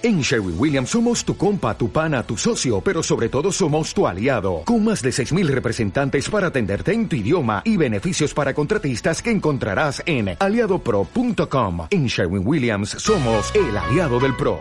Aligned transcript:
En 0.00 0.20
Sherwin 0.20 0.54
Williams 0.56 0.90
somos 0.90 1.24
tu 1.24 1.36
compa, 1.36 1.76
tu 1.76 1.90
pana, 1.90 2.22
tu 2.22 2.36
socio, 2.36 2.80
pero 2.80 3.02
sobre 3.02 3.28
todo 3.28 3.50
somos 3.50 3.92
tu 3.92 4.06
aliado, 4.06 4.62
con 4.64 4.84
más 4.84 5.02
de 5.02 5.10
6.000 5.10 5.48
representantes 5.48 6.30
para 6.30 6.46
atenderte 6.46 6.92
en 6.92 7.08
tu 7.08 7.16
idioma 7.16 7.62
y 7.64 7.76
beneficios 7.76 8.32
para 8.32 8.54
contratistas 8.54 9.20
que 9.20 9.32
encontrarás 9.32 10.00
en 10.06 10.36
aliadopro.com. 10.38 11.88
En 11.90 12.06
Sherwin 12.06 12.46
Williams 12.46 12.90
somos 12.90 13.52
el 13.56 13.76
aliado 13.76 14.20
del 14.20 14.36
PRO. 14.36 14.60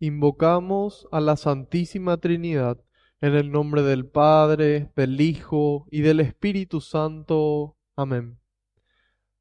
Invocamos 0.00 1.06
a 1.12 1.20
la 1.20 1.36
Santísima 1.36 2.16
Trinidad 2.16 2.78
en 3.20 3.34
el 3.34 3.50
nombre 3.50 3.82
del 3.82 4.06
Padre, 4.06 4.92
del 4.96 5.20
Hijo 5.20 5.86
y 5.90 6.00
del 6.00 6.20
Espíritu 6.20 6.80
Santo. 6.80 7.76
Amén. 7.96 8.38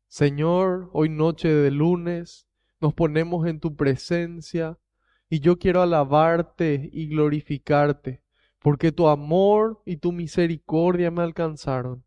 Señor, 0.10 0.90
hoy 0.92 1.08
noche 1.08 1.48
de 1.48 1.72
lunes, 1.72 2.47
nos 2.80 2.94
ponemos 2.94 3.48
en 3.48 3.60
tu 3.60 3.76
presencia 3.76 4.78
y 5.30 5.40
yo 5.40 5.58
quiero 5.58 5.82
alabarte 5.82 6.90
y 6.92 7.08
glorificarte, 7.08 8.24
porque 8.60 8.92
tu 8.92 9.08
amor 9.08 9.82
y 9.86 9.98
tu 9.98 10.12
misericordia 10.12 11.12
me 11.12 11.24
alcanzaron. 11.24 12.04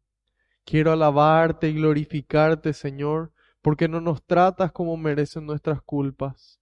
Quiero 0.65 0.93
alabarte 0.93 1.69
y 1.69 1.75
glorificarte, 1.75 2.73
Señor, 2.73 3.33
porque 3.63 3.89
no 3.89 4.01
nos 4.01 4.25
tratas 4.25 4.73
como 4.73 4.97
merecen 4.97 5.47
nuestras 5.47 5.83
culpas. 5.83 6.61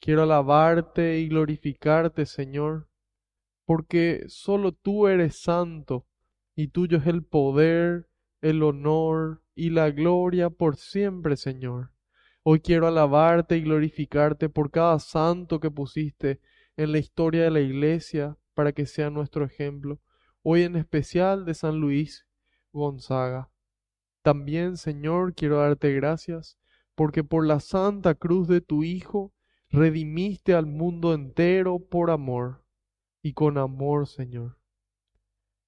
Quiero 0.00 0.22
alabarte 0.22 1.18
y 1.18 1.28
glorificarte, 1.28 2.24
Señor, 2.24 2.88
porque 3.66 4.24
solo 4.28 4.72
tú 4.72 5.06
eres 5.06 5.36
santo 5.36 6.06
y 6.54 6.68
tuyo 6.68 6.98
es 6.98 7.06
el 7.06 7.24
poder, 7.24 8.08
el 8.40 8.62
honor 8.62 9.42
y 9.54 9.70
la 9.70 9.90
gloria 9.90 10.48
por 10.48 10.76
siempre, 10.76 11.36
Señor. 11.36 11.90
Hoy 12.42 12.60
quiero 12.60 12.86
alabarte 12.86 13.58
y 13.58 13.60
glorificarte 13.60 14.48
por 14.48 14.70
cada 14.70 14.98
santo 14.98 15.60
que 15.60 15.70
pusiste 15.70 16.40
en 16.78 16.90
la 16.90 16.98
historia 16.98 17.44
de 17.44 17.50
la 17.50 17.60
iglesia 17.60 18.38
para 18.54 18.72
que 18.72 18.86
sea 18.86 19.10
nuestro 19.10 19.44
ejemplo. 19.44 20.00
Hoy 20.42 20.62
en 20.62 20.74
especial 20.76 21.44
de 21.44 21.52
San 21.52 21.80
Luis 21.80 22.26
Gonzaga. 22.72 23.50
También, 24.22 24.78
Señor, 24.78 25.34
quiero 25.34 25.58
darte 25.58 25.92
gracias 25.92 26.58
porque 26.94 27.22
por 27.24 27.46
la 27.46 27.60
santa 27.60 28.14
cruz 28.14 28.48
de 28.48 28.62
tu 28.62 28.84
Hijo 28.84 29.34
redimiste 29.68 30.54
al 30.54 30.64
mundo 30.64 31.12
entero 31.12 31.78
por 31.78 32.10
amor 32.10 32.64
y 33.22 33.34
con 33.34 33.58
amor, 33.58 34.06
Señor. 34.06 34.56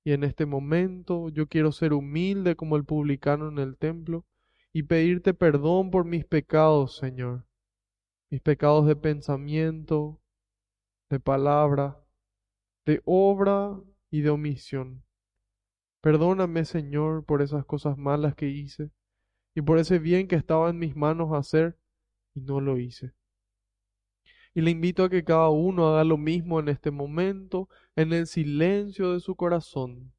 Y 0.04 0.12
en 0.12 0.24
este 0.24 0.46
momento 0.46 1.28
yo 1.28 1.48
quiero 1.48 1.70
ser 1.70 1.92
humilde 1.92 2.56
como 2.56 2.76
el 2.76 2.84
publicano 2.86 3.50
en 3.50 3.58
el 3.58 3.76
templo 3.76 4.24
y 4.72 4.84
pedirte 4.84 5.34
perdón 5.34 5.90
por 5.90 6.04
mis 6.04 6.24
pecados, 6.24 6.96
Señor, 6.96 7.46
mis 8.30 8.40
pecados 8.40 8.86
de 8.86 8.96
pensamiento, 8.96 10.20
de 11.10 11.20
palabra, 11.20 12.02
de 12.86 13.02
obra 13.04 13.78
y 14.10 14.22
de 14.22 14.30
omisión. 14.30 15.04
Perdóname, 16.00 16.64
Señor, 16.64 17.24
por 17.24 17.42
esas 17.42 17.64
cosas 17.64 17.98
malas 17.98 18.34
que 18.34 18.48
hice 18.48 18.90
y 19.54 19.62
por 19.62 19.78
ese 19.78 19.98
bien 19.98 20.26
que 20.26 20.36
estaba 20.36 20.70
en 20.70 20.78
mis 20.78 20.96
manos 20.96 21.32
hacer 21.32 21.78
y 22.34 22.40
no 22.40 22.60
lo 22.60 22.78
hice. 22.78 23.12
Y 24.54 24.62
le 24.62 24.70
invito 24.70 25.04
a 25.04 25.10
que 25.10 25.24
cada 25.24 25.48
uno 25.50 25.88
haga 25.88 26.04
lo 26.04 26.16
mismo 26.16 26.60
en 26.60 26.68
este 26.68 26.90
momento, 26.90 27.68
en 27.96 28.12
el 28.12 28.26
silencio 28.26 29.12
de 29.12 29.20
su 29.20 29.34
corazón. 29.34 30.12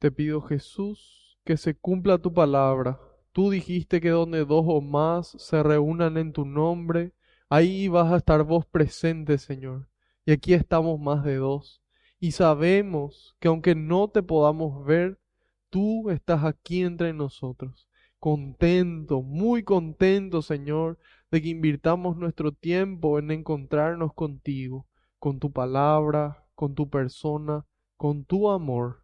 Te 0.00 0.10
pido 0.10 0.40
Jesús 0.40 1.38
que 1.44 1.58
se 1.58 1.74
cumpla 1.74 2.16
tu 2.16 2.32
palabra. 2.32 2.98
Tú 3.32 3.50
dijiste 3.50 4.00
que 4.00 4.08
donde 4.08 4.46
dos 4.46 4.64
o 4.66 4.80
más 4.80 5.36
se 5.38 5.62
reúnan 5.62 6.16
en 6.16 6.32
tu 6.32 6.46
nombre, 6.46 7.12
ahí 7.50 7.86
vas 7.86 8.10
a 8.10 8.16
estar 8.16 8.42
vos 8.44 8.64
presente, 8.64 9.36
Señor. 9.36 9.90
Y 10.24 10.32
aquí 10.32 10.54
estamos 10.54 10.98
más 10.98 11.22
de 11.22 11.36
dos. 11.36 11.82
Y 12.18 12.32
sabemos 12.32 13.36
que 13.40 13.48
aunque 13.48 13.74
no 13.74 14.08
te 14.08 14.22
podamos 14.22 14.86
ver, 14.86 15.20
tú 15.68 16.08
estás 16.08 16.44
aquí 16.44 16.80
entre 16.80 17.12
nosotros. 17.12 17.86
Contento, 18.18 19.20
muy 19.20 19.64
contento, 19.64 20.40
Señor, 20.40 20.98
de 21.30 21.42
que 21.42 21.50
invirtamos 21.50 22.16
nuestro 22.16 22.52
tiempo 22.52 23.18
en 23.18 23.30
encontrarnos 23.32 24.14
contigo, 24.14 24.86
con 25.18 25.38
tu 25.38 25.52
palabra, 25.52 26.46
con 26.54 26.74
tu 26.74 26.88
persona, 26.88 27.66
con 27.98 28.24
tu 28.24 28.48
amor. 28.50 28.99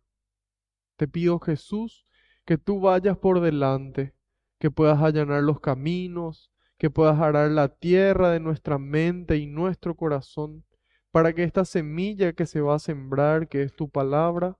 Te 0.97 1.07
pido, 1.07 1.39
Jesús, 1.39 2.07
que 2.45 2.59
tú 2.59 2.81
vayas 2.81 3.19
por 3.19 3.41
delante, 3.41 4.15
que 4.59 4.71
puedas 4.71 5.01
allanar 5.03 5.43
los 5.43 5.61
caminos, 5.61 6.51
que 6.79 6.91
puedas 6.91 7.21
arar 7.21 7.51
la 7.51 7.69
tierra 7.69 8.31
de 8.31 8.41
nuestra 8.41 8.79
mente 8.79 9.37
y 9.37 9.47
nuestro 9.47 9.95
corazón, 9.95 10.65
para 11.11 11.33
que 11.33 11.45
esta 11.45 11.65
semilla 11.65 12.33
que 12.33 12.47
se 12.47 12.61
va 12.61 12.75
a 12.77 12.79
sembrar, 12.79 13.49
que 13.49 13.62
es 13.62 13.75
tu 13.75 13.89
palabra, 13.89 14.59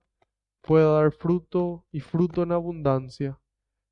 pueda 0.61 1.01
dar 1.01 1.11
fruto 1.11 1.85
y 1.91 1.99
fruto 1.99 2.43
en 2.43 2.51
abundancia, 2.51 3.39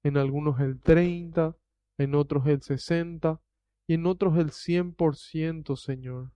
en 0.04 0.18
algunos 0.18 0.60
el 0.60 0.80
treinta, 0.82 1.56
en 1.98 2.16
otros 2.16 2.46
el 2.48 2.62
sesenta 2.62 3.40
y 3.88 3.94
en 3.94 4.06
otros 4.06 4.38
el 4.38 4.52
cien 4.52 4.94
por 4.94 5.16
ciento, 5.16 5.76
Señor. 5.76 6.32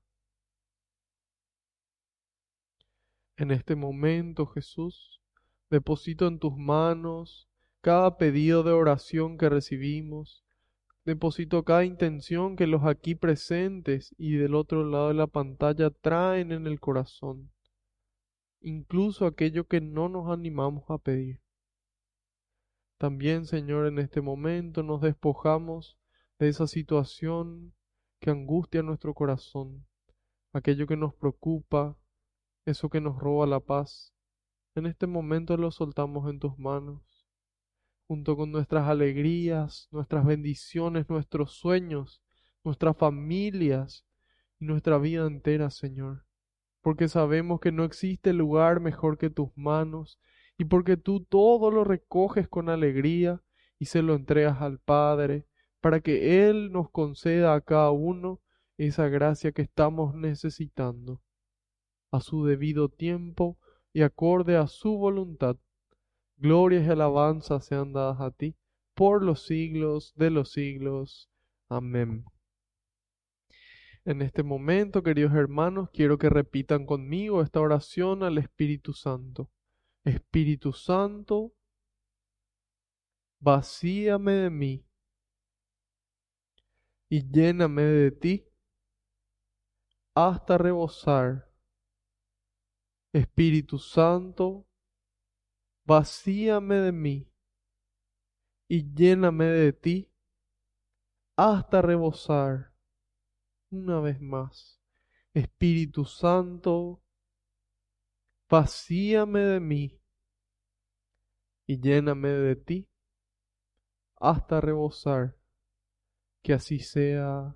En 3.37 3.51
este 3.51 3.75
momento, 3.75 4.45
Jesús, 4.45 5.21
Deposito 5.69 6.27
en 6.27 6.39
tus 6.39 6.55
manos 6.57 7.47
cada 7.81 8.17
pedido 8.17 8.63
de 8.63 8.71
oración 8.71 9.37
que 9.37 9.49
recibimos. 9.49 10.43
Deposito 11.05 11.63
cada 11.63 11.85
intención 11.85 12.55
que 12.55 12.67
los 12.67 12.83
aquí 12.83 13.15
presentes 13.15 14.13
y 14.17 14.35
del 14.35 14.55
otro 14.55 14.83
lado 14.83 15.09
de 15.09 15.13
la 15.13 15.27
pantalla 15.27 15.89
traen 15.89 16.51
en 16.51 16.67
el 16.67 16.79
corazón. 16.79 17.51
Incluso 18.61 19.25
aquello 19.25 19.65
que 19.65 19.79
no 19.79 20.09
nos 20.09 20.29
animamos 20.29 20.83
a 20.89 20.97
pedir. 20.97 21.41
También, 22.97 23.45
Señor, 23.45 23.87
en 23.87 23.99
este 23.99 24.19
momento 24.21 24.83
nos 24.83 25.01
despojamos 25.01 25.97
de 26.37 26.49
esa 26.49 26.67
situación 26.67 27.73
que 28.19 28.29
angustia 28.29 28.83
nuestro 28.83 29.13
corazón, 29.13 29.85
aquello 30.51 30.85
que 30.85 30.97
nos 30.97 31.13
preocupa, 31.13 31.95
eso 32.65 32.89
que 32.89 32.99
nos 32.99 33.17
roba 33.17 33.47
la 33.47 33.61
paz. 33.61 34.13
En 34.79 34.85
este 34.85 35.07
momento 35.07 35.57
lo 35.57 35.71
soltamos 35.71 36.29
en 36.29 36.39
tus 36.39 36.57
manos, 36.57 37.27
junto 38.07 38.37
con 38.37 38.49
nuestras 38.49 38.87
alegrías, 38.87 39.89
nuestras 39.91 40.25
bendiciones, 40.25 41.09
nuestros 41.09 41.51
sueños, 41.51 42.21
nuestras 42.63 42.95
familias 42.95 44.05
y 44.57 44.63
nuestra 44.63 44.97
vida 44.97 45.27
entera, 45.27 45.69
Señor. 45.69 46.23
Porque 46.79 47.09
sabemos 47.09 47.59
que 47.59 47.73
no 47.73 47.83
existe 47.83 48.31
lugar 48.31 48.79
mejor 48.79 49.17
que 49.17 49.29
tus 49.29 49.49
manos 49.57 50.17
y 50.57 50.63
porque 50.63 50.95
tú 50.95 51.25
todo 51.25 51.71
lo 51.71 51.83
recoges 51.83 52.47
con 52.47 52.69
alegría 52.69 53.43
y 53.79 53.87
se 53.87 54.01
lo 54.01 54.15
entregas 54.15 54.61
al 54.61 54.79
Padre, 54.79 55.45
para 55.81 55.99
que 55.99 56.47
Él 56.47 56.71
nos 56.71 56.89
conceda 56.89 57.53
a 57.53 57.59
cada 57.59 57.91
uno 57.91 58.39
esa 58.77 59.09
gracia 59.09 59.51
que 59.51 59.61
estamos 59.61 60.15
necesitando. 60.15 61.21
A 62.11 62.21
su 62.21 62.45
debido 62.45 62.87
tiempo, 62.87 63.57
y 63.93 64.01
acorde 64.01 64.57
a 64.57 64.67
su 64.67 64.97
voluntad. 64.97 65.57
Glorias 66.37 66.87
y 66.87 66.89
alabanzas 66.89 67.65
sean 67.65 67.93
dadas 67.93 68.21
a 68.21 68.31
ti 68.31 68.55
por 68.93 69.23
los 69.23 69.45
siglos 69.45 70.13
de 70.15 70.29
los 70.29 70.51
siglos. 70.51 71.29
Amén. 71.67 72.25
En 74.05 74.21
este 74.21 74.43
momento, 74.43 75.03
queridos 75.03 75.33
hermanos, 75.33 75.89
quiero 75.91 76.17
que 76.17 76.29
repitan 76.29 76.85
conmigo 76.85 77.41
esta 77.41 77.59
oración 77.59 78.23
al 78.23 78.37
Espíritu 78.37 78.93
Santo. 78.93 79.51
Espíritu 80.03 80.71
Santo, 80.73 81.53
vacíame 83.39 84.31
de 84.33 84.49
mí 84.49 84.85
y 87.09 87.29
lléname 87.29 87.83
de 87.83 88.11
ti 88.11 88.45
hasta 90.15 90.57
rebosar 90.57 91.48
Espíritu 93.11 93.79
Santo, 93.79 94.67
vacíame 95.85 96.75
de 96.75 96.91
mí 96.91 97.33
y 98.67 98.93
lléname 98.93 99.45
de 99.45 99.73
ti 99.73 100.11
hasta 101.35 101.81
rebosar. 101.81 102.73
Una 103.71 103.99
vez 103.99 104.21
más, 104.21 104.79
Espíritu 105.33 106.05
Santo, 106.05 107.03
vacíame 108.49 109.39
de 109.39 109.59
mí 109.59 110.01
y 111.65 111.79
lléname 111.79 112.29
de 112.29 112.55
ti 112.55 112.89
hasta 114.17 114.61
rebosar. 114.61 115.35
Que 116.41 116.53
así 116.53 116.79
sea. 116.79 117.55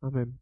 Amén. 0.00 0.40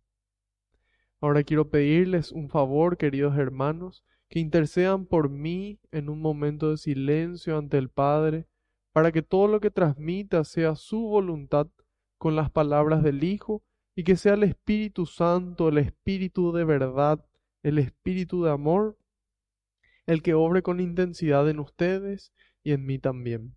Ahora 1.21 1.43
quiero 1.45 1.71
pedirles 1.71 2.33
un 2.33 2.49
favor, 2.49 2.97
queridos 2.97 3.37
hermanos, 3.37 4.05
que 4.31 4.39
intercedan 4.39 5.07
por 5.07 5.29
mí 5.29 5.81
en 5.91 6.09
un 6.09 6.21
momento 6.21 6.71
de 6.71 6.77
silencio 6.77 7.59
ante 7.59 7.79
el 7.79 7.91
Padre, 7.91 8.47
para 8.93 9.13
que 9.13 9.23
todo 9.23 9.49
lo 9.49 9.61
que 9.61 9.71
transmita 9.71 10.45
sea 10.45 10.77
su 10.77 11.01
voluntad 11.01 11.67
con 12.17 12.37
las 12.37 12.51
palabras 12.51 13.03
del 13.03 13.25
Hijo 13.25 13.63
y 13.97 14.05
que 14.05 14.17
sea 14.17 14.35
el 14.35 14.45
Espíritu 14.45 15.05
Santo, 15.05 15.69
el 15.69 15.79
Espíritu 15.79 16.53
de 16.53 16.65
verdad, 16.65 17.25
el 17.65 17.79
Espíritu 17.79 18.45
de 18.45 18.53
amor, 18.53 18.97
el 20.07 20.23
que 20.23 20.35
obre 20.35 20.63
con 20.63 20.81
intensidad 20.81 21.49
en 21.51 21.59
ustedes 21.59 22.33
y 22.63 22.73
en 22.73 22.87
mí 22.87 22.99
también. 22.99 23.57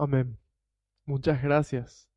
Amén. 0.00 0.38
Muchas 1.06 1.42
gracias. 1.42 2.08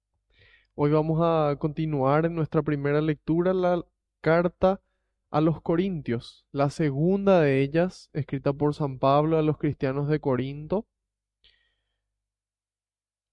Hoy 0.76 0.92
vamos 0.92 1.20
a 1.24 1.56
continuar 1.58 2.28
en 2.28 2.36
nuestra 2.36 2.62
primera 2.62 3.02
lectura 3.02 3.56
la 3.56 3.84
carta 4.22 4.82
a 5.32 5.42
los 5.42 5.62
Corintios, 5.64 6.46
la 6.52 6.70
segunda 6.70 7.42
de 7.42 7.62
ellas, 7.64 8.12
escrita 8.14 8.54
por 8.54 8.76
San 8.76 9.00
Pablo 9.00 9.40
a 9.40 9.42
los 9.42 9.58
cristianos 9.58 10.08
de 10.10 10.20
Corinto 10.20 10.86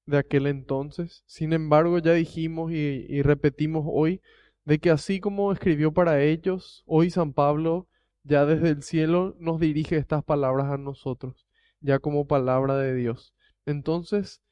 de 0.06 0.16
aquel 0.16 0.46
entonces. 0.46 1.22
Sin 1.26 1.52
embargo, 1.52 1.98
ya 1.98 2.14
dijimos 2.14 2.72
y, 2.72 3.04
y 3.06 3.20
repetimos 3.20 3.84
hoy 3.86 4.22
de 4.64 4.78
que 4.78 4.90
así 4.90 5.20
como 5.20 5.52
escribió 5.52 5.92
para 5.92 6.22
ellos, 6.22 6.84
hoy 6.86 7.10
San 7.10 7.34
Pablo 7.34 7.86
ya 8.22 8.46
desde 8.46 8.70
el 8.70 8.82
cielo 8.82 9.36
nos 9.40 9.60
dirige 9.60 9.98
estas 9.98 10.24
palabras 10.24 10.68
a 10.72 10.78
nosotros, 10.78 11.46
ya 11.80 11.98
como 11.98 12.26
palabra 12.26 12.78
de 12.78 12.94
Dios. 12.94 13.34
Entonces, 13.68 14.42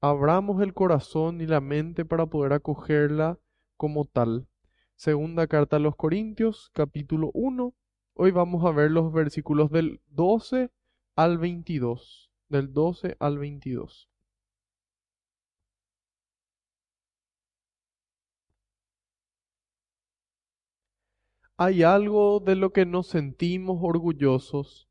abramos 0.00 0.62
el 0.62 0.74
corazón 0.74 1.40
y 1.40 1.46
la 1.46 1.60
mente 1.60 2.04
para 2.04 2.26
poder 2.26 2.52
acogerla 2.52 3.40
como 3.76 4.04
tal. 4.04 4.46
Segunda 4.94 5.48
carta 5.48 5.74
a 5.74 5.80
los 5.80 5.96
Corintios, 5.96 6.70
capítulo 6.72 7.32
1. 7.34 7.74
Hoy 8.14 8.30
vamos 8.30 8.64
a 8.64 8.70
ver 8.70 8.92
los 8.92 9.12
versículos 9.12 9.72
del 9.72 10.00
12 10.06 10.70
al 11.16 11.38
22. 11.38 12.30
Del 12.48 12.72
12 12.72 13.16
al 13.18 13.38
22. 13.38 14.08
Hay 21.56 21.82
algo 21.82 22.38
de 22.38 22.54
lo 22.54 22.72
que 22.72 22.86
nos 22.86 23.08
sentimos 23.08 23.78
orgullosos 23.82 24.88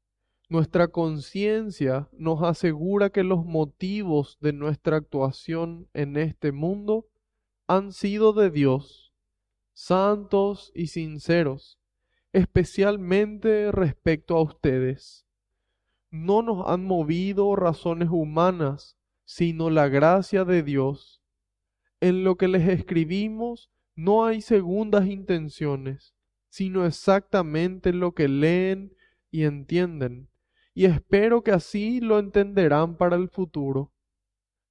nuestra 0.53 0.89
conciencia 0.89 2.07
nos 2.11 2.43
asegura 2.43 3.09
que 3.09 3.23
los 3.23 3.43
motivos 3.43 4.37
de 4.39 4.53
nuestra 4.53 4.97
actuación 4.97 5.89
en 5.95 6.15
este 6.15 6.51
mundo 6.51 7.07
han 7.65 7.91
sido 7.91 8.33
de 8.33 8.51
Dios, 8.51 9.15
santos 9.73 10.71
y 10.75 10.87
sinceros, 10.87 11.79
especialmente 12.33 13.71
respecto 13.71 14.37
a 14.37 14.43
ustedes. 14.43 15.25
No 16.11 16.43
nos 16.43 16.67
han 16.67 16.85
movido 16.85 17.55
razones 17.55 18.09
humanas, 18.11 18.95
sino 19.25 19.71
la 19.71 19.87
gracia 19.87 20.45
de 20.45 20.61
Dios. 20.61 21.23
En 21.99 22.23
lo 22.23 22.35
que 22.35 22.47
les 22.47 22.69
escribimos 22.69 23.71
no 23.95 24.23
hay 24.23 24.39
segundas 24.41 25.07
intenciones, 25.07 26.13
sino 26.49 26.85
exactamente 26.85 27.91
lo 27.91 28.13
que 28.13 28.27
leen 28.27 28.95
y 29.31 29.45
entienden 29.45 30.29
y 30.73 30.85
espero 30.85 31.43
que 31.43 31.51
así 31.51 31.99
lo 31.99 32.19
entenderán 32.19 32.97
para 32.97 33.15
el 33.15 33.29
futuro. 33.29 33.91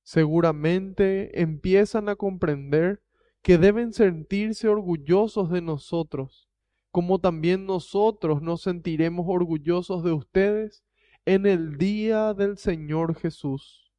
Seguramente 0.02 1.40
empiezan 1.40 2.09
a 2.09 2.16
comprender 2.16 3.02
que 3.42 3.59
deben 3.59 3.92
sentirse 3.92 4.68
orgullosos 4.68 5.50
de 5.50 5.62
nosotros, 5.62 6.49
como 6.90 7.21
también 7.21 7.66
nosotros 7.66 8.42
nos 8.42 8.62
sentiremos 8.62 9.26
orgullosos 9.28 10.02
de 10.02 10.12
ustedes 10.12 10.85
en 11.25 11.47
el 11.47 11.78
día 11.78 12.35
del 12.35 12.59
Señor 12.59 13.14
Jesús. 13.14 13.92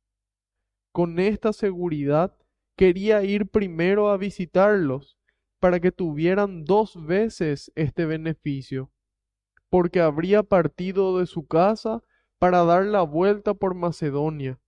Con 0.91 1.19
esta 1.19 1.53
seguridad 1.53 2.37
quería 2.75 3.23
ir 3.23 3.47
primero 3.47 4.09
a 4.09 4.17
visitarlos 4.17 5.17
para 5.59 5.79
que 5.79 5.91
tuvieran 5.91 6.65
dos 6.65 7.05
veces 7.05 7.71
este 7.75 8.05
beneficio 8.05 8.91
porque 9.73 10.01
habría 10.01 10.43
partido 10.43 11.17
de 11.17 11.25
su 11.25 11.47
casa 11.47 12.03
para 12.37 12.63
dar 12.63 12.85
la 12.85 13.01
vuelta 13.01 13.55
por 13.55 13.73
Macedonia, 13.73 14.59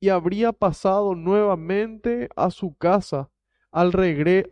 y 0.00 0.08
habría 0.08 0.50
pasado 0.54 1.14
nuevamente 1.14 2.30
a 2.36 2.50
su 2.50 2.74
casa 2.74 3.30
al, 3.70 3.92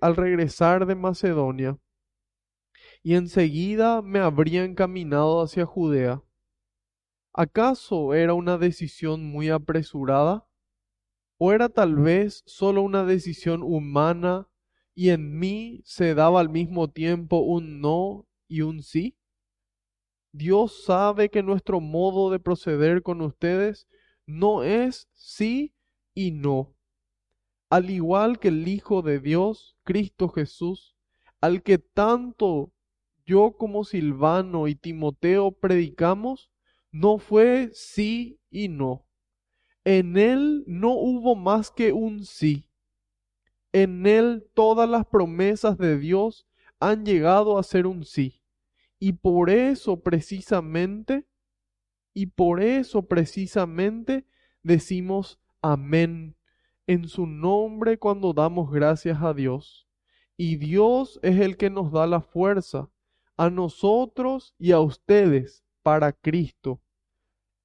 al 0.02 0.16
regresar 0.16 0.84
de 0.84 0.94
Macedonia, 0.94 1.78
y 3.02 3.14
enseguida 3.14 4.02
me 4.02 4.18
habría 4.18 4.64
encaminado 4.64 5.40
hacia 5.40 5.64
Judea. 5.64 6.22
¿Acaso 7.32 8.12
era 8.12 8.34
una 8.34 8.58
decisión 8.58 9.24
muy 9.24 9.48
apresurada? 9.48 10.46
¿O 11.38 11.50
era 11.50 11.70
tal 11.70 11.96
vez 11.96 12.42
sólo 12.44 12.82
una 12.82 13.06
decisión 13.06 13.62
humana 13.62 14.50
y 14.94 15.08
en 15.08 15.38
mí 15.38 15.80
se 15.86 16.14
daba 16.14 16.40
al 16.40 16.50
mismo 16.50 16.90
tiempo 16.90 17.38
un 17.38 17.80
no 17.80 18.26
y 18.48 18.60
un 18.60 18.82
sí? 18.82 19.16
Dios 20.36 20.82
sabe 20.82 21.28
que 21.28 21.44
nuestro 21.44 21.80
modo 21.80 22.28
de 22.28 22.40
proceder 22.40 23.04
con 23.04 23.20
ustedes 23.20 23.86
no 24.26 24.64
es 24.64 25.08
sí 25.12 25.72
y 26.12 26.32
no. 26.32 26.74
Al 27.70 27.88
igual 27.88 28.40
que 28.40 28.48
el 28.48 28.66
Hijo 28.66 29.02
de 29.02 29.20
Dios, 29.20 29.76
Cristo 29.84 30.28
Jesús, 30.28 30.96
al 31.40 31.62
que 31.62 31.78
tanto 31.78 32.72
yo 33.24 33.52
como 33.56 33.84
Silvano 33.84 34.66
y 34.66 34.74
Timoteo 34.74 35.52
predicamos, 35.52 36.50
no 36.90 37.18
fue 37.18 37.70
sí 37.72 38.40
y 38.50 38.66
no. 38.66 39.06
En 39.84 40.16
él 40.16 40.64
no 40.66 40.94
hubo 40.94 41.36
más 41.36 41.70
que 41.70 41.92
un 41.92 42.24
sí. 42.24 42.66
En 43.72 44.04
Él 44.04 44.48
todas 44.54 44.88
las 44.88 45.06
promesas 45.06 45.78
de 45.78 45.96
Dios 45.96 46.48
han 46.80 47.04
llegado 47.04 47.56
a 47.56 47.62
ser 47.62 47.86
un 47.86 48.04
sí. 48.04 48.43
Y 49.06 49.12
por 49.12 49.50
eso 49.50 50.00
precisamente, 50.00 51.26
y 52.14 52.24
por 52.24 52.62
eso 52.62 53.02
precisamente 53.02 54.26
decimos 54.62 55.38
amén 55.60 56.36
en 56.86 57.06
su 57.06 57.26
nombre 57.26 57.98
cuando 57.98 58.32
damos 58.32 58.70
gracias 58.70 59.20
a 59.20 59.34
Dios. 59.34 59.86
Y 60.38 60.56
Dios 60.56 61.20
es 61.22 61.38
el 61.38 61.58
que 61.58 61.68
nos 61.68 61.92
da 61.92 62.06
la 62.06 62.22
fuerza 62.22 62.88
a 63.36 63.50
nosotros 63.50 64.54
y 64.58 64.72
a 64.72 64.80
ustedes 64.80 65.66
para 65.82 66.14
Cristo. 66.14 66.80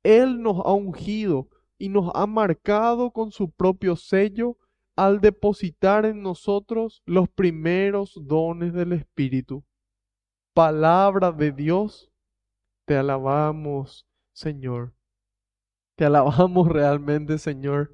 Él 0.03 0.41
nos 0.41 0.57
ha 0.65 0.73
ungido 0.73 1.47
y 1.77 1.87
nos 1.87 2.11
ha 2.15 2.27
marcado 2.27 3.11
con 3.11 3.31
su 3.31 3.49
propio 3.49 3.95
sello 3.95 4.57
al 4.97 5.21
depositar 5.21 6.05
en 6.05 6.21
nosotros 6.21 7.01
los 7.05 7.29
primeros 7.29 8.19
dones 8.25 8.73
del 8.73 8.91
Espíritu. 8.91 9.63
Palabra 10.53 11.31
de 11.31 11.51
Dios, 11.51 12.11
te 12.85 12.95
alabamos, 12.95 14.07
Señor. 14.33 14.93
Te 15.95 16.05
alabamos 16.05 16.67
realmente, 16.67 17.37
Señor, 17.37 17.93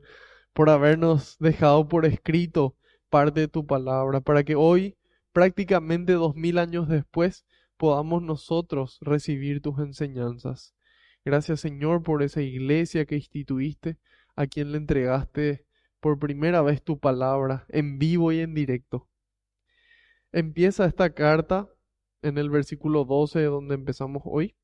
por 0.54 0.70
habernos 0.70 1.38
dejado 1.40 1.88
por 1.88 2.06
escrito 2.06 2.76
parte 3.10 3.42
de 3.42 3.48
tu 3.48 3.66
palabra, 3.68 4.22
para 4.22 4.44
que 4.44 4.56
hoy, 4.56 4.98
prácticamente 5.34 6.14
dos 6.14 6.36
mil 6.36 6.58
años 6.58 6.88
después, 6.88 7.46
podamos 7.78 8.24
nosotros 8.24 8.98
recibir 9.02 9.62
tus 9.62 9.80
enseñanzas. 9.80 10.74
Gracias 11.26 11.60
Señor 11.60 12.04
por 12.04 12.24
esa 12.24 12.42
iglesia 12.42 13.06
que 13.06 13.16
instituiste, 13.16 13.98
a 14.36 14.48
quien 14.48 14.72
le 14.72 14.78
entregaste 14.78 15.66
por 16.00 16.20
primera 16.20 16.62
vez 16.62 16.82
tu 16.84 17.00
palabra, 17.00 17.66
en 17.70 17.98
vivo 18.00 18.32
y 18.32 18.40
en 18.40 18.54
directo. 18.54 19.10
Empieza 20.32 20.86
esta 20.86 21.14
carta 21.14 21.70
en 22.26 22.40
el 22.40 22.50
versículo 22.50 23.06
12 23.06 23.44
donde 23.44 23.76
empezamos 23.76 24.24
hoy. 24.26 24.56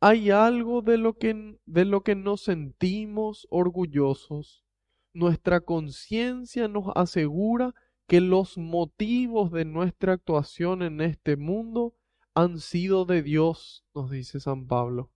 Hay 0.00 0.30
algo 0.30 0.82
de 0.82 0.98
lo 0.98 1.18
que, 1.18 1.58
de 1.66 1.84
lo 1.84 2.02
que 2.02 2.14
nos 2.14 2.42
sentimos 2.42 3.46
orgullosos. 3.50 4.64
Nuestra 5.12 5.60
conciencia 5.62 6.68
nos 6.68 6.86
asegura 6.94 7.74
que 8.06 8.20
los 8.20 8.56
motivos 8.56 9.50
de 9.50 9.64
nuestra 9.64 10.12
actuación 10.12 10.82
en 10.82 11.00
este 11.00 11.36
mundo 11.36 11.96
han 12.34 12.60
sido 12.60 13.04
de 13.04 13.22
Dios, 13.22 13.84
nos 13.94 14.10
dice 14.10 14.38
San 14.38 14.68
Pablo. 14.68 15.10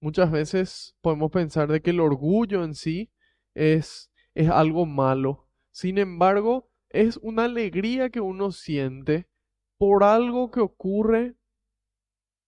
Muchas 0.00 0.30
veces 0.30 0.96
podemos 1.02 1.30
pensar 1.30 1.70
de 1.70 1.82
que 1.82 1.90
el 1.90 2.00
orgullo 2.00 2.64
en 2.64 2.74
sí 2.74 3.12
es, 3.54 4.10
es 4.34 4.48
algo 4.48 4.86
malo. 4.86 5.48
Sin 5.70 5.98
embargo, 5.98 6.70
es 6.94 7.18
una 7.22 7.44
alegría 7.44 8.08
que 8.08 8.20
uno 8.20 8.52
siente 8.52 9.28
por 9.76 10.04
algo 10.04 10.50
que 10.50 10.60
ocurre 10.60 11.34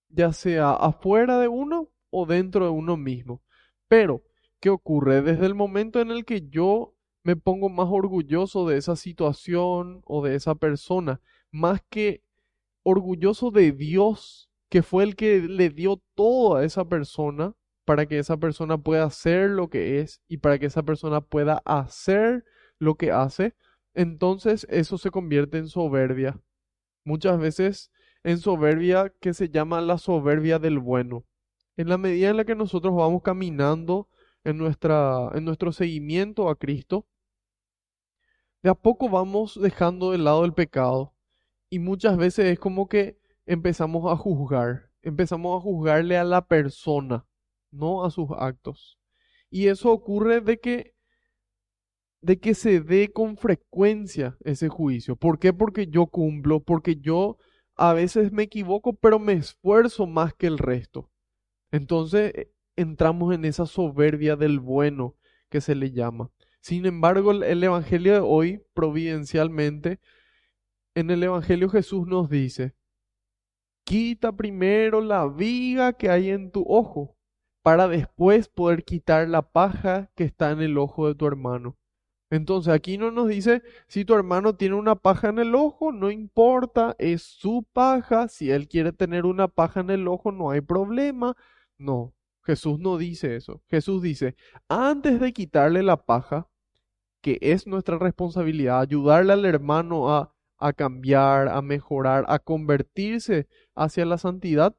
ya 0.08 0.32
sea 0.32 0.72
afuera 0.72 1.38
de 1.38 1.48
uno 1.48 1.90
o 2.10 2.26
dentro 2.26 2.64
de 2.64 2.70
uno 2.70 2.96
mismo. 2.96 3.42
Pero, 3.88 4.22
¿qué 4.60 4.70
ocurre? 4.70 5.20
Desde 5.20 5.46
el 5.46 5.54
momento 5.54 6.00
en 6.00 6.10
el 6.10 6.24
que 6.24 6.48
yo 6.48 6.94
me 7.24 7.36
pongo 7.36 7.68
más 7.68 7.88
orgulloso 7.90 8.68
de 8.68 8.78
esa 8.78 8.94
situación 8.94 10.02
o 10.06 10.24
de 10.24 10.36
esa 10.36 10.54
persona, 10.54 11.20
más 11.50 11.82
que 11.90 12.22
orgulloso 12.84 13.50
de 13.50 13.72
Dios, 13.72 14.48
que 14.68 14.82
fue 14.82 15.02
el 15.02 15.16
que 15.16 15.40
le 15.40 15.70
dio 15.70 16.00
todo 16.14 16.56
a 16.56 16.64
esa 16.64 16.84
persona 16.88 17.54
para 17.84 18.06
que 18.06 18.18
esa 18.18 18.36
persona 18.36 18.78
pueda 18.78 19.10
ser 19.10 19.50
lo 19.50 19.70
que 19.70 20.00
es 20.00 20.22
y 20.28 20.38
para 20.38 20.58
que 20.58 20.66
esa 20.66 20.84
persona 20.84 21.20
pueda 21.20 21.62
hacer 21.64 22.44
lo 22.78 22.94
que 22.94 23.10
hace, 23.10 23.54
entonces 23.96 24.66
eso 24.68 24.98
se 24.98 25.10
convierte 25.10 25.56
en 25.56 25.68
soberbia. 25.68 26.38
Muchas 27.02 27.38
veces 27.38 27.90
en 28.24 28.38
soberbia 28.38 29.10
que 29.20 29.32
se 29.32 29.48
llama 29.48 29.80
la 29.80 29.96
soberbia 29.96 30.58
del 30.58 30.78
bueno. 30.78 31.24
En 31.78 31.88
la 31.88 31.96
medida 31.96 32.28
en 32.28 32.36
la 32.36 32.44
que 32.44 32.54
nosotros 32.54 32.94
vamos 32.94 33.22
caminando 33.22 34.08
en, 34.44 34.58
nuestra, 34.58 35.30
en 35.34 35.46
nuestro 35.46 35.72
seguimiento 35.72 36.50
a 36.50 36.56
Cristo, 36.56 37.06
de 38.62 38.68
a 38.68 38.74
poco 38.74 39.08
vamos 39.08 39.58
dejando 39.58 40.10
de 40.10 40.18
lado 40.18 40.44
el 40.44 40.52
pecado 40.52 41.14
y 41.70 41.78
muchas 41.78 42.18
veces 42.18 42.46
es 42.46 42.58
como 42.58 42.88
que 42.88 43.18
empezamos 43.46 44.12
a 44.12 44.16
juzgar, 44.16 44.90
empezamos 45.00 45.56
a 45.56 45.62
juzgarle 45.62 46.18
a 46.18 46.24
la 46.24 46.46
persona, 46.46 47.26
no 47.70 48.04
a 48.04 48.10
sus 48.10 48.28
actos. 48.36 48.98
Y 49.48 49.68
eso 49.68 49.90
ocurre 49.90 50.42
de 50.42 50.60
que 50.60 50.95
de 52.26 52.40
que 52.40 52.54
se 52.54 52.80
dé 52.80 53.12
con 53.12 53.36
frecuencia 53.36 54.36
ese 54.42 54.68
juicio. 54.68 55.14
¿Por 55.14 55.38
qué? 55.38 55.52
Porque 55.52 55.86
yo 55.86 56.08
cumplo, 56.08 56.58
porque 56.58 56.96
yo 56.96 57.38
a 57.76 57.92
veces 57.92 58.32
me 58.32 58.42
equivoco, 58.42 58.94
pero 58.94 59.20
me 59.20 59.34
esfuerzo 59.34 60.08
más 60.08 60.34
que 60.34 60.48
el 60.48 60.58
resto. 60.58 61.08
Entonces 61.70 62.32
eh, 62.34 62.52
entramos 62.74 63.32
en 63.32 63.44
esa 63.44 63.64
soberbia 63.64 64.34
del 64.34 64.58
bueno 64.58 65.14
que 65.50 65.60
se 65.60 65.76
le 65.76 65.92
llama. 65.92 66.32
Sin 66.58 66.84
embargo, 66.86 67.30
el 67.30 67.62
Evangelio 67.62 68.14
de 68.14 68.18
hoy, 68.18 68.60
providencialmente, 68.74 70.00
en 70.96 71.12
el 71.12 71.22
Evangelio 71.22 71.68
Jesús 71.68 72.08
nos 72.08 72.28
dice, 72.28 72.74
quita 73.84 74.32
primero 74.34 75.00
la 75.00 75.28
viga 75.28 75.92
que 75.92 76.10
hay 76.10 76.30
en 76.30 76.50
tu 76.50 76.64
ojo, 76.66 77.16
para 77.62 77.86
después 77.86 78.48
poder 78.48 78.84
quitar 78.84 79.28
la 79.28 79.42
paja 79.42 80.10
que 80.16 80.24
está 80.24 80.50
en 80.50 80.60
el 80.60 80.76
ojo 80.76 81.06
de 81.06 81.14
tu 81.14 81.28
hermano. 81.28 81.76
Entonces 82.30 82.72
aquí 82.74 82.98
no 82.98 83.10
nos 83.10 83.28
dice 83.28 83.62
si 83.86 84.04
tu 84.04 84.14
hermano 84.14 84.56
tiene 84.56 84.74
una 84.74 84.96
paja 84.96 85.28
en 85.28 85.38
el 85.38 85.54
ojo, 85.54 85.92
no 85.92 86.10
importa, 86.10 86.96
es 86.98 87.22
su 87.22 87.64
paja, 87.72 88.28
si 88.28 88.50
él 88.50 88.68
quiere 88.68 88.92
tener 88.92 89.26
una 89.26 89.48
paja 89.48 89.80
en 89.80 89.90
el 89.90 90.08
ojo 90.08 90.32
no 90.32 90.50
hay 90.50 90.60
problema. 90.60 91.36
No, 91.78 92.14
Jesús 92.42 92.78
no 92.80 92.98
dice 92.98 93.36
eso. 93.36 93.62
Jesús 93.68 94.02
dice, 94.02 94.36
antes 94.68 95.20
de 95.20 95.32
quitarle 95.32 95.82
la 95.82 96.04
paja, 96.04 96.48
que 97.20 97.38
es 97.40 97.66
nuestra 97.66 97.98
responsabilidad, 97.98 98.80
ayudarle 98.80 99.32
al 99.32 99.44
hermano 99.44 100.14
a, 100.14 100.34
a 100.58 100.72
cambiar, 100.72 101.48
a 101.48 101.62
mejorar, 101.62 102.24
a 102.28 102.38
convertirse 102.38 103.48
hacia 103.74 104.04
la 104.06 104.18
santidad, 104.18 104.76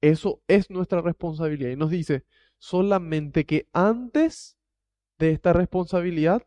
eso 0.00 0.42
es 0.48 0.70
nuestra 0.70 1.00
responsabilidad. 1.00 1.70
Y 1.70 1.76
nos 1.76 1.90
dice, 1.90 2.24
solamente 2.58 3.46
que 3.46 3.68
antes 3.72 4.56
de 5.18 5.32
esta 5.32 5.52
responsabilidad 5.52 6.42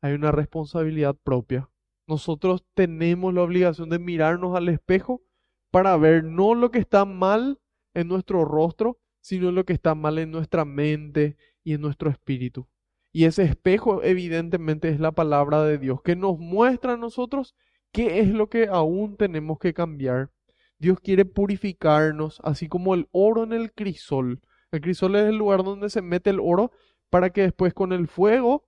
hay 0.00 0.14
una 0.14 0.32
responsabilidad 0.32 1.16
propia. 1.22 1.68
Nosotros 2.06 2.64
tenemos 2.74 3.32
la 3.34 3.42
obligación 3.42 3.88
de 3.88 3.98
mirarnos 3.98 4.56
al 4.56 4.68
espejo 4.68 5.22
para 5.70 5.96
ver 5.96 6.24
no 6.24 6.54
lo 6.54 6.70
que 6.70 6.78
está 6.78 7.04
mal 7.04 7.60
en 7.94 8.08
nuestro 8.08 8.44
rostro, 8.44 8.98
sino 9.20 9.52
lo 9.52 9.64
que 9.64 9.72
está 9.72 9.94
mal 9.94 10.18
en 10.18 10.30
nuestra 10.30 10.64
mente 10.64 11.36
y 11.62 11.74
en 11.74 11.80
nuestro 11.80 12.10
espíritu. 12.10 12.66
Y 13.12 13.24
ese 13.24 13.42
espejo 13.42 14.02
evidentemente 14.02 14.88
es 14.88 15.00
la 15.00 15.12
palabra 15.12 15.64
de 15.64 15.78
Dios, 15.78 16.02
que 16.02 16.16
nos 16.16 16.38
muestra 16.38 16.94
a 16.94 16.96
nosotros 16.96 17.54
qué 17.92 18.20
es 18.20 18.28
lo 18.28 18.48
que 18.48 18.66
aún 18.66 19.16
tenemos 19.16 19.58
que 19.58 19.74
cambiar. 19.74 20.30
Dios 20.78 21.00
quiere 21.00 21.24
purificarnos, 21.24 22.40
así 22.42 22.68
como 22.68 22.94
el 22.94 23.08
oro 23.12 23.44
en 23.44 23.52
el 23.52 23.72
crisol. 23.72 24.40
El 24.70 24.80
crisol 24.80 25.16
es 25.16 25.26
el 25.26 25.36
lugar 25.36 25.64
donde 25.64 25.90
se 25.90 26.02
mete 26.02 26.30
el 26.30 26.40
oro 26.40 26.70
para 27.10 27.30
que 27.30 27.42
después 27.42 27.74
con 27.74 27.92
el 27.92 28.06
fuego 28.06 28.64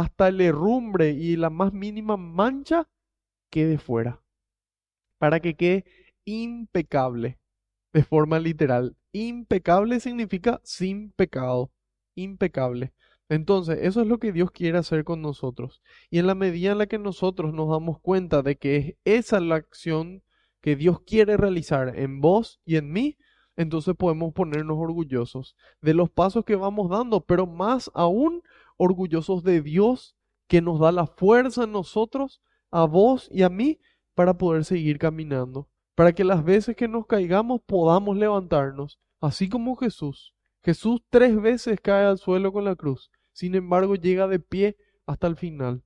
hasta 0.00 0.28
el 0.28 0.40
herrumbre 0.40 1.10
y 1.10 1.36
la 1.36 1.50
más 1.50 1.72
mínima 1.72 2.16
mancha 2.16 2.88
quede 3.50 3.78
fuera. 3.78 4.22
Para 5.18 5.40
que 5.40 5.54
quede 5.54 5.84
impecable, 6.24 7.38
de 7.92 8.02
forma 8.02 8.38
literal. 8.38 8.96
Impecable 9.12 10.00
significa 10.00 10.60
sin 10.64 11.12
pecado. 11.12 11.70
Impecable. 12.14 12.92
Entonces, 13.28 13.78
eso 13.82 14.00
es 14.02 14.08
lo 14.08 14.18
que 14.18 14.32
Dios 14.32 14.50
quiere 14.50 14.78
hacer 14.78 15.04
con 15.04 15.22
nosotros. 15.22 15.82
Y 16.10 16.18
en 16.18 16.26
la 16.26 16.34
medida 16.34 16.72
en 16.72 16.78
la 16.78 16.86
que 16.86 16.98
nosotros 16.98 17.54
nos 17.54 17.70
damos 17.70 18.00
cuenta 18.00 18.42
de 18.42 18.56
que 18.56 18.76
es 19.04 19.24
esa 19.26 19.40
la 19.40 19.56
acción 19.56 20.22
que 20.60 20.76
Dios 20.76 21.00
quiere 21.02 21.36
realizar 21.36 21.96
en 21.96 22.20
vos 22.20 22.60
y 22.64 22.76
en 22.76 22.92
mí, 22.92 23.16
entonces 23.56 23.94
podemos 23.96 24.32
ponernos 24.32 24.76
orgullosos 24.78 25.56
de 25.80 25.94
los 25.94 26.10
pasos 26.10 26.44
que 26.44 26.56
vamos 26.56 26.90
dando, 26.90 27.24
pero 27.24 27.46
más 27.46 27.90
aún 27.94 28.42
orgullosos 28.82 29.42
de 29.42 29.60
Dios 29.60 30.16
que 30.48 30.60
nos 30.62 30.80
da 30.80 30.90
la 30.92 31.06
fuerza 31.06 31.64
en 31.64 31.72
nosotros, 31.72 32.40
a 32.70 32.84
vos 32.84 33.28
y 33.30 33.42
a 33.42 33.48
mí, 33.48 33.78
para 34.14 34.38
poder 34.38 34.64
seguir 34.64 34.98
caminando, 34.98 35.68
para 35.94 36.12
que 36.12 36.24
las 36.24 36.44
veces 36.44 36.76
que 36.76 36.88
nos 36.88 37.06
caigamos 37.06 37.60
podamos 37.66 38.16
levantarnos, 38.16 38.98
así 39.20 39.48
como 39.48 39.76
Jesús. 39.76 40.34
Jesús 40.62 41.00
tres 41.10 41.40
veces 41.40 41.80
cae 41.80 42.04
al 42.04 42.18
suelo 42.18 42.52
con 42.52 42.64
la 42.64 42.74
cruz 42.74 43.10
sin 43.32 43.54
embargo 43.54 43.94
llega 43.94 44.26
de 44.28 44.38
pie 44.38 44.76
hasta 45.06 45.26
el 45.26 45.34
final. 45.34 45.82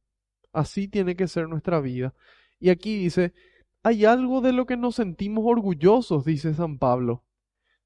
Así 0.52 0.88
tiene 0.88 1.14
que 1.14 1.28
ser 1.28 1.48
nuestra 1.48 1.80
vida. 1.80 2.12
Y 2.58 2.70
aquí 2.70 2.96
dice, 2.96 3.32
hay 3.84 4.04
algo 4.04 4.40
de 4.40 4.52
lo 4.52 4.66
que 4.66 4.76
nos 4.76 4.96
sentimos 4.96 5.44
orgullosos, 5.46 6.24
dice 6.24 6.52
San 6.54 6.78
Pablo. 6.78 7.22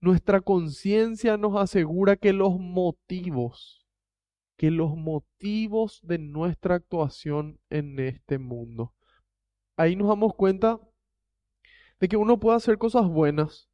Nuestra 0.00 0.40
conciencia 0.40 1.36
nos 1.36 1.54
asegura 1.56 2.16
que 2.16 2.32
los 2.32 2.58
motivos, 2.58 3.77
que 4.58 4.72
los 4.72 4.96
motivos 4.96 6.00
de 6.02 6.18
nuestra 6.18 6.74
actuación 6.74 7.60
en 7.70 7.98
este 8.00 8.38
mundo. 8.38 8.92
Ahí 9.76 9.94
nos 9.94 10.08
damos 10.08 10.34
cuenta 10.34 10.80
de 12.00 12.08
que 12.08 12.16
uno 12.16 12.40
puede 12.40 12.56
hacer 12.56 12.76
cosas 12.76 13.06
buenas, 13.06 13.70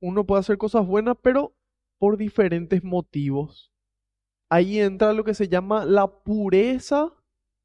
uno 0.00 0.26
puede 0.26 0.40
hacer 0.40 0.58
cosas 0.58 0.86
buenas, 0.86 1.16
pero 1.22 1.56
por 1.98 2.16
diferentes 2.16 2.82
motivos. 2.82 3.72
Ahí 4.48 4.80
entra 4.80 5.12
lo 5.12 5.22
que 5.22 5.34
se 5.34 5.48
llama 5.48 5.84
la 5.84 6.08
pureza 6.08 7.12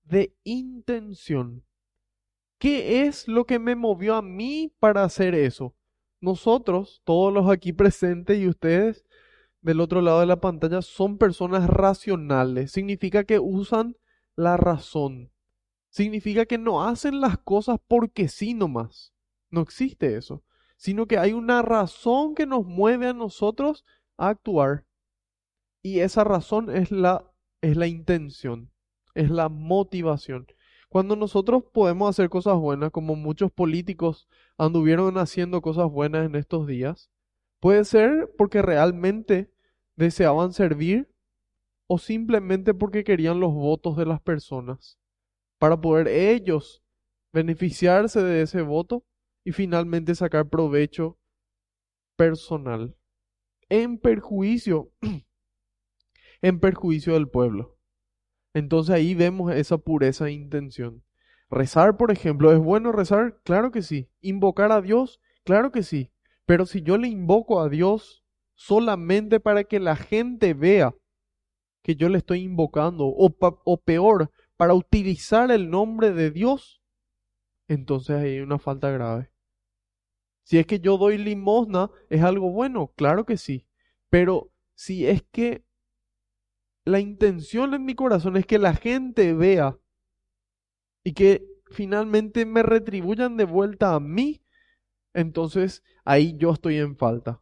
de 0.04 0.36
intención. 0.44 1.66
¿Qué 2.60 3.02
es 3.02 3.28
lo 3.28 3.46
que 3.46 3.58
me 3.58 3.76
movió 3.76 4.14
a 4.16 4.22
mí 4.22 4.72
para 4.80 5.04
hacer 5.04 5.34
eso? 5.34 5.76
Nosotros, 6.22 7.02
todos 7.04 7.34
los 7.34 7.50
aquí 7.50 7.74
presentes 7.74 8.38
y 8.38 8.48
ustedes 8.48 9.04
del 9.62 9.82
otro 9.82 10.02
lado 10.02 10.20
de 10.22 10.26
la 10.26 10.40
pantalla, 10.40 10.82
son 10.82 11.18
personas 11.18 11.68
racionales. 11.68 12.72
Significa 12.72 13.24
que 13.24 13.40
usan 13.40 13.98
la 14.36 14.58
razón. 14.58 15.32
Significa 15.90 16.46
que 16.46 16.58
no 16.58 16.84
hacen 16.84 17.20
las 17.20 17.38
cosas 17.38 17.80
porque 17.88 18.28
sí 18.28 18.54
nomás. 18.54 19.14
No 19.50 19.62
existe 19.62 20.16
eso. 20.16 20.44
Sino 20.78 21.08
que 21.08 21.18
hay 21.18 21.34
una 21.34 21.62
razón 21.62 22.36
que 22.36 22.46
nos 22.46 22.66
mueve 22.66 23.08
a 23.08 23.14
nosotros 23.14 23.86
a 24.18 24.30
actuar. 24.30 24.86
Y 25.82 26.00
esa 26.00 26.24
razón 26.24 26.70
es 26.70 26.92
la, 26.92 27.30
es 27.62 27.76
la 27.76 27.88
intención, 27.88 28.72
es 29.14 29.30
la 29.30 29.50
motivación. 29.50 30.48
Cuando 30.90 31.16
nosotros 31.16 31.64
podemos 31.72 32.10
hacer 32.10 32.30
cosas 32.30 32.58
buenas, 32.58 32.92
como 32.92 33.16
muchos 33.16 33.52
políticos 33.52 34.28
anduvieron 34.58 35.18
haciendo 35.18 35.62
cosas 35.62 35.90
buenas 35.90 36.26
en 36.26 36.36
estos 36.36 36.66
días, 36.66 37.10
puede 37.60 37.86
ser 37.86 38.34
porque 38.38 38.62
realmente 38.62 39.52
deseaban 39.96 40.54
servir 40.54 41.10
o 41.88 41.98
simplemente 41.98 42.74
porque 42.74 43.04
querían 43.04 43.40
los 43.40 43.54
votos 43.54 43.98
de 43.98 44.06
las 44.06 44.22
personas, 44.22 45.00
para 45.58 45.82
poder 45.82 46.08
ellos 46.08 46.84
beneficiarse 47.34 48.24
de 48.24 48.44
ese 48.44 48.62
voto 48.62 49.04
y 49.44 49.52
finalmente 49.52 50.16
sacar 50.16 50.50
provecho 50.50 51.18
personal 52.16 52.96
en 53.70 53.98
perjuicio 53.98 54.92
en 56.42 56.60
perjuicio 56.60 57.14
del 57.14 57.28
pueblo. 57.28 57.78
Entonces 58.54 58.96
ahí 58.96 59.14
vemos 59.14 59.54
esa 59.54 59.78
pureza 59.78 60.26
de 60.26 60.34
intención. 60.34 61.04
Rezar, 61.50 61.98
por 61.98 62.12
ejemplo, 62.12 62.52
¿es 62.52 62.60
bueno 62.60 62.92
rezar? 62.92 63.40
Claro 63.44 63.72
que 63.72 63.82
sí. 63.82 64.10
¿Invocar 64.22 64.72
a 64.72 64.82
Dios? 64.82 65.20
Claro 65.44 65.72
que 65.72 65.84
sí. 65.84 66.12
Pero 66.50 66.66
si 66.66 66.82
yo 66.82 66.98
le 66.98 67.08
invoco 67.08 67.62
a 67.62 67.70
Dios 67.70 68.24
solamente 68.56 69.40
para 69.40 69.66
que 69.66 69.80
la 69.80 69.96
gente 69.96 70.56
vea 70.56 70.96
que 71.84 71.96
yo 71.96 72.10
le 72.10 72.18
estoy 72.18 72.42
invocando, 72.42 73.06
o, 73.06 73.32
o 73.40 73.78
peor, 73.78 74.32
para 74.58 74.74
utilizar 74.74 75.52
el 75.52 75.70
nombre 75.70 76.12
de 76.12 76.32
Dios, 76.32 76.82
entonces 77.68 78.16
hay 78.16 78.40
una 78.40 78.58
falta 78.58 78.90
grave. 78.90 79.32
Si 80.42 80.58
es 80.58 80.66
que 80.66 80.80
yo 80.80 80.98
doy 80.98 81.20
limosna, 81.20 81.92
¿es 82.10 82.24
algo 82.24 82.52
bueno? 82.52 82.94
Claro 82.96 83.28
que 83.28 83.38
sí. 83.38 83.68
Pero 84.10 84.52
si 84.74 85.06
es 85.06 85.22
que 85.32 85.64
la 86.84 87.00
intención 87.00 87.76
en 87.76 87.86
mi 87.86 87.94
corazón 87.94 88.38
es 88.38 88.48
que 88.48 88.58
la 88.58 88.74
gente 88.74 89.36
vea 89.36 89.78
y 91.04 91.14
que 91.14 91.46
finalmente 91.70 92.48
me 92.48 92.64
retribuyan 92.64 93.38
de 93.38 93.46
vuelta 93.46 93.94
a 93.94 94.00
mí, 94.00 94.42
entonces 95.14 95.84
ahí 96.06 96.36
yo 96.38 96.52
estoy 96.52 96.78
en 96.78 96.98
falta. 96.98 97.42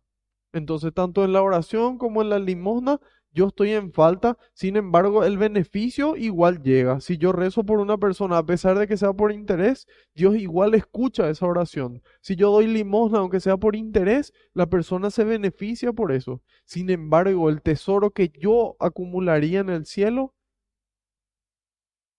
Entonces, 0.53 0.93
tanto 0.93 1.23
en 1.23 1.33
la 1.33 1.41
oración 1.41 1.97
como 1.97 2.21
en 2.21 2.29
la 2.29 2.39
limosna, 2.39 2.99
yo 3.37 3.49
estoy 3.49 3.71
en 3.73 3.91
falta, 3.91 4.37
sin 4.53 4.77
embargo, 4.77 5.23
el 5.23 5.37
beneficio 5.37 6.15
igual 6.15 6.63
llega. 6.63 6.99
Si 7.01 7.17
yo 7.19 7.31
rezo 7.33 7.63
por 7.63 7.79
una 7.79 7.97
persona, 7.99 8.39
a 8.39 8.45
pesar 8.45 8.79
de 8.79 8.87
que 8.87 8.97
sea 8.97 9.13
por 9.13 9.31
interés, 9.31 9.85
Dios 10.15 10.35
igual 10.37 10.73
escucha 10.73 11.29
esa 11.29 11.45
oración. 11.45 12.01
Si 12.21 12.35
yo 12.35 12.49
doy 12.51 12.65
limosna, 12.65 13.19
aunque 13.19 13.39
sea 13.39 13.57
por 13.57 13.75
interés, 13.75 14.33
la 14.53 14.65
persona 14.67 15.11
se 15.11 15.23
beneficia 15.23 15.93
por 15.93 16.11
eso. 16.11 16.41
Sin 16.65 16.89
embargo, 16.89 17.49
el 17.49 17.61
tesoro 17.61 18.09
que 18.09 18.29
yo 18.29 18.75
acumularía 18.79 19.59
en 19.59 19.69
el 19.69 19.85
cielo, 19.85 20.33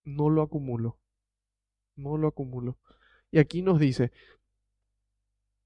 no 0.04 0.30
lo 0.30 0.42
acumulo. 0.42 1.00
No 1.96 2.16
lo 2.16 2.28
acumulo. 2.28 2.78
Y 3.32 3.38
aquí 3.38 3.62
nos 3.62 3.80
dice, 3.80 4.12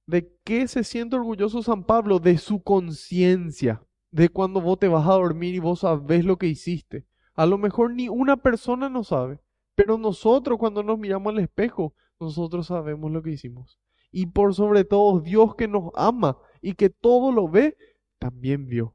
¿de 0.06 0.34
qué 0.44 0.68
se 0.68 0.84
siente 0.84 1.16
orgulloso 1.16 1.62
San 1.62 1.84
Pablo? 1.84 2.18
De 2.18 2.38
su 2.38 2.62
conciencia 2.62 3.82
de 4.12 4.28
cuando 4.28 4.60
vos 4.60 4.78
te 4.78 4.88
vas 4.88 5.08
a 5.08 5.14
dormir 5.14 5.54
y 5.54 5.58
vos 5.58 5.80
sabés 5.80 6.24
lo 6.24 6.36
que 6.36 6.46
hiciste. 6.46 7.06
A 7.34 7.46
lo 7.46 7.58
mejor 7.58 7.92
ni 7.94 8.08
una 8.08 8.36
persona 8.36 8.88
no 8.88 9.04
sabe, 9.04 9.40
pero 9.74 9.98
nosotros 9.98 10.58
cuando 10.58 10.82
nos 10.82 10.98
miramos 10.98 11.32
al 11.32 11.40
espejo, 11.40 11.94
nosotros 12.20 12.66
sabemos 12.66 13.10
lo 13.10 13.22
que 13.22 13.30
hicimos. 13.30 13.78
Y 14.12 14.26
por 14.26 14.54
sobre 14.54 14.84
todo 14.84 15.20
Dios 15.20 15.56
que 15.56 15.66
nos 15.66 15.90
ama 15.94 16.38
y 16.60 16.74
que 16.74 16.90
todo 16.90 17.32
lo 17.32 17.48
ve, 17.48 17.76
también 18.18 18.66
vio. 18.66 18.94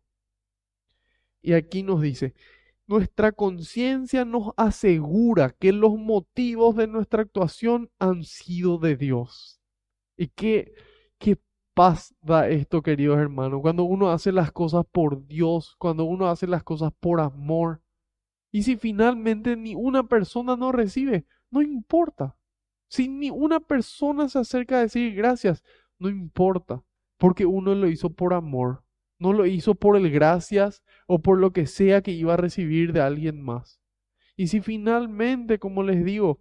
Y 1.41 1.54
aquí 1.54 1.82
nos 1.82 2.02
dice, 2.02 2.36
nuestra 2.86 3.32
conciencia 3.32 4.24
nos 4.24 4.54
asegura 4.56 5.56
que 5.58 5.74
los 5.74 5.98
motivos 5.98 6.76
de 6.76 6.88
nuestra 6.88 7.24
actuación 7.24 7.89
han 7.98 8.24
sido 8.24 8.78
de 8.78 8.96
Dios. 8.96 9.60
Y 10.15 10.28
que, 10.28 10.74
que 11.19 11.38
paz 11.73 12.15
da 12.21 12.49
esto, 12.49 12.82
queridos 12.82 13.19
hermanos, 13.19 13.62
cuando 13.62 13.84
uno 13.84 14.12
hace 14.12 14.32
las 14.32 14.51
cosas 14.51 14.86
por 14.91 15.27
Dios, 15.27 15.75
cuando 15.77 16.06
uno 16.06 16.27
hace 16.27 16.47
las 16.47 16.63
cosas 16.63 16.91
por 16.99 17.21
amor. 17.21 17.82
Y 18.51 18.63
si 18.63 18.77
finalmente 18.77 19.56
ni 19.56 19.75
una 19.75 20.03
persona 20.08 20.56
no 20.56 20.71
recibe, 20.71 21.25
no 21.51 21.62
importa. 21.62 22.36
Si 22.89 23.08
ni 23.08 23.30
una 23.30 23.60
persona 23.60 24.30
se 24.30 24.39
acerca 24.39 24.77
a 24.77 24.82
decir 24.82 25.13
gracias, 25.13 25.63
no 25.99 26.10
importa, 26.10 26.84
porque 27.17 27.45
uno 27.45 27.75
lo 27.75 27.88
hizo 27.88 28.12
por 28.12 28.34
amor, 28.34 28.84
no 29.19 29.34
lo 29.34 29.45
hizo 29.45 29.75
por 29.75 29.97
el 29.97 30.10
gracias 30.10 30.84
o 31.08 31.19
por 31.19 31.38
lo 31.38 31.51
que 31.51 31.67
sea 31.67 32.01
que 32.01 32.12
iba 32.12 32.36
a 32.36 32.38
recibir 32.38 32.93
de 32.93 33.01
alguien 33.01 33.41
más. 33.41 33.82
Y 34.36 34.47
si 34.47 34.62
finalmente, 34.62 35.60
como 35.60 35.84
les 35.84 36.06
digo, 36.06 36.39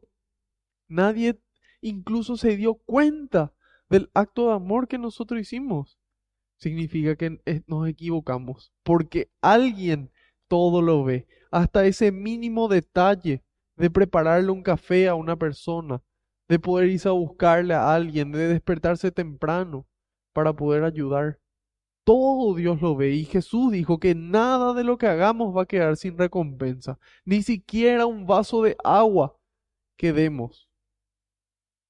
nadie 0.89 1.41
incluso 1.81 2.37
se 2.37 2.57
dio 2.57 2.75
cuenta 2.75 3.53
del 3.89 4.11
acto 4.15 4.49
de 4.49 4.55
amor 4.55 4.89
que 4.89 4.99
nosotros 4.99 5.41
hicimos, 5.41 5.99
significa 6.59 7.17
que 7.17 7.39
nos 7.67 7.89
equivocamos, 7.89 8.73
porque 8.83 9.31
alguien 9.41 10.11
todo 10.49 10.83
lo 10.83 11.05
ve, 11.05 11.27
hasta 11.51 11.87
ese 11.87 12.13
mínimo 12.13 12.69
detalle 12.69 13.43
de 13.77 13.91
prepararle 13.91 14.51
un 14.51 14.63
café 14.63 15.09
a 15.09 15.15
una 15.15 15.37
persona, 15.37 16.03
de 16.49 16.59
poder 16.59 16.89
irse 16.89 17.09
a 17.09 17.13
buscarle 17.13 17.75
a 17.75 17.95
alguien, 17.95 18.33
de 18.33 18.49
despertarse 18.49 19.11
temprano 19.11 19.87
para 20.33 20.53
poder 20.55 20.85
ayudar. 20.85 21.41
Todo 22.05 22.55
Dios 22.55 22.81
lo 22.81 22.95
ve 22.95 23.11
y 23.11 23.25
Jesús 23.25 23.73
dijo 23.73 23.99
que 23.99 24.15
nada 24.15 24.73
de 24.75 24.85
lo 24.85 24.97
que 24.97 25.09
hagamos 25.09 25.57
va 25.57 25.63
a 25.63 25.67
quedar 25.67 25.97
sin 25.97 26.17
recompensa, 26.17 26.99
ni 27.25 27.43
siquiera 27.43 28.07
un 28.07 28.27
vaso 28.27 28.63
de 28.63 28.77
agua 28.85 29.37
que 29.97 30.13
demos. 30.13 30.66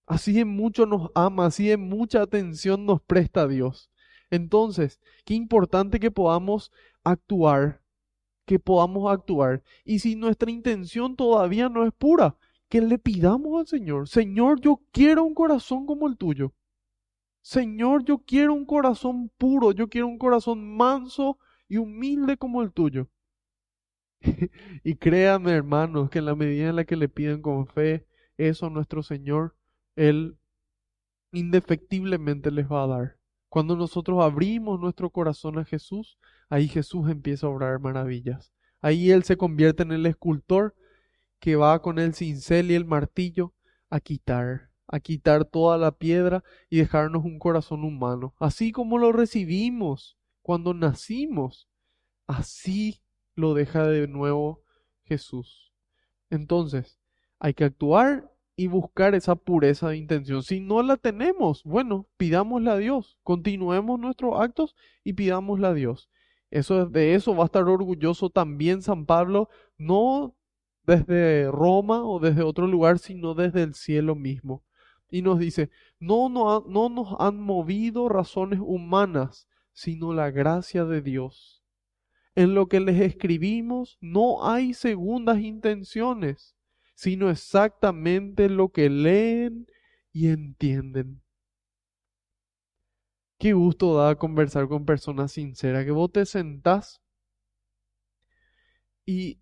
Así 0.07 0.33
de 0.33 0.45
mucho 0.45 0.87
nos 0.87 1.11
ama, 1.15 1.47
así 1.47 1.67
de 1.67 1.77
mucha 1.77 2.23
atención 2.23 2.87
nos 2.87 3.03
presta 3.03 3.49
Dios. 3.49 3.91
Entonces, 4.31 5.01
qué 5.25 5.35
importante 5.35 6.01
que 6.01 6.11
podamos 6.11 6.73
actuar, 7.05 7.83
que 8.45 8.59
podamos 8.59 9.13
actuar. 9.13 9.63
Y 9.85 9.99
si 9.99 10.15
nuestra 10.17 10.51
intención 10.51 11.17
todavía 11.17 11.69
no 11.69 11.85
es 11.85 11.93
pura, 11.93 12.37
que 12.69 12.81
le 12.81 12.99
pidamos 12.99 13.61
al 13.61 13.67
Señor, 13.67 14.09
Señor, 14.09 14.61
yo 14.61 14.81
quiero 14.93 15.25
un 15.25 15.35
corazón 15.35 15.87
como 15.87 16.09
el 16.09 16.17
tuyo. 16.17 16.53
Señor, 17.43 18.05
yo 18.05 18.19
quiero 18.19 18.55
un 18.55 18.65
corazón 18.65 19.31
puro, 19.39 19.73
yo 19.73 19.89
quiero 19.89 20.09
un 20.09 20.19
corazón 20.19 20.77
manso 20.77 21.39
y 21.69 21.77
humilde 21.77 22.37
como 22.37 22.63
el 22.63 22.73
tuyo. 22.73 23.09
y 24.85 24.97
créame, 24.97 25.53
hermanos, 25.53 26.11
que 26.11 26.19
en 26.19 26.27
la 26.27 26.35
medida 26.35 26.69
en 26.71 26.77
la 26.77 26.85
que 26.85 26.97
le 26.97 27.09
piden 27.09 27.43
con 27.43 27.67
fe 27.67 28.07
eso 28.37 28.67
a 28.67 28.71
nuestro 28.71 29.03
Señor, 29.03 29.56
él 29.97 30.39
indefectiblemente 31.33 32.51
les 32.51 32.71
va 32.71 32.85
a 32.85 32.87
dar. 32.87 33.17
Cuando 33.49 33.77
nosotros 33.77 34.23
abrimos 34.23 34.81
nuestro 34.81 35.11
corazón 35.11 35.59
a 35.59 35.65
Jesús, 35.65 36.19
ahí 36.49 36.69
Jesús 36.69 37.11
empieza 37.11 37.47
a 37.47 37.51
obrar 37.51 37.81
maravillas. 37.81 38.53
Ahí 38.81 39.11
Él 39.11 39.25
se 39.25 39.37
convierte 39.37 39.83
en 39.83 39.93
el 39.93 40.07
escultor 40.07 40.75
que 41.41 41.57
va 41.57 41.81
con 41.81 41.99
el 41.99 42.15
cincel 42.15 42.71
y 42.71 42.75
el 42.75 42.85
martillo 42.85 43.55
a 43.89 44.01
quitar, 44.01 44.71
a 44.87 45.01
quitar 45.01 45.45
toda 45.45 45.79
la 45.79 45.93
piedra 45.93 46.45
y 46.69 46.79
dejarnos 46.79 47.25
un 47.25 47.39
corazón 47.39 47.85
humano. 47.85 48.35
Así 48.39 48.73
como 48.73 48.99
lo 48.99 49.13
recibimos 49.13 50.19
cuando 50.43 50.75
nacimos, 50.75 51.69
así 52.27 53.01
lo 53.35 53.55
deja 53.55 53.87
de 53.87 54.07
nuevo 54.09 54.63
Jesús. 55.05 55.73
Entonces, 56.31 56.99
hay 57.39 57.55
que 57.55 57.65
actuar 57.65 58.31
y 58.57 58.69
buscar 58.69 59.15
esa 59.15 59.37
pureza 59.37 59.91
de 59.91 59.99
intención. 59.99 60.43
Si 60.43 60.61
no 60.61 60.83
la 60.83 60.97
tenemos, 60.97 61.63
bueno, 61.65 62.07
pidámosla 62.17 62.73
a 62.73 62.79
Dios, 62.79 63.19
continuemos 63.23 64.01
nuestros 64.01 64.41
actos 64.41 64.75
y 65.05 65.13
pidámosla 65.13 65.69
a 65.69 65.75
Dios. 65.75 66.11
Eso, 66.51 66.87
de 66.87 67.15
eso 67.15 67.37
va 67.37 67.45
a 67.45 67.47
estar 67.47 67.65
orgulloso 67.65 68.31
también 68.31 68.81
San 68.81 69.05
Pablo, 69.05 69.51
no 69.77 70.35
desde 70.85 71.51
Roma 71.51 72.05
o 72.05 72.19
desde 72.19 72.43
otro 72.43 72.67
lugar, 72.67 72.99
sino 72.99 73.35
desde 73.35 73.63
el 73.63 73.75
cielo 73.75 74.15
mismo. 74.15 74.65
Y 75.11 75.23
nos 75.23 75.39
dice, 75.39 75.71
no, 76.01 76.29
no, 76.29 76.65
no 76.67 76.89
nos 76.89 77.15
han 77.19 77.41
movido 77.41 78.09
razones 78.09 78.61
humanas, 78.63 79.49
sino 79.73 80.15
la 80.15 80.31
gracia 80.31 80.85
de 80.85 81.03
Dios. 81.03 81.63
En 82.35 82.55
lo 82.55 82.69
que 82.69 82.81
les 82.81 83.01
escribimos 83.01 83.99
no 84.01 84.47
hay 84.49 84.73
segundas 84.73 85.41
intenciones, 85.41 86.56
sino 86.97 87.31
exactamente 87.31 88.49
lo 88.49 88.71
que 88.71 88.89
leen 88.91 89.67
y 90.13 90.29
entienden. 90.29 91.23
Qué 93.39 93.53
gusto 93.53 93.97
da 93.97 94.17
conversar 94.17 94.67
con 94.67 94.87
personas 94.87 95.33
sinceras, 95.33 95.85
que 95.85 95.91
vos 95.91 96.11
te 96.11 96.25
sentás 96.25 97.03
y 99.05 99.41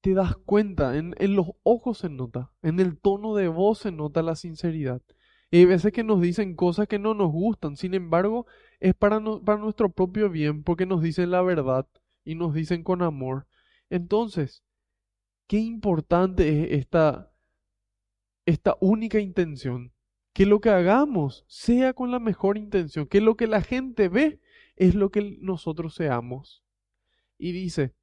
te 0.00 0.14
das 0.14 0.36
cuenta, 0.36 0.96
en, 0.96 1.14
los 1.36 1.48
ojos 1.62 1.98
se 1.98 2.08
nota, 2.08 2.50
en 2.62 2.80
el 2.80 2.98
tono 2.98 3.34
de 3.34 3.48
voz 3.48 3.80
se 3.80 3.92
nota 3.92 4.22
la 4.22 4.34
sinceridad. 4.34 5.02
Y 5.50 5.58
hay 5.58 5.64
veces 5.66 5.92
que 5.92 6.02
nos 6.02 6.20
dicen 6.22 6.56
cosas 6.56 6.88
que 6.88 6.98
no 6.98 7.12
nos 7.12 7.30
gustan, 7.30 7.76
sin 7.76 7.92
embargo, 7.94 8.46
es 8.80 8.94
para, 8.94 9.20
para 9.44 9.58
nuestro 9.58 9.90
propio 9.90 10.30
bien, 10.30 10.64
porque 10.64 10.86
nos 10.86 11.02
dicen 11.02 11.30
la 11.30 11.42
verdad 11.42 11.86
y 12.24 12.36
nos 12.36 12.54
dicen 12.54 12.82
con 12.82 13.02
amor. 13.02 13.46
Entonces, 13.90 14.64
qué 15.46 15.58
importante 15.58 16.48
es 16.48 16.80
esta, 16.80 17.32
esta 18.46 18.76
única 18.80 19.20
intención 19.20 19.92
que 20.34 20.46
lo 20.46 20.60
que 20.60 20.70
hagamos 20.70 21.44
sea 21.46 21.94
con 21.94 22.10
la 22.10 22.18
mejor 22.18 22.58
intención, 22.58 23.06
que 23.06 23.20
lo 23.20 23.36
que 23.36 23.46
la 23.46 23.62
gente 23.62 24.08
ve 24.08 24.40
es 24.76 24.94
lo 24.94 25.10
que 25.10 25.38
nosotros 25.40 25.94
seamos. 25.94 26.64
Y 27.38 27.52
dice, 27.52 27.94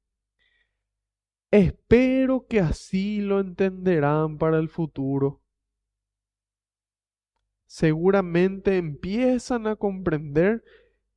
espero 1.50 2.46
que 2.48 2.60
así 2.60 3.20
lo 3.20 3.38
entenderán 3.38 4.38
para 4.38 4.58
el 4.58 4.70
futuro. 4.70 5.42
Seguramente 7.66 8.78
empiezan 8.78 9.66
a 9.66 9.76
comprender 9.76 10.64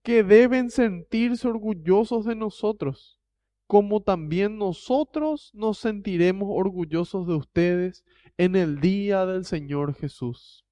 que 0.04 0.24
deben 0.24 0.70
sentirse 0.70 1.48
orgullosos 1.48 2.26
de 2.26 2.36
nosotros, 2.36 3.15
como 3.68 4.02
también 4.02 4.58
nosotros 4.58 5.52
nos 5.54 5.80
sentiremos 5.80 6.50
orgullosos 6.52 7.28
de 7.28 7.34
ustedes 7.34 8.06
en 8.38 8.56
el 8.56 8.80
día 8.80 9.26
del 9.26 9.46
Señor 9.46 9.96
Jesús. 9.96 10.66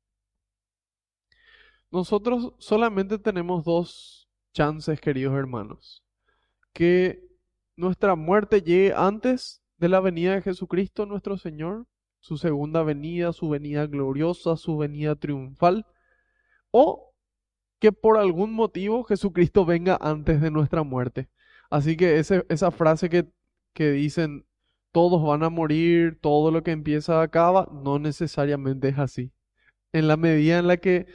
Nosotros 1.91 2.53
solamente 2.60 3.19
tenemos 3.19 3.63
dos 3.63 4.29
chances, 4.53 4.99
queridos 4.99 5.36
hermanos. 5.36 6.03
Que 6.73 7.23
nuestra 7.75 8.15
muerte 8.15 8.62
llegue 8.62 8.93
antes 8.95 9.63
de 9.77 9.89
la 9.89 9.99
venida 9.99 10.34
de 10.36 10.41
Jesucristo 10.41 11.06
nuestro 11.06 11.38
Señor, 11.38 11.86
su 12.19 12.38
segunda 12.38 12.84
venida, 12.84 13.34
su 13.34 13.49
venida 13.49 13.86
gloriosa, 13.86 14.56
su 14.56 14.77
venida 14.77 15.15
triunfal, 15.15 15.86
o 16.71 17.13
que 17.79 17.91
por 17.91 18.17
algún 18.17 18.53
motivo 18.53 19.03
Jesucristo 19.03 19.65
venga 19.65 19.97
antes 19.99 20.39
de 20.41 20.49
nuestra 20.49 20.84
muerte. 20.84 21.29
Así 21.69 21.97
que 21.97 22.19
esa 22.19 22.71
frase 22.71 23.10
que, 23.10 23.26
que 23.73 23.91
dicen 23.91 24.45
todos 24.93 25.23
van 25.23 25.43
a 25.43 25.49
morir, 25.49 26.19
todo 26.21 26.52
lo 26.52 26.63
que 26.63 26.71
empieza 26.71 27.21
acaba, 27.21 27.67
no 27.71 27.99
necesariamente 27.99 28.89
es 28.89 28.99
así. 28.99 29.32
En 29.91 30.08
la 30.08 30.17
medida 30.17 30.60
en 30.60 30.67
la 30.67 30.78
que 30.78 31.08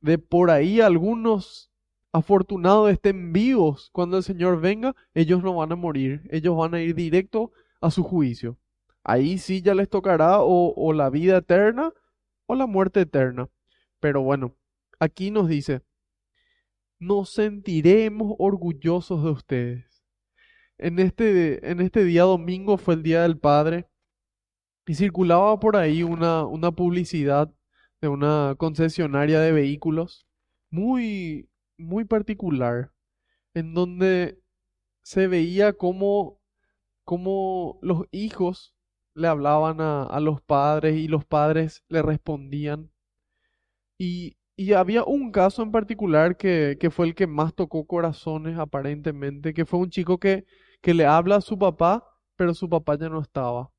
de 0.00 0.18
por 0.18 0.50
ahí 0.50 0.80
algunos 0.80 1.70
afortunados 2.12 2.90
estén 2.90 3.32
vivos 3.32 3.90
cuando 3.92 4.18
el 4.18 4.22
Señor 4.22 4.60
venga, 4.60 4.94
ellos 5.14 5.42
no 5.42 5.54
van 5.54 5.72
a 5.72 5.76
morir, 5.76 6.22
ellos 6.30 6.56
van 6.56 6.74
a 6.74 6.82
ir 6.82 6.94
directo 6.94 7.52
a 7.80 7.90
su 7.90 8.02
juicio. 8.04 8.58
Ahí 9.02 9.38
sí 9.38 9.62
ya 9.62 9.74
les 9.74 9.88
tocará 9.88 10.40
o, 10.40 10.74
o 10.76 10.92
la 10.92 11.10
vida 11.10 11.38
eterna 11.38 11.92
o 12.46 12.54
la 12.54 12.66
muerte 12.66 13.00
eterna. 13.00 13.48
Pero 14.00 14.22
bueno, 14.22 14.54
aquí 15.00 15.30
nos 15.30 15.48
dice, 15.48 15.82
nos 16.98 17.30
sentiremos 17.30 18.34
orgullosos 18.38 19.22
de 19.24 19.30
ustedes. 19.30 20.04
En 20.78 20.98
este, 20.98 21.70
en 21.70 21.80
este 21.80 22.04
día 22.04 22.22
domingo 22.22 22.76
fue 22.78 22.94
el 22.94 23.02
Día 23.02 23.22
del 23.22 23.38
Padre 23.38 23.88
y 24.86 24.94
circulaba 24.94 25.58
por 25.58 25.76
ahí 25.76 26.02
una, 26.02 26.44
una 26.44 26.70
publicidad 26.72 27.52
de 28.00 28.08
una 28.08 28.54
concesionaria 28.58 29.40
de 29.40 29.52
vehículos 29.52 30.26
muy, 30.70 31.48
muy 31.78 32.04
particular, 32.04 32.92
en 33.54 33.74
donde 33.74 34.38
se 35.02 35.28
veía 35.28 35.72
como, 35.72 36.40
como 37.04 37.78
los 37.82 38.04
hijos 38.10 38.74
le 39.14 39.28
hablaban 39.28 39.80
a, 39.80 40.02
a, 40.04 40.20
los 40.20 40.42
padres 40.42 40.96
y 40.96 41.08
los 41.08 41.24
padres 41.24 41.84
le 41.88 42.02
respondían. 42.02 42.90
Y, 43.98 44.35
y 44.56 44.72
había 44.72 45.04
un 45.04 45.30
caso 45.30 45.62
en 45.62 45.70
particular 45.70 46.36
que, 46.36 46.78
que, 46.80 46.90
fue 46.90 47.06
el 47.06 47.14
que 47.14 47.26
más 47.26 47.54
tocó 47.54 47.86
corazones 47.86 48.58
aparentemente, 48.58 49.52
que 49.52 49.66
fue 49.66 49.80
un 49.80 49.90
chico 49.90 50.18
que, 50.18 50.46
que 50.80 50.94
le 50.94 51.04
habla 51.04 51.36
a 51.36 51.40
su 51.42 51.58
papá, 51.58 52.08
pero 52.36 52.54
su 52.54 52.68
papá 52.68 52.96
ya 52.96 53.10
no 53.10 53.20
estaba. 53.20 53.70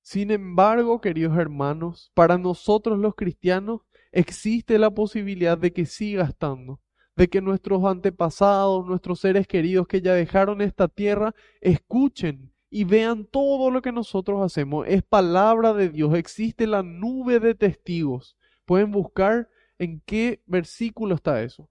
Sin 0.00 0.30
embargo, 0.30 1.00
queridos 1.00 1.36
hermanos, 1.36 2.10
para 2.14 2.38
nosotros 2.38 2.98
los 2.98 3.14
cristianos 3.14 3.82
existe 4.12 4.78
la 4.78 4.90
posibilidad 4.90 5.58
de 5.58 5.72
que 5.72 5.86
siga 5.86 6.24
estando, 6.24 6.80
de 7.16 7.28
que 7.28 7.40
nuestros 7.40 7.84
antepasados, 7.84 8.86
nuestros 8.86 9.20
seres 9.20 9.46
queridos 9.46 9.86
que 9.88 10.00
ya 10.00 10.14
dejaron 10.14 10.60
esta 10.60 10.88
tierra, 10.88 11.34
escuchen 11.60 12.52
y 12.70 12.84
vean 12.84 13.26
todo 13.26 13.70
lo 13.70 13.82
que 13.82 13.92
nosotros 13.92 14.40
hacemos. 14.42 14.86
Es 14.88 15.02
palabra 15.02 15.72
de 15.72 15.88
Dios, 15.88 16.14
existe 16.14 16.66
la 16.66 16.82
nube 16.82 17.40
de 17.40 17.54
testigos. 17.54 18.36
Pueden 18.64 18.90
buscar 18.90 19.48
en 19.82 20.00
qué 20.06 20.40
versículo 20.46 21.16
está 21.16 21.42
eso. 21.42 21.68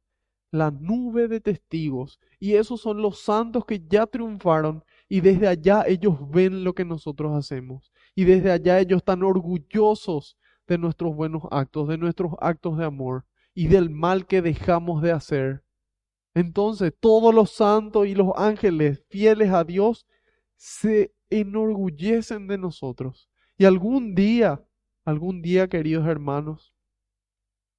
La 0.52 0.70
nube 0.70 1.30
de 1.30 1.40
testigos. 1.40 2.20
Y 2.40 2.56
esos 2.56 2.82
son 2.82 3.02
los 3.02 3.22
santos 3.22 3.64
que 3.66 3.82
ya 3.88 4.06
triunfaron 4.06 4.84
y 5.08 5.22
desde 5.22 5.48
allá 5.48 5.86
ellos 5.88 6.16
ven 6.30 6.66
lo 6.66 6.74
que 6.74 6.84
nosotros 6.84 7.34
hacemos 7.34 7.92
y 8.16 8.26
desde 8.26 8.52
allá 8.52 8.80
ellos 8.80 8.98
están 8.98 9.24
orgullosos 9.24 10.38
de 10.68 10.78
nuestros 10.78 11.16
buenos 11.16 11.44
actos, 11.52 11.88
de 11.88 11.98
nuestros 11.98 12.34
actos 12.40 12.78
de 12.78 12.86
amor 12.86 13.26
y 13.54 13.68
del 13.68 13.90
mal 13.90 14.26
que 14.26 14.42
dejamos 14.42 15.02
de 15.02 15.12
hacer. 15.12 15.64
Entonces 16.34 16.94
todos 17.00 17.34
los 17.34 17.52
santos 17.52 18.08
y 18.08 18.16
los 18.16 18.32
ángeles 18.36 19.04
fieles 19.10 19.52
a 19.52 19.64
Dios 19.64 20.06
se 20.58 21.14
enorgullecen 21.30 22.48
de 22.48 22.58
nosotros. 22.58 23.30
Y 23.58 23.66
algún 23.66 24.16
día, 24.16 24.64
algún 25.06 25.42
día, 25.42 25.70
queridos 25.70 26.08
hermanos, 26.08 26.74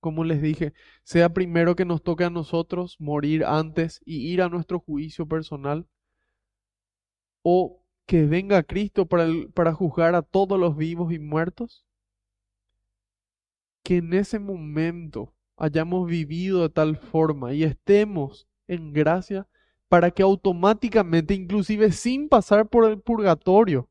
como 0.03 0.25
les 0.25 0.43
dije, 0.43 0.73
sea 1.05 1.33
primero 1.33 1.77
que 1.77 1.85
nos 1.85 2.03
toque 2.03 2.25
a 2.25 2.31
nosotros 2.31 2.97
morir 2.99 3.45
antes 3.45 4.01
y 4.05 4.33
ir 4.33 4.43
a 4.43 4.49
nuestro 4.49 4.81
juicio 4.81 5.29
personal, 5.29 5.87
o 7.43 7.85
que 8.05 8.27
venga 8.27 8.65
Cristo 8.65 9.07
para, 9.07 9.29
para 9.55 9.73
juzgar 9.73 10.17
a 10.17 10.23
todos 10.23 10.59
los 10.59 10.77
vivos 10.77 11.13
y 11.13 11.21
muertos? 11.21 11.87
Que 13.85 13.99
en 13.99 14.13
ese 14.13 14.41
momento 14.41 15.33
hayamos 15.57 16.09
vivido 16.09 16.63
de 16.63 16.71
tal 16.71 16.97
forma 16.97 17.55
y 17.55 17.63
estemos 17.63 18.49
en 18.67 18.93
gracia 18.93 19.47
para 19.89 20.11
que 20.11 20.25
automáticamente, 20.25 21.35
inclusive 21.35 21.93
sin 21.93 22.29
pasar 22.29 22.69
por 22.69 22.91
el 22.91 23.01
purgatorio, 23.01 23.89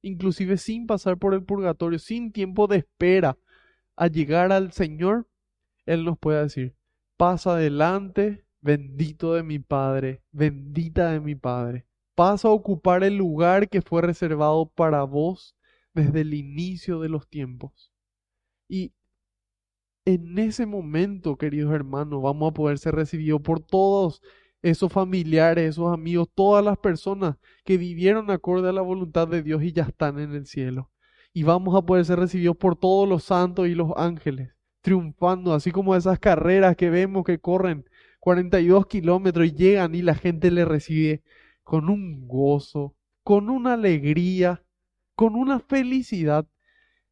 inclusive 0.00 0.56
sin 0.56 0.86
pasar 0.86 1.18
por 1.18 1.34
el 1.34 1.44
purgatorio, 1.44 1.98
sin 1.98 2.32
tiempo 2.32 2.66
de 2.66 2.78
espera 2.78 3.36
a 3.96 4.06
llegar 4.06 4.52
al 4.52 4.72
Señor, 4.72 5.28
Él 5.92 6.04
nos 6.04 6.18
pueda 6.18 6.42
decir, 6.42 6.74
pasa 7.16 7.52
adelante, 7.52 8.44
bendito 8.60 9.34
de 9.34 9.42
mi 9.42 9.58
Padre, 9.58 10.22
bendita 10.32 11.10
de 11.10 11.20
mi 11.20 11.34
Padre 11.34 11.86
vas 12.20 12.44
a 12.44 12.50
ocupar 12.50 13.02
el 13.02 13.16
lugar 13.16 13.70
que 13.70 13.80
fue 13.80 14.02
reservado 14.02 14.66
para 14.66 15.04
vos 15.04 15.56
desde 15.94 16.20
el 16.20 16.34
inicio 16.34 17.00
de 17.00 17.08
los 17.08 17.26
tiempos. 17.26 17.90
Y 18.68 18.92
en 20.04 20.38
ese 20.38 20.66
momento, 20.66 21.38
queridos 21.38 21.72
hermanos, 21.72 22.20
vamos 22.22 22.50
a 22.50 22.54
poder 22.54 22.78
ser 22.78 22.94
recibidos 22.94 23.40
por 23.40 23.60
todos 23.60 24.20
esos 24.60 24.92
familiares, 24.92 25.70
esos 25.70 25.90
amigos, 25.90 26.28
todas 26.34 26.62
las 26.62 26.76
personas 26.76 27.36
que 27.64 27.78
vivieron 27.78 28.30
acorde 28.30 28.68
a 28.68 28.72
la 28.72 28.82
voluntad 28.82 29.26
de 29.26 29.42
Dios 29.42 29.62
y 29.62 29.72
ya 29.72 29.84
están 29.84 30.18
en 30.18 30.34
el 30.34 30.44
cielo. 30.44 30.90
Y 31.32 31.44
vamos 31.44 31.74
a 31.74 31.86
poder 31.86 32.04
ser 32.04 32.18
recibidos 32.18 32.58
por 32.58 32.76
todos 32.76 33.08
los 33.08 33.24
santos 33.24 33.66
y 33.66 33.74
los 33.74 33.92
ángeles, 33.96 34.52
triunfando, 34.80 35.54
así 35.54 35.70
como 35.70 35.94
esas 35.96 36.18
carreras 36.18 36.76
que 36.76 36.90
vemos 36.90 37.24
que 37.24 37.38
corren 37.38 37.84
42 38.20 38.86
kilómetros 38.86 39.46
y 39.46 39.52
llegan 39.52 39.94
y 39.94 40.02
la 40.02 40.14
gente 40.14 40.50
le 40.50 40.64
recibe 40.64 41.22
con 41.64 41.88
un 41.88 42.26
gozo, 42.28 42.94
con 43.22 43.50
una 43.50 43.74
alegría, 43.74 44.62
con 45.14 45.36
una 45.36 45.60
felicidad. 45.60 46.46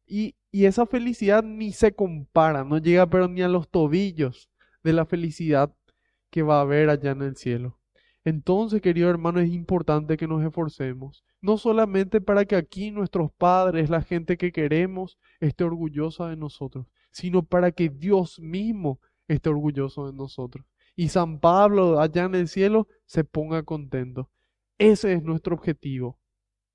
Y, 0.05 0.35
y 0.51 0.65
esa 0.65 0.85
felicidad 0.85 1.43
ni 1.43 1.71
se 1.73 1.93
compara, 1.93 2.63
no 2.63 2.77
llega 2.79 3.07
pero 3.09 3.27
ni 3.27 3.41
a 3.41 3.47
los 3.47 3.69
tobillos 3.69 4.49
de 4.83 4.93
la 4.93 5.05
felicidad 5.05 5.73
que 6.29 6.43
va 6.43 6.57
a 6.57 6.61
haber 6.61 6.89
allá 6.89 7.11
en 7.11 7.21
el 7.23 7.35
cielo. 7.35 7.79
Entonces, 8.25 8.81
querido 8.81 9.09
hermano, 9.09 9.39
es 9.39 9.49
importante 9.49 10.17
que 10.17 10.27
nos 10.27 10.43
esforcemos, 10.43 11.23
no 11.41 11.57
solamente 11.57 12.21
para 12.21 12.45
que 12.45 12.55
aquí 12.55 12.91
nuestros 12.91 13.31
padres, 13.31 13.89
la 13.89 14.01
gente 14.01 14.37
que 14.37 14.51
queremos, 14.51 15.17
esté 15.39 15.63
orgullosa 15.63 16.27
de 16.29 16.35
nosotros, 16.35 16.85
sino 17.11 17.43
para 17.43 17.71
que 17.71 17.89
Dios 17.89 18.39
mismo 18.39 18.99
esté 19.27 19.49
orgulloso 19.49 20.07
de 20.07 20.13
nosotros. 20.13 20.65
Y 20.95 21.09
San 21.09 21.39
Pablo 21.39 21.99
allá 21.99 22.25
en 22.25 22.35
el 22.35 22.47
cielo 22.47 22.87
se 23.05 23.23
ponga 23.23 23.63
contento. 23.63 24.29
Ese 24.77 25.13
es 25.13 25.23
nuestro 25.23 25.55
objetivo, 25.55 26.19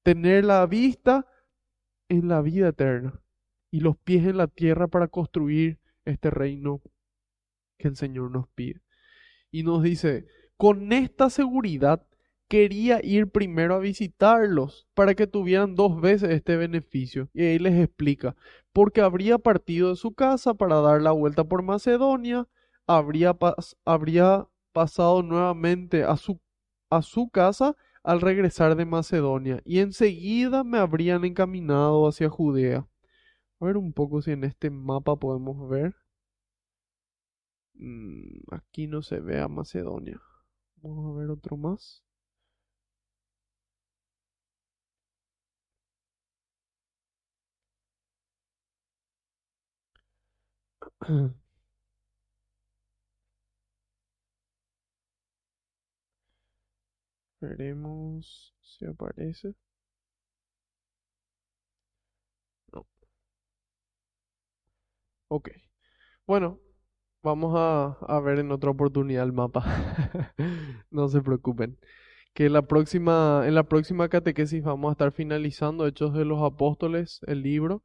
tener 0.02 0.44
la 0.44 0.64
vista 0.66 1.26
en 2.08 2.28
la 2.28 2.42
vida 2.42 2.68
eterna 2.68 3.20
y 3.70 3.80
los 3.80 3.96
pies 3.96 4.26
en 4.26 4.36
la 4.36 4.46
tierra 4.46 4.88
para 4.88 5.08
construir 5.08 5.80
este 6.04 6.30
reino 6.30 6.82
que 7.78 7.88
el 7.88 7.96
Señor 7.96 8.30
nos 8.30 8.48
pide. 8.48 8.82
Y 9.50 9.62
nos 9.62 9.82
dice, 9.82 10.26
con 10.56 10.92
esta 10.92 11.30
seguridad 11.30 12.06
quería 12.48 13.00
ir 13.02 13.28
primero 13.30 13.74
a 13.74 13.78
visitarlos 13.78 14.86
para 14.94 15.14
que 15.14 15.26
tuvieran 15.26 15.74
dos 15.74 16.00
veces 16.00 16.30
este 16.30 16.56
beneficio. 16.56 17.28
Y 17.34 17.42
ahí 17.42 17.58
les 17.58 17.74
explica, 17.82 18.36
porque 18.72 19.00
habría 19.00 19.38
partido 19.38 19.90
de 19.90 19.96
su 19.96 20.12
casa 20.14 20.54
para 20.54 20.80
dar 20.80 21.02
la 21.02 21.12
vuelta 21.12 21.44
por 21.44 21.62
Macedonia, 21.62 22.46
habría, 22.86 23.36
habría 23.84 24.48
pasado 24.72 25.22
nuevamente 25.22 26.04
a 26.04 26.16
su, 26.16 26.40
a 26.90 27.02
su 27.02 27.28
casa 27.30 27.76
al 28.02 28.20
regresar 28.20 28.76
de 28.76 28.84
Macedonia, 28.84 29.62
y 29.64 29.78
enseguida 29.78 30.62
me 30.62 30.78
habrían 30.78 31.24
encaminado 31.24 32.06
hacia 32.06 32.28
Judea. 32.28 32.86
A 33.60 33.64
ver 33.64 33.76
un 33.78 33.92
poco 33.94 34.20
si 34.20 34.32
en 34.32 34.44
este 34.44 34.70
mapa 34.70 35.16
podemos 35.16 35.68
ver. 35.68 35.94
Mm, 37.74 38.40
aquí 38.52 38.86
no 38.86 39.02
se 39.02 39.20
ve 39.20 39.40
a 39.40 39.48
Macedonia. 39.48 40.20
Vamos 40.82 41.14
a 41.14 41.18
ver 41.18 41.30
otro 41.30 41.56
más. 41.56 42.03
Veremos 57.40 58.52
si 58.60 58.84
aparece. 58.86 59.54
No. 62.72 62.84
Ok. 65.28 65.50
Bueno, 66.26 66.60
vamos 67.22 67.54
a, 67.56 67.98
a 68.08 68.20
ver 68.20 68.40
en 68.40 68.52
otra 68.52 68.70
oportunidad 68.70 69.24
el 69.24 69.32
mapa. 69.32 69.64
no 70.90 71.08
se 71.08 71.22
preocupen. 71.22 71.78
Que 72.34 72.50
la 72.50 72.62
próxima, 72.62 73.44
en 73.46 73.54
la 73.54 73.64
próxima 73.64 74.08
catequesis 74.08 74.64
vamos 74.64 74.90
a 74.90 74.92
estar 74.92 75.12
finalizando 75.12 75.86
Hechos 75.86 76.14
de 76.14 76.24
los 76.26 76.42
Apóstoles, 76.42 77.20
el 77.26 77.42
libro, 77.42 77.84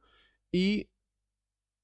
y 0.52 0.88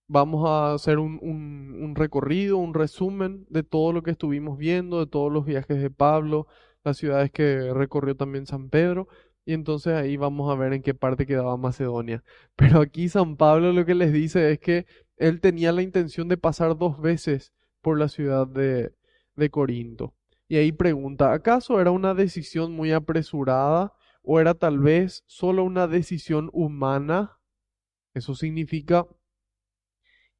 vamos 0.09 0.49
a 0.49 0.75
hacer 0.75 0.99
un, 0.99 1.19
un, 1.23 1.95
recorrido, 1.95 2.59
un 2.59 2.75
resumen 2.75 3.47
de 3.51 3.63
todo 3.63 3.93
lo 3.93 4.03
que 4.03 4.13
estuvimos 4.13 4.59
viendo, 4.59 5.01
de 5.01 5.07
todos 5.07 5.33
los 5.33 5.45
viajes 5.45 5.81
de 5.81 5.91
Pablo, 5.91 6.47
las 6.85 6.97
ciudades 6.99 7.31
que 7.33 7.73
recorrió 7.73 8.17
también 8.17 8.47
San 8.47 8.71
Pedro, 8.71 9.09
y 9.45 9.53
entonces 9.55 9.95
ahí 9.95 10.17
vamos 10.17 10.51
a 10.53 10.57
ver 10.57 10.73
en 10.73 10.83
qué 10.83 10.95
parte 10.95 11.27
quedaba 11.27 11.57
Macedonia. 11.57 12.23
Pero 12.57 12.81
aquí 12.81 13.09
San 13.09 13.37
Pablo 13.37 13.73
lo 13.73 13.87
que 13.87 13.95
les 13.95 14.13
dice 14.13 14.53
es 14.53 14.59
que 14.59 14.87
él 15.17 15.41
tenía 15.41 15.73
la 15.73 15.83
intención 15.83 16.29
de 16.29 16.37
pasar 16.37 16.77
dos 16.77 17.01
veces 17.01 17.53
por 17.81 17.99
la 17.99 18.09
ciudad 18.09 18.47
de, 18.47 18.93
de 19.37 19.51
Corinto. 19.51 20.15
Y 20.49 20.57
ahí 20.57 20.73
pregunta, 20.73 21.33
¿acaso 21.33 21.81
era 21.81 21.91
una 21.91 22.15
decisión 22.15 22.73
muy 22.73 22.93
apresurada 22.93 23.95
o 24.23 24.41
era 24.41 24.55
tal 24.55 24.79
vez 24.79 25.25
solo 25.27 25.65
una 25.65 25.87
decisión 25.87 26.51
humana? 26.53 27.39
Eso 28.15 28.35
significa, 28.35 29.07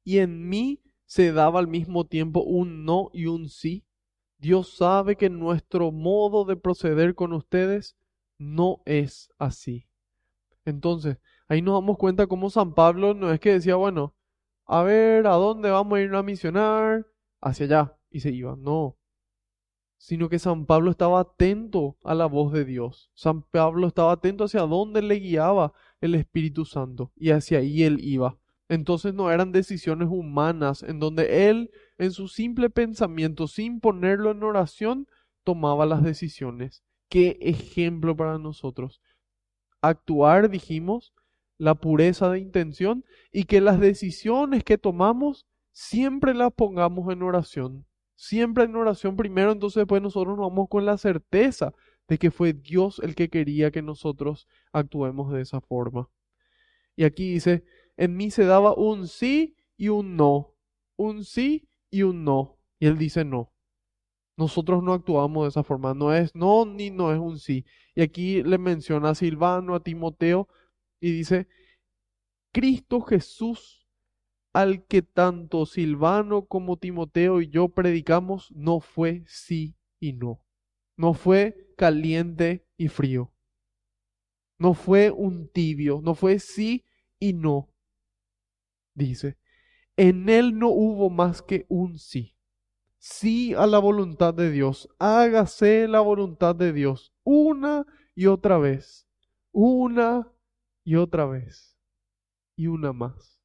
y 0.07 0.19
en 0.19 0.47
mí 0.47 0.81
se 1.05 1.33
daba 1.33 1.59
al 1.59 1.67
mismo 1.67 2.05
tiempo 2.05 2.41
un 2.41 2.85
no 2.85 3.09
y 3.11 3.25
un 3.25 3.49
sí. 3.49 3.85
Dios 4.37 4.77
sabe 4.77 5.17
que 5.17 5.29
nuestro 5.29 5.91
modo 5.91 6.45
de 6.45 6.55
proceder 6.55 7.13
con 7.13 7.33
ustedes 7.33 7.97
no 8.37 8.81
es 8.85 9.29
así. 9.37 9.89
Entonces, 10.63 11.17
ahí 11.49 11.61
nos 11.61 11.73
damos 11.73 11.97
cuenta 11.97 12.25
cómo 12.25 12.49
San 12.49 12.73
Pablo 12.73 13.15
no 13.15 13.33
es 13.33 13.41
que 13.41 13.51
decía, 13.51 13.75
bueno, 13.75 14.15
a 14.63 14.81
ver, 14.83 15.27
¿a 15.27 15.33
dónde 15.33 15.71
vamos 15.71 15.97
a 15.97 16.01
ir 16.01 16.15
a 16.15 16.23
misionar? 16.23 17.05
Hacia 17.41 17.65
allá. 17.65 17.97
Y 18.09 18.21
se 18.21 18.31
iba. 18.31 18.55
No. 18.55 18.95
Sino 19.97 20.29
que 20.29 20.39
San 20.39 20.65
Pablo 20.65 20.89
estaba 20.89 21.19
atento 21.19 21.97
a 22.05 22.15
la 22.15 22.27
voz 22.27 22.53
de 22.53 22.63
Dios. 22.63 23.11
San 23.13 23.41
Pablo 23.41 23.87
estaba 23.87 24.13
atento 24.13 24.45
hacia 24.45 24.61
dónde 24.61 25.01
le 25.01 25.15
guiaba 25.15 25.73
el 25.99 26.15
Espíritu 26.15 26.63
Santo. 26.63 27.11
Y 27.13 27.31
hacia 27.31 27.57
ahí 27.57 27.83
él 27.83 27.97
iba. 27.99 28.39
Entonces 28.69 29.13
no 29.13 29.31
eran 29.31 29.51
decisiones 29.51 30.09
humanas 30.11 30.83
en 30.83 30.99
donde 30.99 31.49
él, 31.49 31.71
en 31.97 32.11
su 32.11 32.27
simple 32.27 32.69
pensamiento, 32.69 33.47
sin 33.47 33.79
ponerlo 33.79 34.31
en 34.31 34.43
oración, 34.43 35.07
tomaba 35.43 35.85
las 35.85 36.03
decisiones. 36.03 36.83
Qué 37.09 37.37
ejemplo 37.41 38.15
para 38.15 38.37
nosotros. 38.37 39.01
Actuar, 39.81 40.49
dijimos, 40.49 41.13
la 41.57 41.75
pureza 41.75 42.29
de 42.29 42.39
intención 42.39 43.05
y 43.31 43.45
que 43.45 43.61
las 43.61 43.79
decisiones 43.79 44.63
que 44.63 44.77
tomamos 44.77 45.47
siempre 45.71 46.33
las 46.33 46.51
pongamos 46.51 47.11
en 47.11 47.23
oración. 47.23 47.85
Siempre 48.15 48.65
en 48.65 48.75
oración 48.75 49.15
primero, 49.15 49.51
entonces 49.51 49.81
después 49.81 50.01
nosotros 50.01 50.37
nos 50.37 50.49
vamos 50.49 50.67
con 50.69 50.85
la 50.85 50.97
certeza 50.97 51.73
de 52.07 52.17
que 52.17 52.31
fue 52.31 52.53
Dios 52.53 52.99
el 53.03 53.15
que 53.15 53.29
quería 53.29 53.71
que 53.71 53.81
nosotros 53.81 54.47
actuemos 54.71 55.31
de 55.31 55.41
esa 55.41 55.61
forma. 55.61 56.09
Y 56.95 57.03
aquí 57.03 57.33
dice, 57.33 57.63
en 57.97 58.15
mí 58.15 58.31
se 58.31 58.45
daba 58.45 58.73
un 58.73 59.07
sí 59.07 59.57
y 59.75 59.89
un 59.89 60.15
no, 60.15 60.55
un 60.95 61.25
sí 61.25 61.69
y 61.89 62.03
un 62.03 62.23
no. 62.23 62.59
Y 62.79 62.87
él 62.87 62.97
dice 62.97 63.25
no. 63.25 63.51
Nosotros 64.37 64.83
no 64.83 64.93
actuamos 64.93 65.45
de 65.45 65.49
esa 65.49 65.63
forma, 65.63 65.95
no 65.95 66.13
es 66.13 66.35
no 66.35 66.65
ni 66.65 66.91
no 66.91 67.11
es 67.11 67.19
un 67.19 67.39
sí. 67.39 67.65
Y 67.95 68.01
aquí 68.01 68.43
le 68.43 68.59
menciona 68.59 69.09
a 69.09 69.15
Silvano, 69.15 69.73
a 69.73 69.83
Timoteo, 69.83 70.47
y 70.99 71.11
dice, 71.11 71.47
Cristo 72.53 73.01
Jesús, 73.01 73.87
al 74.53 74.85
que 74.85 75.01
tanto 75.01 75.65
Silvano 75.65 76.45
como 76.45 76.77
Timoteo 76.77 77.41
y 77.41 77.49
yo 77.49 77.69
predicamos, 77.69 78.51
no 78.51 78.79
fue 78.79 79.23
sí 79.27 79.75
y 79.99 80.13
no. 80.13 80.43
No 80.97 81.13
fue 81.13 81.73
caliente 81.77 82.67
y 82.77 82.87
frío. 82.87 83.31
No 84.59 84.73
fue 84.73 85.11
un 85.11 85.49
tibio, 85.49 86.01
no 86.03 86.15
fue 86.15 86.39
sí 86.39 86.85
y 87.19 87.33
no. 87.33 87.69
Dice, 88.97 89.37
en 89.95 90.27
él 90.27 90.57
no 90.57 90.69
hubo 90.69 91.11
más 91.11 91.43
que 91.43 91.67
un 91.69 91.99
sí. 91.99 92.35
Sí 92.97 93.53
a 93.53 93.67
la 93.67 93.77
voluntad 93.77 94.33
de 94.33 94.49
Dios. 94.49 94.89
Hágase 94.97 95.87
la 95.87 95.99
voluntad 95.99 96.55
de 96.55 96.73
Dios 96.73 97.13
una 97.23 97.85
y 98.15 98.25
otra 98.25 98.57
vez. 98.57 99.07
Una 99.51 100.27
y 100.83 100.95
otra 100.95 101.25
vez 101.25 101.77
y 102.55 102.65
una 102.65 102.91
más, 102.91 103.39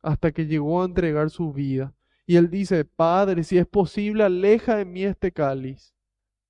hasta 0.00 0.30
que 0.30 0.46
llegó 0.46 0.80
a 0.80 0.84
entregar 0.84 1.28
su 1.28 1.52
vida. 1.52 1.92
Y 2.24 2.36
él 2.36 2.48
dice, 2.48 2.84
Padre, 2.84 3.42
si 3.42 3.58
es 3.58 3.66
posible, 3.66 4.22
aleja 4.22 4.76
de 4.76 4.84
mí 4.84 5.04
este 5.04 5.32
cáliz, 5.32 5.92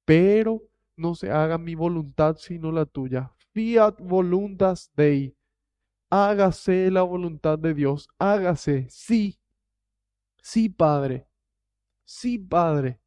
pero 0.05 0.63
no 0.97 1.15
se 1.15 1.31
haga 1.31 1.57
mi 1.57 1.75
voluntad 1.75 2.37
sino 2.37 2.71
la 2.71 2.85
tuya. 2.85 3.33
Fiat 3.53 4.01
voluntas 4.01 4.93
Dei. 4.95 5.35
Hágase 6.11 6.91
la 6.91 7.03
voluntad 7.03 7.59
de 7.59 7.75
Dios, 7.75 8.09
hágase, 8.19 8.87
sí, 8.89 9.41
sí, 10.43 10.69
Padre, 10.69 11.27
sí, 12.05 12.39
Padre. 12.39 13.01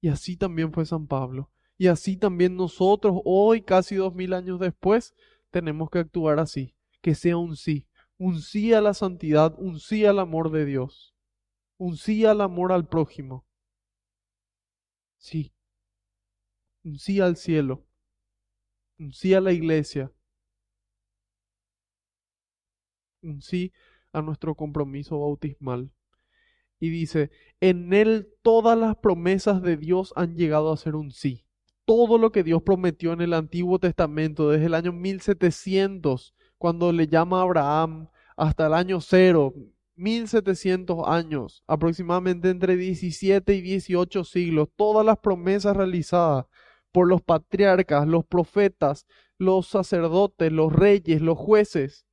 Y 0.00 0.08
así 0.08 0.36
también 0.36 0.72
fue 0.72 0.84
San 0.84 1.06
Pablo. 1.06 1.50
Y 1.78 1.86
así 1.86 2.16
también 2.16 2.56
nosotros, 2.56 3.20
hoy, 3.24 3.62
casi 3.62 3.94
dos 3.96 4.14
mil 4.14 4.34
años 4.34 4.58
después, 4.58 5.14
tenemos 5.50 5.90
que 5.90 6.00
actuar 6.00 6.38
así, 6.38 6.74
que 7.00 7.14
sea 7.14 7.36
un 7.36 7.56
sí, 7.56 7.86
un 8.18 8.40
sí 8.40 8.72
a 8.72 8.80
la 8.80 8.94
santidad, 8.94 9.54
un 9.58 9.78
sí 9.80 10.04
al 10.04 10.18
amor 10.18 10.50
de 10.50 10.64
Dios, 10.64 11.14
un 11.78 11.96
sí 11.96 12.24
al 12.24 12.40
amor 12.40 12.72
al 12.72 12.88
prójimo. 12.88 13.44
Sí, 15.18 15.52
un 16.84 16.98
sí 16.98 17.20
al 17.20 17.36
cielo, 17.36 17.86
un 18.98 19.12
sí 19.12 19.34
a 19.34 19.40
la 19.40 19.52
iglesia, 19.52 20.12
sí 23.40 23.72
a 24.12 24.22
nuestro 24.22 24.54
compromiso 24.54 25.18
bautismal. 25.20 25.90
Y 26.78 26.90
dice, 26.90 27.30
en 27.60 27.92
él 27.92 28.28
todas 28.42 28.76
las 28.76 28.96
promesas 28.96 29.62
de 29.62 29.76
Dios 29.76 30.12
han 30.16 30.36
llegado 30.36 30.72
a 30.72 30.76
ser 30.76 30.96
un 30.96 31.12
sí 31.12 31.44
todo 31.84 32.18
lo 32.18 32.32
que 32.32 32.42
Dios 32.42 32.62
prometió 32.62 33.12
en 33.12 33.20
el 33.20 33.34
Antiguo 33.34 33.78
Testamento 33.78 34.50
desde 34.50 34.66
el 34.66 34.74
año 34.74 34.92
1700, 34.92 36.34
cuando 36.58 36.92
le 36.92 37.06
llama 37.08 37.40
a 37.40 37.42
Abraham, 37.42 38.08
hasta 38.36 38.66
el 38.66 38.74
año 38.74 39.00
cero, 39.00 39.54
1700 39.96 41.06
años, 41.06 41.62
aproximadamente 41.66 42.50
entre 42.50 42.76
17 42.76 43.54
y 43.54 43.60
18 43.60 44.24
siglos, 44.24 44.68
todas 44.76 45.04
las 45.04 45.18
promesas 45.18 45.76
realizadas 45.76 46.46
por 46.92 47.08
los 47.08 47.22
patriarcas, 47.22 48.06
los 48.06 48.24
profetas, 48.24 49.06
los 49.38 49.66
sacerdotes, 49.66 50.52
los 50.52 50.72
reyes, 50.72 51.20
los 51.20 51.38
jueces. 51.38 52.06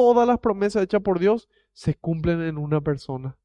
Todas 0.00 0.26
las 0.26 0.38
promesas 0.38 0.82
hechas 0.82 1.02
por 1.02 1.18
Dios 1.18 1.46
se 1.74 1.94
cumplen 1.94 2.40
en 2.40 2.56
una 2.56 2.80
persona. 2.80 3.36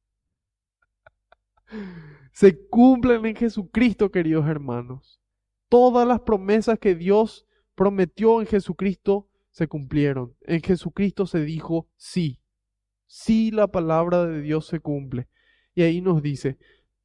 Se 2.32 2.66
cumplen 2.70 3.26
en 3.26 3.36
Jesucristo, 3.36 4.10
queridos 4.10 4.46
hermanos. 4.48 5.20
Todas 5.68 6.08
las 6.08 6.20
promesas 6.20 6.78
que 6.78 6.94
Dios 6.94 7.46
prometió 7.74 8.40
en 8.40 8.46
Jesucristo 8.46 9.28
se 9.50 9.68
cumplieron. 9.68 10.34
En 10.46 10.62
Jesucristo 10.62 11.26
se 11.26 11.40
dijo 11.44 11.90
sí. 11.96 12.40
Sí 13.04 13.50
la 13.50 13.66
palabra 13.66 14.24
de 14.24 14.40
Dios 14.40 14.66
se 14.66 14.80
cumple. 14.80 15.28
Y 15.74 15.82
ahí 15.82 16.00
nos 16.00 16.22
dice, 16.22 16.56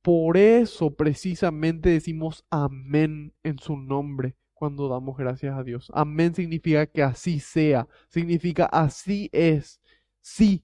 por 0.02 0.38
eso 0.38 0.96
precisamente 0.96 1.90
decimos 1.90 2.46
amén 2.50 3.34
en 3.44 3.60
su 3.60 3.76
nombre 3.76 4.38
cuando 4.62 4.88
damos 4.88 5.17
gracias 5.17 5.58
a 5.58 5.63
Dios. 5.63 5.91
Amén 5.91 6.36
significa 6.36 6.86
que 6.86 7.02
así 7.02 7.39
sea, 7.39 7.88
significa 8.10 8.65
así 8.67 9.28
es, 9.34 9.82
sí. 10.21 10.63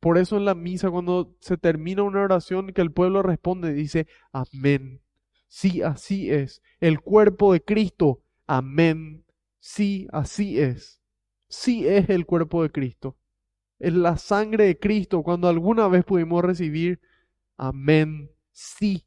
Por 0.00 0.18
eso 0.18 0.36
en 0.36 0.44
la 0.44 0.56
misa 0.56 0.90
cuando 0.90 1.36
se 1.38 1.56
termina 1.56 2.02
una 2.02 2.22
oración 2.22 2.72
que 2.72 2.80
el 2.82 2.90
pueblo 2.90 3.22
responde 3.22 3.72
dice 3.72 4.08
amén. 4.32 5.00
Sí, 5.46 5.82
así 5.82 6.32
es. 6.32 6.62
El 6.80 7.00
cuerpo 7.00 7.52
de 7.52 7.62
Cristo, 7.62 8.22
amén. 8.48 9.24
Sí, 9.60 10.08
así 10.10 10.58
es. 10.58 11.00
Sí 11.48 11.86
es 11.86 12.10
el 12.10 12.26
cuerpo 12.26 12.64
de 12.64 12.72
Cristo. 12.72 13.16
Es 13.78 13.94
la 13.94 14.16
sangre 14.16 14.64
de 14.66 14.78
Cristo 14.80 15.22
cuando 15.22 15.46
alguna 15.48 15.86
vez 15.86 16.04
pudimos 16.04 16.44
recibir 16.44 17.00
Amén. 17.56 18.32
Sí. 18.52 19.06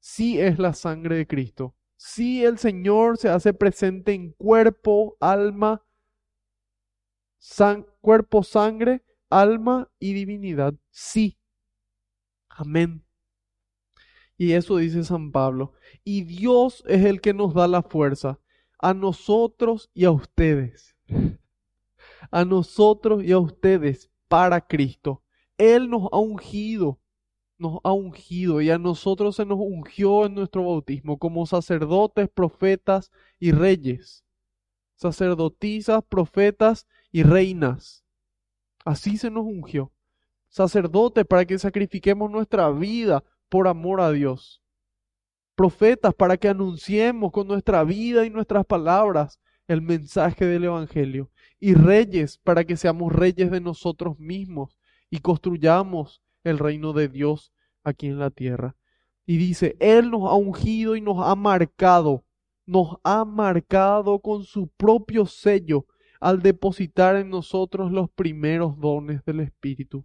Sí 0.00 0.40
es 0.40 0.60
la 0.60 0.74
sangre 0.74 1.16
de 1.16 1.26
Cristo. 1.26 1.74
Sí 1.98 2.44
el 2.44 2.58
Señor 2.58 3.18
se 3.18 3.28
hace 3.28 3.52
presente 3.52 4.12
en 4.12 4.30
cuerpo, 4.30 5.16
alma, 5.18 5.84
cuerpo, 8.00 8.44
sangre, 8.44 9.02
alma 9.28 9.90
y 9.98 10.12
divinidad. 10.12 10.74
Sí. 10.90 11.36
Amén. 12.48 13.04
Y 14.36 14.52
eso 14.52 14.76
dice 14.76 15.02
San 15.02 15.32
Pablo. 15.32 15.72
Y 16.04 16.22
Dios 16.22 16.84
es 16.86 17.04
el 17.04 17.20
que 17.20 17.34
nos 17.34 17.52
da 17.52 17.66
la 17.66 17.82
fuerza 17.82 18.38
a 18.78 18.94
nosotros 18.94 19.90
y 19.92 20.04
a 20.04 20.12
ustedes. 20.12 20.96
A 22.30 22.44
nosotros 22.44 23.24
y 23.24 23.32
a 23.32 23.38
ustedes 23.38 24.08
para 24.28 24.60
Cristo. 24.60 25.24
Él 25.56 25.90
nos 25.90 26.08
ha 26.12 26.18
ungido 26.18 27.00
nos 27.58 27.80
ha 27.82 27.92
ungido 27.92 28.60
y 28.60 28.70
a 28.70 28.78
nosotros 28.78 29.36
se 29.36 29.44
nos 29.44 29.58
ungió 29.58 30.26
en 30.26 30.34
nuestro 30.34 30.64
bautismo 30.64 31.18
como 31.18 31.46
sacerdotes, 31.46 32.28
profetas 32.28 33.10
y 33.38 33.52
reyes. 33.52 34.24
Sacerdotisas, 34.94 36.02
profetas 36.08 36.86
y 37.12 37.22
reinas. 37.22 38.04
Así 38.84 39.18
se 39.18 39.30
nos 39.30 39.44
ungió. 39.44 39.92
Sacerdotes 40.48 41.26
para 41.26 41.44
que 41.44 41.58
sacrifiquemos 41.58 42.30
nuestra 42.30 42.70
vida 42.70 43.22
por 43.48 43.68
amor 43.68 44.00
a 44.00 44.10
Dios. 44.12 44.62
Profetas 45.54 46.14
para 46.14 46.36
que 46.36 46.48
anunciemos 46.48 47.32
con 47.32 47.48
nuestra 47.48 47.84
vida 47.84 48.24
y 48.24 48.30
nuestras 48.30 48.64
palabras 48.64 49.40
el 49.66 49.82
mensaje 49.82 50.46
del 50.46 50.64
Evangelio. 50.64 51.30
Y 51.60 51.74
reyes 51.74 52.38
para 52.38 52.64
que 52.64 52.76
seamos 52.76 53.12
reyes 53.12 53.50
de 53.50 53.60
nosotros 53.60 54.18
mismos 54.18 54.78
y 55.10 55.18
construyamos 55.18 56.22
el 56.48 56.58
reino 56.58 56.92
de 56.92 57.08
Dios 57.08 57.52
aquí 57.84 58.06
en 58.06 58.18
la 58.18 58.30
tierra. 58.30 58.76
Y 59.26 59.36
dice, 59.36 59.76
Él 59.80 60.10
nos 60.10 60.22
ha 60.30 60.34
ungido 60.34 60.96
y 60.96 61.00
nos 61.00 61.18
ha 61.26 61.34
marcado, 61.34 62.24
nos 62.66 62.96
ha 63.04 63.24
marcado 63.24 64.20
con 64.20 64.44
su 64.44 64.68
propio 64.68 65.26
sello 65.26 65.86
al 66.20 66.42
depositar 66.42 67.16
en 67.16 67.30
nosotros 67.30 67.92
los 67.92 68.10
primeros 68.10 68.78
dones 68.78 69.24
del 69.24 69.40
Espíritu. 69.40 70.04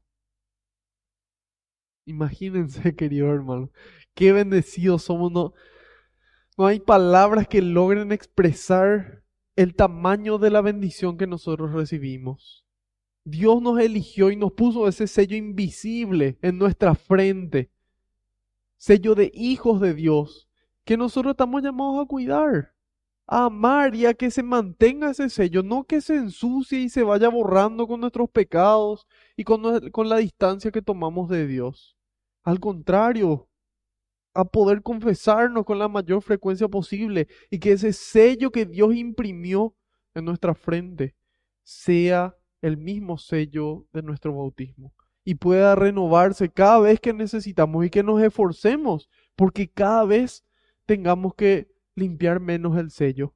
Imagínense, 2.06 2.96
querido 2.96 3.32
hermano, 3.34 3.72
qué 4.14 4.34
bendecidos 4.34 5.04
somos. 5.04 5.32
No, 5.32 5.54
no 6.58 6.66
hay 6.66 6.80
palabras 6.80 7.48
que 7.48 7.62
logren 7.62 8.12
expresar 8.12 9.24
el 9.56 9.76
tamaño 9.76 10.38
de 10.38 10.50
la 10.50 10.62
bendición 10.62 11.18
que 11.18 11.28
nosotros 11.28 11.72
recibimos. 11.72 12.63
Dios 13.26 13.62
nos 13.62 13.80
eligió 13.80 14.32
y 14.32 14.36
nos 14.36 14.52
puso 14.52 14.88
ese 14.88 15.08
sello 15.08 15.36
invisible 15.38 16.38
en 16.42 16.58
nuestra 16.58 16.94
frente, 16.94 17.72
sello 18.78 19.16
de 19.16 19.32
hijos 19.34 19.80
de 19.80 19.94
Dios, 19.94 20.50
que 20.84 20.98
nosotros 20.98 21.32
estamos 21.32 21.62
llamados 21.62 22.04
a 22.04 22.08
cuidar, 22.08 22.74
a 23.26 23.46
amar 23.46 23.96
y 23.96 24.06
a 24.06 24.14
que 24.14 24.30
se 24.30 24.44
mantenga 24.44 25.12
ese 25.12 25.30
sello, 25.30 25.64
no 25.64 25.86
que 25.86 26.02
se 26.02 26.16
ensucie 26.16 26.80
y 26.80 26.90
se 26.90 27.04
vaya 27.04 27.30
borrando 27.30 27.88
con 27.88 28.02
nuestros 28.02 28.30
pecados 28.30 29.08
y 29.38 29.46
con, 29.46 29.90
con 29.92 30.10
la 30.10 30.18
distancia 30.18 30.72
que 30.72 30.82
tomamos 30.82 31.30
de 31.30 31.48
Dios. 31.48 31.98
Al 32.44 32.60
contrario, 32.60 33.48
a 34.34 34.44
poder 34.44 34.82
confesarnos 34.82 35.64
con 35.64 35.80
la 35.80 35.88
mayor 35.88 36.22
frecuencia 36.22 36.68
posible 36.68 37.28
y 37.50 37.60
que 37.60 37.74
ese 37.74 37.94
sello 37.94 38.52
que 38.52 38.66
Dios 38.66 38.94
imprimió 38.96 39.76
en 40.14 40.26
nuestra 40.26 40.54
frente 40.54 41.16
sea 41.64 42.36
el 42.64 42.78
mismo 42.78 43.18
sello 43.18 43.86
de 43.92 44.02
nuestro 44.02 44.34
bautismo 44.34 44.94
y 45.26 45.36
pueda 45.36 45.76
renovarse 45.76 46.50
cada 46.50 46.80
vez 46.80 47.00
que 47.00 47.14
necesitamos 47.14 47.86
y 47.86 47.90
que 47.90 48.04
nos 48.04 48.22
esforcemos 48.22 49.10
porque 49.36 49.70
cada 49.70 50.06
vez 50.06 50.46
tengamos 50.86 51.36
que 51.36 51.70
limpiar 51.94 52.40
menos 52.40 52.78
el 52.78 52.90
sello. 52.90 53.36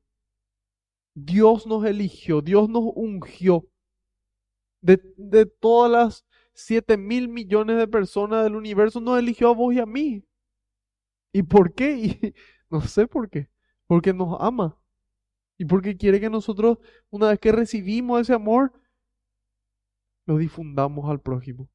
Dios 1.13 1.67
nos 1.67 1.85
eligió, 1.85 2.41
Dios 2.41 2.69
nos 2.69 2.83
ungió. 2.95 3.67
De, 4.79 5.01
de 5.17 5.45
todas 5.45 5.91
las 5.91 6.25
siete 6.53 6.95
mil 6.95 7.27
millones 7.27 7.77
de 7.77 7.87
personas 7.87 8.43
del 8.43 8.55
universo, 8.55 9.01
nos 9.01 9.19
eligió 9.19 9.49
a 9.49 9.53
vos 9.53 9.73
y 9.73 9.79
a 9.79 9.85
mí. 9.85 10.23
¿Y 11.33 11.43
por 11.43 11.73
qué? 11.73 12.33
No 12.69 12.81
sé 12.81 13.07
por 13.07 13.29
qué. 13.29 13.49
Porque 13.87 14.13
nos 14.13 14.35
ama. 14.41 14.77
Y 15.57 15.63
porque 15.63 15.95
quiere 15.95 16.19
que 16.19 16.29
nosotros, 16.29 16.79
una 17.09 17.29
vez 17.29 17.39
que 17.39 17.53
recibimos 17.53 18.19
ese 18.19 18.33
amor, 18.33 18.73
lo 20.27 20.37
difundamos 20.37 21.09
al 21.09 21.21
prójimo. 21.21 21.69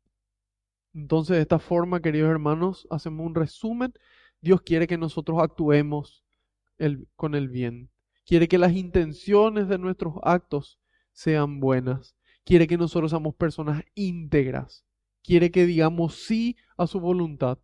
Entonces, 0.94 1.36
de 1.36 1.42
esta 1.42 1.58
forma, 1.58 2.02
queridos 2.02 2.30
hermanos, 2.30 2.86
hacemos 2.90 3.26
un 3.26 3.34
resumen. 3.34 3.94
Dios 4.40 4.60
quiere 4.60 4.86
que 4.86 4.98
nosotros 4.98 5.38
actuemos 5.40 6.22
con 7.16 7.34
el 7.34 7.48
bien. 7.48 7.90
Quiere 8.26 8.46
que 8.48 8.58
las 8.58 8.72
intenciones 8.72 9.68
de 9.68 9.78
nuestros 9.78 10.14
actos 10.22 10.78
sean 11.12 11.60
buenas. 11.60 12.14
Quiere 12.44 12.66
que 12.66 12.76
nosotros 12.76 13.10
seamos 13.10 13.34
personas 13.34 13.82
íntegras. 13.94 14.84
Quiere 15.22 15.50
que 15.50 15.64
digamos 15.64 16.16
sí 16.16 16.56
a 16.76 16.86
su 16.86 17.00
voluntad. 17.00 17.58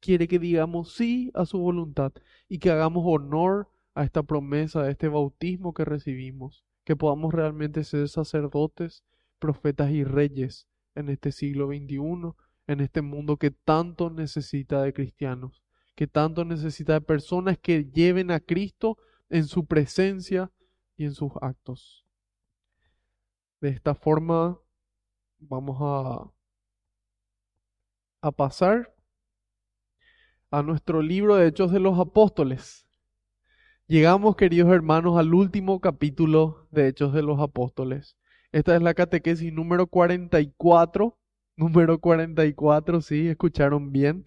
Quiere 0.00 0.28
que 0.28 0.38
digamos 0.38 0.92
sí 0.92 1.30
a 1.34 1.46
su 1.46 1.58
voluntad 1.58 2.12
y 2.48 2.58
que 2.58 2.70
hagamos 2.70 3.02
honor 3.06 3.70
a 3.94 4.04
esta 4.04 4.22
promesa, 4.22 4.82
a 4.82 4.90
este 4.90 5.08
bautismo 5.08 5.72
que 5.72 5.86
recibimos. 5.86 6.64
Que 6.84 6.96
podamos 6.96 7.32
realmente 7.32 7.82
ser 7.82 8.08
sacerdotes 8.08 9.04
profetas 9.38 9.90
y 9.90 10.04
reyes 10.04 10.68
en 10.94 11.08
este 11.08 11.32
siglo 11.32 11.68
XXI, 11.68 12.34
en 12.66 12.80
este 12.80 13.02
mundo 13.02 13.36
que 13.36 13.50
tanto 13.50 14.10
necesita 14.10 14.82
de 14.82 14.92
cristianos, 14.92 15.62
que 15.94 16.06
tanto 16.06 16.44
necesita 16.44 16.94
de 16.94 17.00
personas 17.00 17.58
que 17.58 17.84
lleven 17.84 18.30
a 18.30 18.40
Cristo 18.40 18.98
en 19.30 19.46
su 19.46 19.66
presencia 19.66 20.50
y 20.96 21.04
en 21.04 21.14
sus 21.14 21.32
actos. 21.40 22.04
De 23.60 23.70
esta 23.70 23.94
forma 23.94 24.60
vamos 25.38 25.78
a, 25.80 26.30
a 28.20 28.32
pasar 28.32 28.94
a 30.50 30.62
nuestro 30.62 31.02
libro 31.02 31.36
de 31.36 31.46
Hechos 31.46 31.72
de 31.72 31.80
los 31.80 31.98
Apóstoles. 31.98 32.86
Llegamos, 33.86 34.36
queridos 34.36 34.70
hermanos, 34.70 35.16
al 35.18 35.32
último 35.32 35.80
capítulo 35.80 36.68
de 36.70 36.88
Hechos 36.88 37.14
de 37.14 37.22
los 37.22 37.40
Apóstoles. 37.40 38.17
Esta 38.50 38.74
es 38.76 38.82
la 38.82 38.94
catequesis 38.94 39.52
número 39.52 39.86
44. 39.86 41.18
Número 41.56 41.98
44, 42.00 43.00
sí, 43.02 43.28
escucharon 43.28 43.92
bien. 43.92 44.24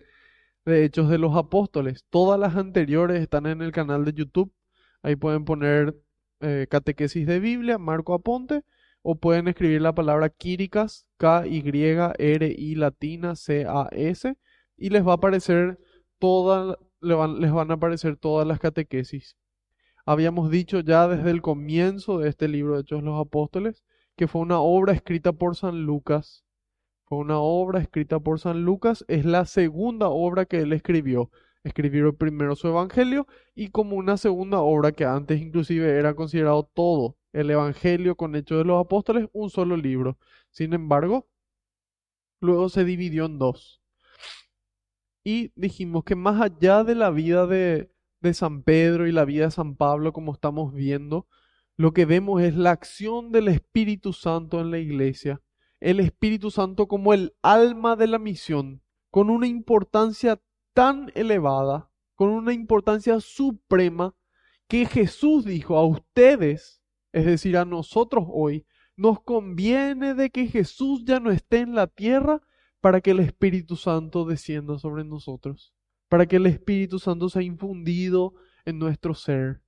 De 0.66 0.86
Hechos 0.86 1.10
de 1.10 1.18
los 1.18 1.36
Apóstoles. 1.36 2.06
Todas 2.10 2.40
las 2.40 2.56
anteriores 2.56 3.22
están 3.22 3.48
en 3.48 3.62
el 3.64 3.72
canal 3.72 4.06
de 4.06 4.14
YouTube. 4.14 4.54
Ahí 5.02 5.16
pueden 5.16 5.44
poner 5.44 5.96
eh, 6.42 6.68
catequesis 6.70 7.26
de 7.26 7.40
Biblia, 7.40 7.80
Marco 7.80 8.14
Aponte, 8.14 8.64
o 9.02 9.16
pueden 9.16 9.48
escribir 9.48 9.82
la 9.82 9.96
palabra 9.96 10.30
quíricas, 10.30 11.08
K-Y-R-I 11.18 12.76
latina 12.76 13.36
C-A-S, 13.36 14.36
y 14.78 14.90
les 14.90 15.06
va 15.06 15.14
a 15.14 15.16
aparecer 15.16 15.80
todas, 16.20 16.78
les 17.02 17.52
van 17.52 17.72
a 17.72 17.74
aparecer 17.74 18.18
todas 18.18 18.48
las 18.48 18.60
catequesis. 18.60 19.36
Habíamos 20.06 20.52
dicho 20.52 20.82
ya 20.82 21.08
desde 21.08 21.32
el 21.32 21.42
comienzo 21.42 22.20
de 22.20 22.30
este 22.30 22.48
libro 22.48 22.76
de 22.76 22.82
Hechos 22.82 23.00
de 23.00 23.06
los 23.06 23.20
Apóstoles 23.20 23.84
que 24.22 24.28
fue 24.28 24.42
una 24.42 24.60
obra 24.60 24.94
escrita 24.94 25.34
por 25.34 25.56
San 25.56 25.82
Lucas. 25.82 26.46
Fue 27.06 27.18
una 27.18 27.40
obra 27.40 27.80
escrita 27.80 28.20
por 28.20 28.40
San 28.40 28.64
Lucas, 28.64 29.04
es 29.08 29.26
la 29.26 29.46
segunda 29.46 30.10
obra 30.10 30.46
que 30.46 30.60
él 30.60 30.74
escribió. 30.74 31.32
escribió 31.64 32.16
primero 32.16 32.56
su 32.56 32.68
Evangelio 32.68 33.26
y 33.56 33.70
como 33.70 33.96
una 33.96 34.18
segunda 34.18 34.60
obra 34.60 34.92
que 34.92 35.06
antes 35.06 35.42
inclusive 35.42 35.98
era 35.98 36.14
considerado 36.14 36.70
todo 36.72 37.18
el 37.34 37.50
Evangelio 37.50 38.16
con 38.16 38.36
Hechos 38.36 38.60
de 38.60 38.66
los 38.66 38.80
Apóstoles, 38.80 39.28
un 39.34 39.50
solo 39.50 39.76
libro. 39.76 40.20
Sin 40.52 40.74
embargo, 40.74 41.28
luego 42.42 42.70
se 42.70 42.86
dividió 42.86 43.26
en 43.26 43.40
dos. 43.40 43.82
Y 45.24 45.52
dijimos 45.56 46.04
que 46.04 46.14
más 46.14 46.40
allá 46.40 46.84
de 46.84 46.94
la 46.94 47.10
vida 47.10 47.48
de, 47.48 47.92
de 48.20 48.34
San 48.36 48.62
Pedro 48.62 49.08
y 49.08 49.12
la 49.12 49.26
vida 49.26 49.46
de 49.46 49.52
San 49.52 49.76
Pablo, 49.76 50.14
como 50.14 50.32
estamos 50.32 50.76
viendo, 50.76 51.26
lo 51.78 51.94
que 51.94 52.06
vemos 52.06 52.42
es 52.42 52.56
la 52.56 52.72
acción 52.72 53.32
del 53.32 53.48
Espíritu 53.48 54.14
Santo 54.14 54.60
en 54.60 54.72
la 54.72 54.80
iglesia. 54.80 55.42
El 55.80 56.00
Espíritu 56.00 56.52
Santo 56.52 56.88
como 56.88 57.14
el 57.14 57.34
alma 57.42 57.96
de 57.96 58.08
la 58.08 58.20
misión, 58.20 58.82
con 59.10 59.30
una 59.30 59.48
importancia 59.48 60.40
tan 60.74 61.12
elevada, 61.16 61.90
con 62.16 62.30
una 62.30 62.54
importancia 62.54 63.20
suprema, 63.20 64.16
que 64.68 64.86
Jesús 64.86 65.44
dijo 65.44 65.76
a 65.78 65.86
ustedes, 65.86 66.82
es 67.12 67.26
decir, 67.26 67.58
a 67.58 67.66
nosotros 67.66 68.26
hoy, 68.30 68.66
nos 68.96 69.22
conviene 69.22 70.14
de 70.14 70.30
que 70.30 70.48
Jesús 70.48 71.04
ya 71.04 71.20
no 71.20 71.32
esté 71.32 71.60
en 71.60 71.76
la 71.76 71.88
tierra 71.88 72.42
para 72.80 73.02
que 73.02 73.12
el 73.12 73.20
Espíritu 73.20 73.76
Santo 73.76 74.26
descienda 74.26 74.78
sobre 74.78 75.04
nosotros, 75.04 75.74
para 76.10 76.26
que 76.26 76.36
el 76.36 76.46
Espíritu 76.46 77.00
Santo 77.00 77.30
sea 77.30 77.42
infundido 77.42 78.34
en 78.66 78.80
nuestro 78.80 79.14
ser. 79.14 79.62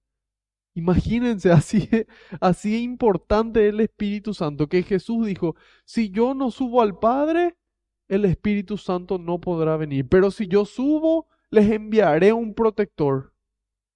Imagínense, 0.76 1.52
así, 1.52 1.90
así 2.42 2.84
importante 2.84 3.68
el 3.68 3.80
Espíritu 3.80 4.34
Santo, 4.34 4.68
que 4.68 4.84
Jesús 4.84 5.28
dijo, 5.28 5.56
si 5.86 6.10
yo 6.10 6.34
no 6.34 6.52
subo 6.52 6.82
al 6.82 6.98
Padre, 6.98 7.58
el 8.08 8.26
Espíritu 8.26 8.78
Santo 8.78 9.18
no 9.18 9.40
podrá 9.40 9.78
venir. 9.78 10.08
Pero 10.08 10.32
si 10.32 10.48
yo 10.48 10.66
subo, 10.66 11.28
les 11.50 11.70
enviaré 11.72 12.34
un 12.34 12.54
protector. 12.54 13.34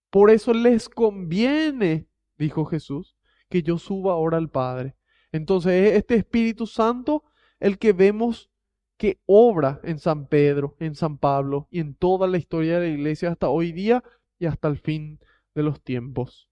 Por 0.09 0.29
eso 0.29 0.53
les 0.53 0.89
conviene, 0.89 2.07
dijo 2.37 2.65
Jesús, 2.65 3.15
que 3.49 3.63
yo 3.63 3.77
suba 3.77 4.13
ahora 4.13 4.37
al 4.37 4.49
Padre. 4.49 4.95
Entonces, 5.31 5.95
este 5.95 6.15
Espíritu 6.15 6.65
Santo, 6.67 7.23
el 7.59 7.77
que 7.77 7.93
vemos 7.93 8.49
que 8.97 9.19
obra 9.25 9.79
en 9.83 9.99
San 9.99 10.27
Pedro, 10.27 10.75
en 10.79 10.95
San 10.95 11.17
Pablo 11.17 11.67
y 11.69 11.79
en 11.79 11.93
toda 11.93 12.27
la 12.27 12.37
historia 12.37 12.79
de 12.79 12.89
la 12.89 12.93
iglesia 12.93 13.29
hasta 13.29 13.49
hoy 13.49 13.71
día 13.71 14.03
y 14.39 14.45
hasta 14.47 14.67
el 14.67 14.77
fin 14.77 15.19
de 15.53 15.63
los 15.63 15.81
tiempos. 15.81 16.46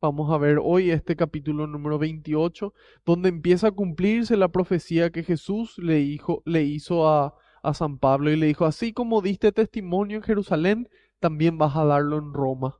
Vamos 0.00 0.30
a 0.30 0.36
ver 0.36 0.58
hoy 0.62 0.90
este 0.90 1.16
capítulo 1.16 1.66
número 1.66 1.98
28, 1.98 2.74
donde 3.06 3.30
empieza 3.30 3.68
a 3.68 3.72
cumplirse 3.72 4.36
la 4.36 4.48
profecía 4.48 5.10
que 5.10 5.22
Jesús 5.22 5.78
le, 5.78 6.18
le 6.44 6.62
hizo 6.64 7.08
a, 7.08 7.34
a 7.62 7.72
San 7.72 7.98
Pablo 7.98 8.30
y 8.30 8.36
le 8.36 8.46
dijo, 8.46 8.66
así 8.66 8.92
como 8.92 9.22
diste 9.22 9.52
testimonio 9.52 10.18
en 10.18 10.22
Jerusalén, 10.22 10.88
también 11.18 11.56
vas 11.56 11.76
a 11.76 11.86
darlo 11.86 12.18
en 12.18 12.34
Roma. 12.34 12.78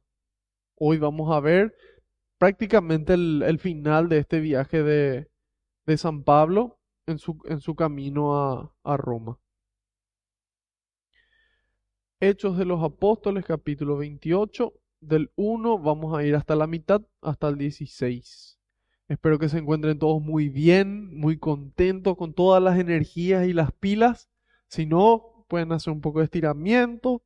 Hoy 0.74 0.98
vamos 0.98 1.34
a 1.34 1.40
ver 1.40 1.74
prácticamente 2.36 3.14
el, 3.14 3.58
final 3.60 4.10
de 4.10 4.18
este 4.18 4.40
viaje 4.40 4.82
de, 4.82 5.30
de 5.86 5.96
San 5.96 6.22
Pablo 6.22 6.78
en 7.06 7.18
su, 7.18 7.38
en 7.46 7.60
su 7.60 7.74
camino 7.74 8.36
a, 8.36 8.74
a 8.84 8.96
Roma. 8.98 9.38
Hechos 12.20 12.58
de 12.58 12.66
los 12.66 12.82
Apóstoles, 12.84 13.46
capítulo 13.46 13.96
28 13.96 14.74
del 15.00 15.30
1 15.36 15.78
vamos 15.78 16.16
a 16.16 16.24
ir 16.24 16.34
hasta 16.34 16.56
la 16.56 16.66
mitad, 16.66 17.02
hasta 17.22 17.48
el 17.48 17.58
16. 17.58 18.58
Espero 19.08 19.38
que 19.38 19.48
se 19.48 19.58
encuentren 19.58 19.98
todos 19.98 20.20
muy 20.20 20.48
bien, 20.48 21.16
muy 21.16 21.38
contentos, 21.38 22.16
con 22.16 22.34
todas 22.34 22.62
las 22.62 22.78
energías 22.78 23.46
y 23.46 23.52
las 23.52 23.72
pilas. 23.72 24.28
Si 24.68 24.86
no, 24.86 25.44
pueden 25.48 25.72
hacer 25.72 25.92
un 25.92 26.00
poco 26.00 26.18
de 26.18 26.24
estiramiento, 26.24 27.22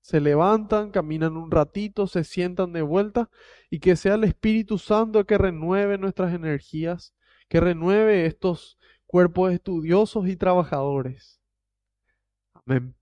se 0.00 0.20
levantan, 0.20 0.90
caminan 0.90 1.36
un 1.36 1.50
ratito, 1.50 2.06
se 2.06 2.24
sientan 2.24 2.72
de 2.72 2.82
vuelta 2.82 3.30
y 3.70 3.80
que 3.80 3.96
sea 3.96 4.14
el 4.14 4.24
Espíritu 4.24 4.78
Santo 4.78 5.20
el 5.20 5.26
que 5.26 5.38
renueve 5.38 5.98
nuestras 5.98 6.34
energías, 6.34 7.14
que 7.48 7.60
renueve 7.60 8.26
estos 8.26 8.78
cuerpos 9.06 9.52
estudiosos 9.52 10.28
y 10.28 10.36
trabajadores. 10.36 11.40
Amén 12.54 12.94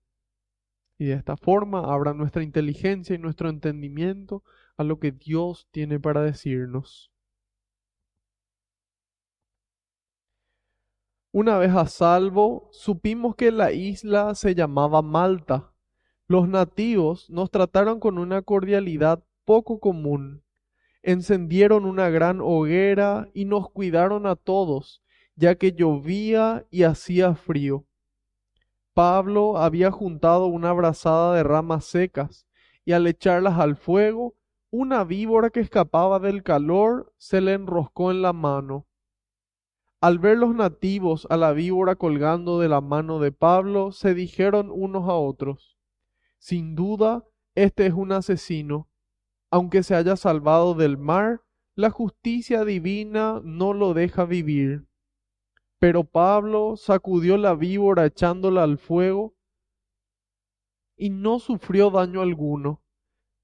y 1.03 1.07
de 1.07 1.15
esta 1.15 1.35
forma 1.35 1.93
abra 1.93 2.13
nuestra 2.13 2.43
inteligencia 2.43 3.13
y 3.13 3.19
nuestro 3.19 3.49
entendimiento 3.49 4.41
a 4.77 4.85
lo 4.85 4.99
que 4.99 5.11
Dios 5.11 5.67
tiene 5.71 5.99
para 5.99 6.21
decirnos. 6.21 7.11
Una 11.33 11.57
vez 11.57 11.71
a 11.71 11.87
salvo, 11.87 12.69
supimos 12.71 13.35
que 13.35 13.51
la 13.51 13.73
isla 13.73 14.33
se 14.33 14.55
llamaba 14.55 15.01
Malta. 15.01 15.73
Los 16.25 16.47
nativos 16.47 17.29
nos 17.29 17.51
trataron 17.51 17.99
con 17.99 18.17
una 18.17 18.41
cordialidad 18.41 19.25
poco 19.43 19.81
común. 19.81 20.45
Encendieron 21.01 21.83
una 21.83 22.09
gran 22.09 22.39
hoguera 22.39 23.29
y 23.33 23.43
nos 23.43 23.69
cuidaron 23.69 24.25
a 24.25 24.37
todos, 24.37 25.03
ya 25.35 25.55
que 25.55 25.73
llovía 25.73 26.65
y 26.71 26.83
hacía 26.83 27.35
frío. 27.35 27.85
Pablo 28.93 29.57
había 29.57 29.89
juntado 29.89 30.45
una 30.45 30.71
brazada 30.71 31.35
de 31.35 31.43
ramas 31.43 31.85
secas, 31.85 32.47
y 32.85 32.91
al 32.91 33.07
echarlas 33.07 33.59
al 33.59 33.75
fuego, 33.75 34.35
una 34.69 35.03
víbora 35.03 35.49
que 35.49 35.59
escapaba 35.59 36.19
del 36.19 36.43
calor 36.43 37.13
se 37.17 37.41
le 37.41 37.53
enroscó 37.53 38.11
en 38.11 38.21
la 38.21 38.33
mano. 38.33 38.87
Al 40.01 40.19
ver 40.19 40.37
los 40.37 40.53
nativos 40.53 41.25
a 41.29 41.37
la 41.37 41.53
víbora 41.53 41.95
colgando 41.95 42.59
de 42.59 42.67
la 42.67 42.81
mano 42.81 43.19
de 43.19 43.31
Pablo, 43.31 43.91
se 43.91 44.13
dijeron 44.13 44.69
unos 44.69 45.07
a 45.07 45.13
otros, 45.13 45.77
Sin 46.39 46.75
duda, 46.75 47.23
este 47.55 47.85
es 47.85 47.93
un 47.93 48.11
asesino. 48.11 48.89
Aunque 49.49 49.81
se 49.83 49.95
haya 49.95 50.17
salvado 50.17 50.73
del 50.73 50.97
mar, 50.97 51.41
la 51.75 51.89
justicia 51.89 52.65
divina 52.65 53.41
no 53.43 53.73
lo 53.73 53.93
deja 53.93 54.25
vivir. 54.25 54.87
Pero 55.83 56.05
Pablo 56.05 56.77
sacudió 56.77 57.35
la 57.35 57.55
víbora 57.55 58.05
echándola 58.05 58.63
al 58.63 58.77
fuego 58.77 59.35
y 60.95 61.09
no 61.09 61.39
sufrió 61.39 61.89
daño 61.89 62.21
alguno. 62.21 62.81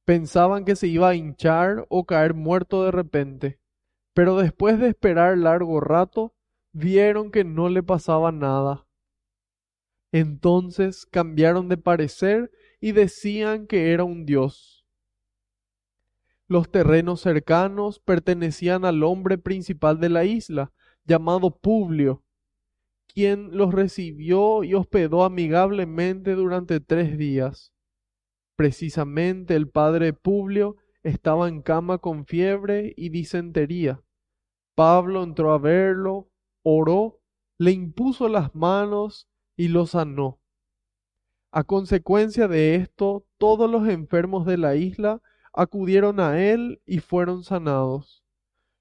Pensaban 0.06 0.64
que 0.64 0.78
se 0.78 0.88
iba 0.88 1.10
a 1.10 1.16
hinchar 1.16 1.86
o 1.90 2.06
caer 2.06 2.36
muerto 2.36 2.86
de 2.86 2.92
repente, 2.92 3.60
pero 4.14 4.38
después 4.38 4.80
de 4.80 4.88
esperar 4.88 5.38
largo 5.38 5.82
rato, 5.82 6.34
vieron 6.72 7.30
que 7.30 7.44
no 7.44 7.68
le 7.68 7.84
pasaba 7.84 8.32
nada. 8.32 8.88
Entonces 10.14 11.06
cambiaron 11.08 11.68
de 11.68 11.76
parecer 11.76 12.52
y 12.80 12.94
decían 12.94 13.68
que 13.68 13.92
era 13.92 14.06
un 14.06 14.26
dios. 14.26 14.86
Los 16.48 16.72
terrenos 16.72 17.20
cercanos 17.20 18.00
pertenecían 18.00 18.86
al 18.86 19.04
hombre 19.04 19.38
principal 19.38 20.00
de 20.00 20.08
la 20.08 20.24
isla, 20.24 20.72
llamado 21.04 21.60
Publio, 21.60 22.24
quien 23.20 23.50
los 23.52 23.74
recibió 23.74 24.64
y 24.64 24.76
hospedó 24.76 25.26
amigablemente 25.26 26.36
durante 26.36 26.80
tres 26.80 27.18
días. 27.18 27.74
Precisamente 28.56 29.58
el 29.58 29.68
padre 29.68 30.14
Publio 30.14 30.78
estaba 31.04 31.50
en 31.50 31.62
cama 31.62 31.98
con 31.98 32.26
fiebre 32.26 32.94
y 32.96 33.10
disentería. 33.10 34.02
Pablo 34.74 35.22
entró 35.22 35.52
a 35.52 35.58
verlo, 35.58 36.30
oró, 36.64 37.20
le 37.58 37.72
impuso 37.72 38.30
las 38.30 38.56
manos 38.56 39.28
y 39.58 39.68
lo 39.68 39.86
sanó. 39.86 40.40
A 41.52 41.66
consecuencia 41.66 42.48
de 42.48 42.76
esto, 42.76 43.26
todos 43.38 43.70
los 43.70 43.86
enfermos 43.90 44.46
de 44.46 44.56
la 44.56 44.78
isla 44.78 45.22
acudieron 45.52 46.22
a 46.22 46.42
él 46.42 46.82
y 46.86 47.00
fueron 47.00 47.44
sanados. 47.44 48.24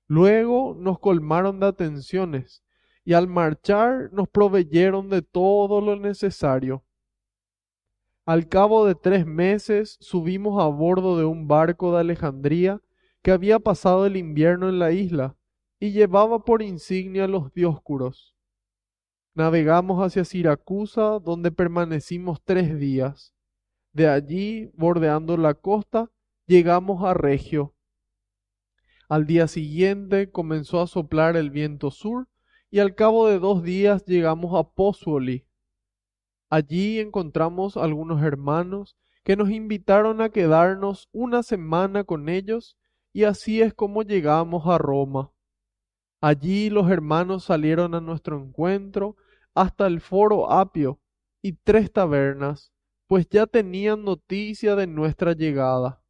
Luego 0.06 0.76
nos 0.78 1.00
colmaron 1.00 1.58
de 1.58 1.66
atenciones 1.66 2.62
y 3.08 3.14
al 3.14 3.26
marchar 3.26 4.12
nos 4.12 4.28
proveyeron 4.28 5.08
de 5.08 5.22
todo 5.22 5.80
lo 5.80 5.96
necesario. 5.96 6.84
Al 8.26 8.50
cabo 8.50 8.84
de 8.84 8.94
tres 8.94 9.24
meses 9.24 9.96
subimos 9.98 10.62
a 10.62 10.66
bordo 10.66 11.16
de 11.16 11.24
un 11.24 11.48
barco 11.48 11.90
de 11.90 12.00
Alejandría 12.00 12.82
que 13.22 13.30
había 13.30 13.60
pasado 13.60 14.04
el 14.04 14.18
invierno 14.18 14.68
en 14.68 14.78
la 14.78 14.92
isla 14.92 15.38
y 15.80 15.92
llevaba 15.92 16.44
por 16.44 16.60
insignia 16.60 17.26
los 17.26 17.50
dioscuros. 17.54 18.36
Navegamos 19.32 20.04
hacia 20.04 20.26
Siracusa, 20.26 21.18
donde 21.18 21.50
permanecimos 21.50 22.42
tres 22.44 22.78
días. 22.78 23.32
De 23.94 24.06
allí, 24.06 24.70
bordeando 24.74 25.38
la 25.38 25.54
costa, 25.54 26.10
llegamos 26.44 27.02
a 27.04 27.14
Regio. 27.14 27.74
Al 29.08 29.26
día 29.26 29.48
siguiente 29.48 30.30
comenzó 30.30 30.82
a 30.82 30.86
soplar 30.86 31.38
el 31.38 31.48
viento 31.48 31.90
sur 31.90 32.28
y 32.70 32.80
al 32.80 32.94
cabo 32.94 33.28
de 33.28 33.38
dos 33.38 33.62
días 33.62 34.04
llegamos 34.04 34.58
a 34.58 34.68
Pozzuoli. 34.68 35.46
Allí 36.50 36.98
encontramos 36.98 37.76
algunos 37.76 38.22
hermanos 38.22 38.96
que 39.22 39.36
nos 39.36 39.50
invitaron 39.50 40.20
a 40.20 40.30
quedarnos 40.30 41.08
una 41.12 41.42
semana 41.42 42.04
con 42.04 42.28
ellos 42.28 42.78
y 43.12 43.24
así 43.24 43.60
es 43.60 43.74
como 43.74 44.02
llegamos 44.02 44.66
a 44.66 44.78
Roma. 44.78 45.32
Allí 46.20 46.70
los 46.70 46.90
hermanos 46.90 47.44
salieron 47.44 47.94
a 47.94 48.00
nuestro 48.00 48.40
encuentro 48.40 49.16
hasta 49.54 49.86
el 49.86 50.00
foro 50.00 50.50
Apio 50.50 51.00
y 51.42 51.52
tres 51.52 51.92
tabernas, 51.92 52.72
pues 53.06 53.28
ya 53.28 53.46
tenían 53.46 54.04
noticia 54.04 54.74
de 54.76 54.86
nuestra 54.86 55.32
llegada. 55.32 56.02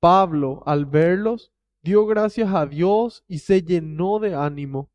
Pablo, 0.00 0.62
al 0.66 0.86
verlos, 0.86 1.52
dio 1.82 2.06
gracias 2.06 2.52
a 2.54 2.66
Dios 2.66 3.24
y 3.28 3.38
se 3.38 3.62
llenó 3.62 4.18
de 4.18 4.34
ánimo. 4.34 4.90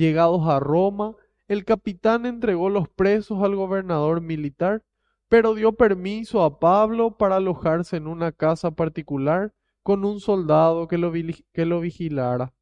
Llegados 0.00 0.48
a 0.48 0.60
Roma, 0.60 1.14
el 1.46 1.66
capitán 1.66 2.24
entregó 2.24 2.70
los 2.70 2.88
presos 2.88 3.42
al 3.42 3.54
gobernador 3.54 4.22
militar, 4.22 4.82
pero 5.28 5.54
dio 5.54 5.72
permiso 5.72 6.42
a 6.42 6.58
Pablo 6.58 7.18
para 7.18 7.36
alojarse 7.36 7.98
en 7.98 8.06
una 8.06 8.32
casa 8.32 8.70
particular 8.70 9.52
con 9.82 10.06
un 10.06 10.18
soldado 10.18 10.88
que 10.88 10.96
lo, 10.96 11.12
que 11.12 11.66
lo 11.66 11.80
vigilara. 11.80 12.54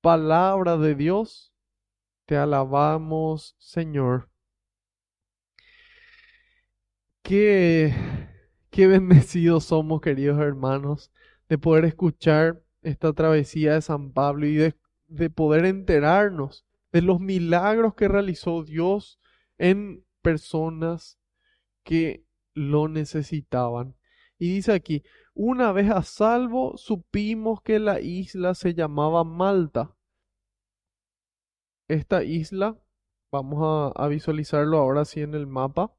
Palabra 0.00 0.76
de 0.78 0.96
Dios, 0.96 1.52
te 2.26 2.36
alabamos, 2.36 3.54
Señor. 3.60 4.28
Qué, 7.22 7.94
qué 8.70 8.88
bendecidos 8.88 9.66
somos, 9.66 10.00
queridos 10.00 10.40
hermanos, 10.40 11.12
de 11.48 11.56
poder 11.56 11.84
escuchar 11.84 12.60
esta 12.82 13.12
travesía 13.12 13.74
de 13.74 13.80
San 13.80 14.10
Pablo 14.10 14.44
y 14.44 14.56
de, 14.56 14.74
de 15.06 15.30
poder 15.30 15.66
enterarnos 15.66 16.66
de 16.92 17.02
los 17.02 17.20
milagros 17.20 17.94
que 17.94 18.08
realizó 18.08 18.64
Dios 18.64 19.20
en 19.58 20.04
personas 20.22 21.18
que 21.84 22.24
lo 22.54 22.88
necesitaban. 22.88 23.96
Y 24.38 24.54
dice 24.54 24.72
aquí, 24.72 25.02
una 25.34 25.72
vez 25.72 25.90
a 25.90 26.02
salvo, 26.02 26.76
supimos 26.76 27.62
que 27.62 27.78
la 27.78 28.00
isla 28.00 28.54
se 28.54 28.74
llamaba 28.74 29.24
Malta. 29.24 29.96
Esta 31.88 32.22
isla, 32.24 32.78
vamos 33.30 33.92
a, 33.94 34.04
a 34.04 34.08
visualizarlo 34.08 34.78
ahora 34.78 35.04
sí 35.04 35.20
en 35.20 35.34
el 35.34 35.46
mapa. 35.46 35.94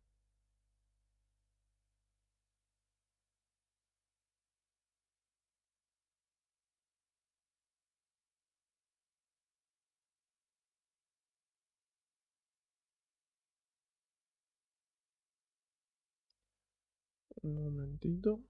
Un 17.43 17.55
momentito. 17.55 18.41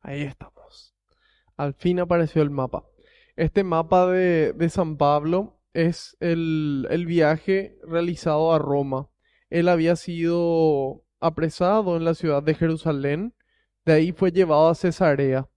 Ahí 0.00 0.22
estamos. 0.22 0.94
Al 1.56 1.74
fin 1.74 2.00
apareció 2.00 2.42
el 2.42 2.50
mapa. 2.50 2.84
Este 3.36 3.64
mapa 3.64 4.06
de, 4.06 4.52
de 4.54 4.68
San 4.70 4.96
Pablo 4.96 5.60
es 5.72 6.16
el, 6.20 6.86
el 6.90 7.06
viaje 7.06 7.78
realizado 7.82 8.52
a 8.52 8.58
Roma. 8.58 9.10
Él 9.50 9.68
había 9.68 9.96
sido 9.96 11.04
apresado 11.20 11.96
en 11.96 12.04
la 12.04 12.14
ciudad 12.14 12.42
de 12.42 12.54
Jerusalén. 12.54 13.34
De 13.84 13.92
ahí 13.94 14.12
fue 14.12 14.32
llevado 14.32 14.68
a 14.68 14.74
Cesarea. 14.74 15.48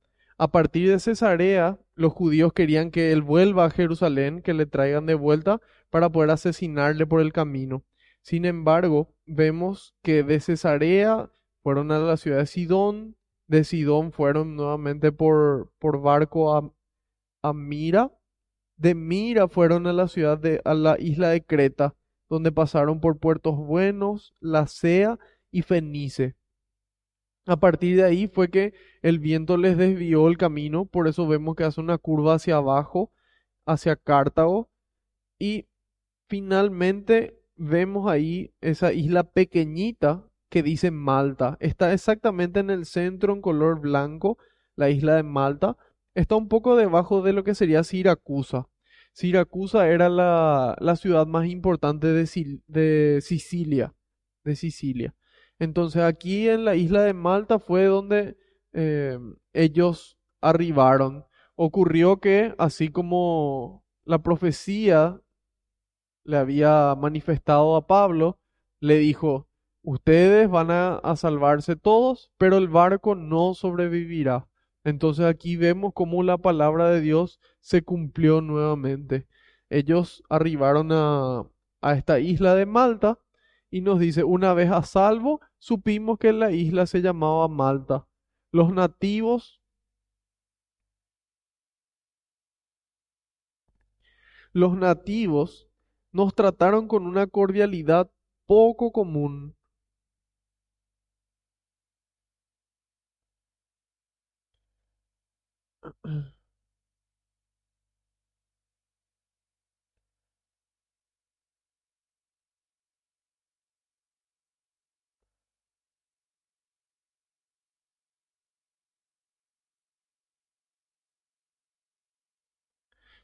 A 0.42 0.48
partir 0.48 0.90
de 0.90 1.00
Cesarea, 1.00 1.78
los 1.94 2.14
judíos 2.14 2.52
querían 2.52 2.90
que 2.90 3.12
él 3.12 3.22
vuelva 3.22 3.66
a 3.66 3.70
Jerusalén, 3.70 4.42
que 4.42 4.56
le 4.56 4.66
traigan 4.66 5.06
de 5.06 5.14
vuelta 5.14 5.62
para 5.92 6.10
poder 6.10 6.32
asesinarle 6.32 7.06
por 7.06 7.22
el 7.22 7.32
camino. 7.32 7.84
Sin 8.24 8.46
embargo, 8.46 9.14
vemos 9.28 9.94
que 10.02 10.24
de 10.24 10.40
Cesarea 10.40 11.30
fueron 11.62 11.92
a 11.92 12.00
la 12.00 12.18
ciudad 12.18 12.40
de 12.40 12.48
Sidón, 12.48 13.18
de 13.46 13.64
Sidón 13.64 14.14
fueron 14.14 14.56
nuevamente 14.56 15.12
por, 15.12 15.72
por 15.78 16.02
barco 16.02 16.56
a, 16.56 16.74
a 17.44 17.54
Mira, 17.54 18.12
de 18.78 18.96
Mira 18.96 19.48
fueron 19.48 19.86
a 19.86 19.94
la 19.94 20.08
ciudad 20.08 20.40
de, 20.40 20.60
a 20.66 20.74
la 20.74 21.00
isla 21.00 21.30
de 21.30 21.46
Creta, 21.46 21.94
donde 22.32 22.52
pasaron 22.52 23.00
por 23.00 23.20
puertos 23.20 23.58
buenos, 23.58 24.34
La 24.40 24.66
Sea 24.66 25.20
y 25.52 25.62
Fenice. 25.62 26.36
A 27.52 27.58
partir 27.58 27.98
de 27.98 28.06
ahí 28.06 28.30
fue 28.30 28.50
que 28.50 28.74
el 29.02 29.20
viento 29.20 29.58
les 29.58 29.76
desvió 29.76 30.30
el 30.30 30.38
camino, 30.38 30.86
por 30.86 31.10
eso 31.10 31.28
vemos 31.28 31.58
que 31.58 31.66
hace 31.66 31.82
una 31.82 31.98
curva 31.98 32.36
hacia 32.36 32.56
abajo, 32.56 33.12
hacia 33.66 33.98
Cartago, 33.98 34.70
y 35.38 35.68
finalmente 36.30 37.38
vemos 37.58 38.10
ahí 38.10 38.54
esa 38.62 38.94
isla 38.94 39.26
pequeñita 39.26 40.26
que 40.48 40.64
dice 40.64 40.92
Malta. 40.92 41.58
Está 41.60 41.92
exactamente 41.92 42.62
en 42.62 42.70
el 42.70 42.86
centro 42.86 43.34
en 43.34 43.42
color 43.42 43.82
blanco, 43.82 44.38
la 44.78 44.90
isla 44.90 45.16
de 45.18 45.24
Malta. 45.24 45.76
Está 46.16 46.38
un 46.38 46.48
poco 46.48 46.78
debajo 46.78 47.22
de 47.22 47.34
lo 47.34 47.44
que 47.44 47.54
sería 47.54 47.84
Siracusa. 47.84 48.70
Siracusa 49.12 49.90
era 49.90 50.08
la, 50.08 50.78
la 50.80 50.96
ciudad 50.96 51.28
más 51.28 51.48
importante 51.48 52.08
de, 52.08 52.62
de 52.68 53.20
Sicilia. 53.22 53.94
De 54.46 54.56
Sicilia. 54.56 55.14
Entonces 55.62 56.02
aquí 56.02 56.50
en 56.50 56.66
la 56.66 56.76
isla 56.76 57.04
de 57.04 57.14
Malta 57.14 57.60
fue 57.60 57.86
donde 57.86 58.36
eh, 58.74 59.20
ellos 59.54 60.18
arribaron. 60.42 61.24
Ocurrió 61.54 62.20
que, 62.20 62.56
así 62.58 62.90
como 62.90 63.86
la 64.04 64.24
profecía 64.24 65.22
le 66.24 66.38
había 66.38 66.96
manifestado 66.96 67.76
a 67.76 67.86
Pablo, 67.86 68.40
le 68.80 68.98
dijo, 68.98 69.50
ustedes 69.84 70.50
van 70.50 70.72
a, 70.72 70.96
a 70.96 71.16
salvarse 71.16 71.76
todos, 71.76 72.32
pero 72.40 72.58
el 72.58 72.68
barco 72.68 73.14
no 73.14 73.54
sobrevivirá. 73.54 74.48
Entonces 74.84 75.26
aquí 75.28 75.58
vemos 75.58 75.92
cómo 75.94 76.24
la 76.24 76.40
palabra 76.40 76.90
de 76.90 77.02
Dios 77.02 77.40
se 77.60 77.84
cumplió 77.84 78.42
nuevamente. 78.42 79.28
Ellos 79.70 80.24
arribaron 80.28 80.92
a, 80.92 81.44
a 81.82 81.94
esta 81.94 82.20
isla 82.20 82.56
de 82.56 82.66
Malta 82.66 83.20
y 83.72 83.82
nos 83.82 84.00
dice, 84.00 84.24
una 84.24 84.54
vez 84.54 84.70
a 84.72 84.84
salvo, 84.84 85.42
supimos 85.58 86.20
que 86.20 86.34
la 86.34 86.52
isla 86.52 86.86
se 86.86 87.02
llamaba 87.02 87.48
Malta. 87.48 88.06
Los 88.52 88.74
nativos, 88.74 89.62
los 94.54 94.76
nativos 94.78 95.70
nos 96.12 96.36
trataron 96.36 96.88
con 96.88 97.08
una 97.08 97.28
cordialidad 97.28 98.12
poco 98.46 98.92
común. 98.92 99.56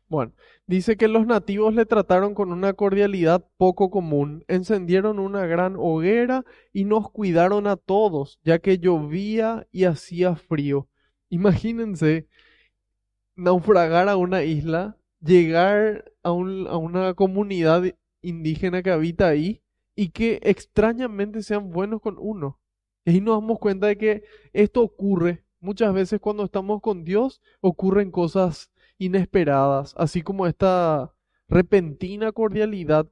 Bueno, 0.09 0.31
dice 0.67 0.95
que 0.95 1.09
los 1.09 1.25
nativos 1.27 1.73
le 1.73 1.85
trataron 1.85 2.33
con 2.33 2.53
una 2.53 2.73
cordialidad 2.73 3.45
poco 3.57 3.89
común, 3.89 4.45
encendieron 4.47 5.19
una 5.19 5.45
gran 5.45 5.75
hoguera 5.77 6.45
y 6.71 6.85
nos 6.85 7.09
cuidaron 7.11 7.67
a 7.67 7.75
todos, 7.75 8.39
ya 8.43 8.59
que 8.59 8.79
llovía 8.79 9.67
y 9.71 9.83
hacía 9.83 10.35
frío. 10.35 10.87
Imagínense 11.29 12.27
naufragar 13.35 14.07
a 14.07 14.15
una 14.15 14.43
isla, 14.43 14.97
llegar 15.21 16.13
a, 16.23 16.31
un, 16.31 16.67
a 16.67 16.77
una 16.77 17.13
comunidad 17.13 17.83
indígena 18.21 18.81
que 18.83 18.91
habita 18.91 19.27
ahí 19.27 19.61
y 19.93 20.09
que 20.09 20.39
extrañamente 20.43 21.43
sean 21.43 21.69
buenos 21.69 22.01
con 22.01 22.15
uno. 22.17 22.59
Y 23.03 23.19
nos 23.19 23.41
damos 23.41 23.59
cuenta 23.59 23.87
de 23.87 23.97
que 23.97 24.23
esto 24.53 24.81
ocurre 24.83 25.43
muchas 25.59 25.93
veces 25.93 26.19
cuando 26.21 26.45
estamos 26.45 26.81
con 26.81 27.03
Dios, 27.03 27.41
ocurren 27.61 28.11
cosas 28.11 28.71
inesperadas, 28.97 29.93
así 29.97 30.21
como 30.21 30.47
esta 30.47 31.13
repentina 31.47 32.31
cordialidad 32.31 33.07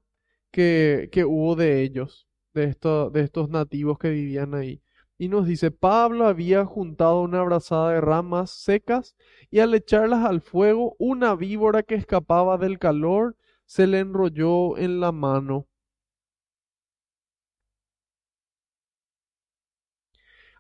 que, 0.52 1.10
que 1.12 1.26
hubo 1.26 1.56
de 1.56 1.82
ellos, 1.84 2.28
de, 2.54 2.66
esto, 2.66 3.10
de 3.10 3.22
estos 3.22 3.50
nativos 3.50 3.98
que 4.00 4.10
vivían 4.10 4.54
ahí. 4.56 4.82
Y 5.18 5.30
nos 5.30 5.48
dice, 5.48 5.72
Pablo 5.72 6.28
había 6.28 6.66
juntado 6.66 7.22
una 7.22 7.42
brazada 7.44 7.92
de 7.92 8.02
ramas 8.02 8.52
secas 8.52 9.16
y 9.50 9.60
al 9.60 9.74
echarlas 9.74 10.26
al 10.26 10.42
fuego, 10.42 10.96
una 11.00 11.36
víbora 11.36 11.84
que 11.84 11.96
escapaba 11.96 12.58
del 12.58 12.80
calor 12.80 13.38
se 13.66 13.88
le 13.88 14.00
enrolló 14.00 14.78
en 14.78 15.00
la 15.00 15.12
mano. 15.12 15.68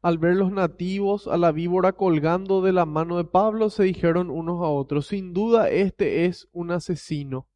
Al 0.05 0.19
ver 0.19 0.35
los 0.35 0.51
nativos 0.51 1.27
a 1.27 1.35
la 1.35 1.51
víbora 1.51 1.93
colgando 1.93 2.61
de 2.61 2.71
la 2.71 2.85
mano 2.85 3.17
de 3.17 3.23
Pablo, 3.23 3.71
se 3.71 3.85
dijeron 3.85 4.29
unos 4.29 4.61
a 4.61 4.67
otros, 4.67 5.07
sin 5.07 5.33
duda 5.33 5.67
este 5.71 6.25
es 6.25 6.47
un 6.51 6.69
asesino. 6.69 7.47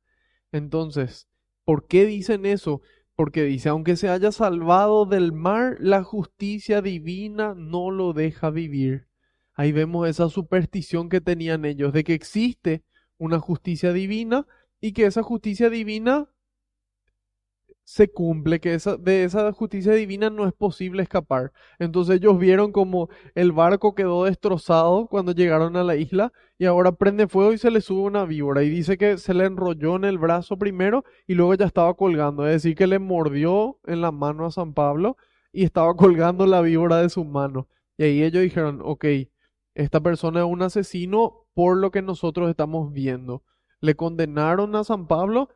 Entonces, 0.52 1.30
¿por 1.64 1.86
qué 1.86 2.08
dicen 2.08 2.48
eso? 2.48 2.82
Porque 3.16 3.44
dice, 3.44 3.70
aunque 3.70 3.96
se 3.96 4.10
haya 4.10 4.32
salvado 4.32 5.06
del 5.06 5.32
mar, 5.32 5.78
la 5.80 6.04
justicia 6.04 6.82
divina 6.82 7.54
no 7.56 7.92
lo 7.92 8.14
deja 8.14 8.50
vivir. 8.50 9.10
Ahí 9.54 9.72
vemos 9.72 10.10
esa 10.10 10.28
superstición 10.28 11.08
que 11.08 11.22
tenían 11.22 11.66
ellos 11.66 11.94
de 11.94 12.04
que 12.04 12.16
existe 12.16 12.82
una 13.20 13.38
justicia 13.38 13.94
divina 13.94 14.48
y 14.82 14.94
que 14.94 15.06
esa 15.06 15.22
justicia 15.22 15.70
divina 15.70 16.32
se 17.90 18.08
cumple, 18.08 18.60
que 18.60 18.76
esa, 18.76 18.98
de 18.98 19.24
esa 19.24 19.52
justicia 19.52 19.94
divina 19.94 20.30
no 20.30 20.46
es 20.48 20.54
posible 20.54 21.02
escapar. 21.02 21.52
Entonces 21.80 22.18
ellos 22.18 22.38
vieron 22.38 22.72
como 22.72 23.10
el 23.34 23.52
barco 23.52 23.96
quedó 23.96 24.26
destrozado 24.26 25.08
cuando 25.08 25.32
llegaron 25.32 25.76
a 25.76 25.84
la 25.84 25.96
isla 25.96 26.32
y 26.60 26.66
ahora 26.66 26.92
prende 26.92 27.28
fuego 27.28 27.52
y 27.52 27.58
se 27.58 27.72
le 27.72 27.82
sube 27.82 28.02
una 28.02 28.26
víbora 28.26 28.62
y 28.62 28.70
dice 28.70 28.96
que 29.00 29.18
se 29.18 29.34
le 29.34 29.46
enrolló 29.46 29.96
en 29.96 30.04
el 30.06 30.20
brazo 30.20 30.56
primero 30.56 31.04
y 31.26 31.34
luego 31.34 31.56
ya 31.56 31.66
estaba 31.66 31.96
colgando, 31.96 32.46
es 32.46 32.62
decir, 32.62 32.76
que 32.76 32.86
le 32.86 33.00
mordió 33.00 33.80
en 33.88 34.02
la 34.02 34.12
mano 34.12 34.46
a 34.46 34.52
San 34.52 34.76
Pablo 34.76 35.18
y 35.52 35.64
estaba 35.64 35.96
colgando 35.96 36.46
la 36.46 36.62
víbora 36.62 36.98
de 36.98 37.10
su 37.10 37.26
mano. 37.26 37.68
Y 37.98 38.04
ahí 38.04 38.24
ellos 38.24 38.44
dijeron, 38.44 38.82
ok, 38.84 39.06
esta 39.74 40.00
persona 40.00 40.42
es 40.42 40.46
un 40.46 40.62
asesino 40.62 41.48
por 41.56 41.76
lo 41.78 41.90
que 41.90 42.04
nosotros 42.04 42.52
estamos 42.52 42.94
viendo. 42.94 43.42
Le 43.82 43.96
condenaron 43.96 44.76
a 44.76 44.84
San 44.84 45.08
Pablo 45.08 45.50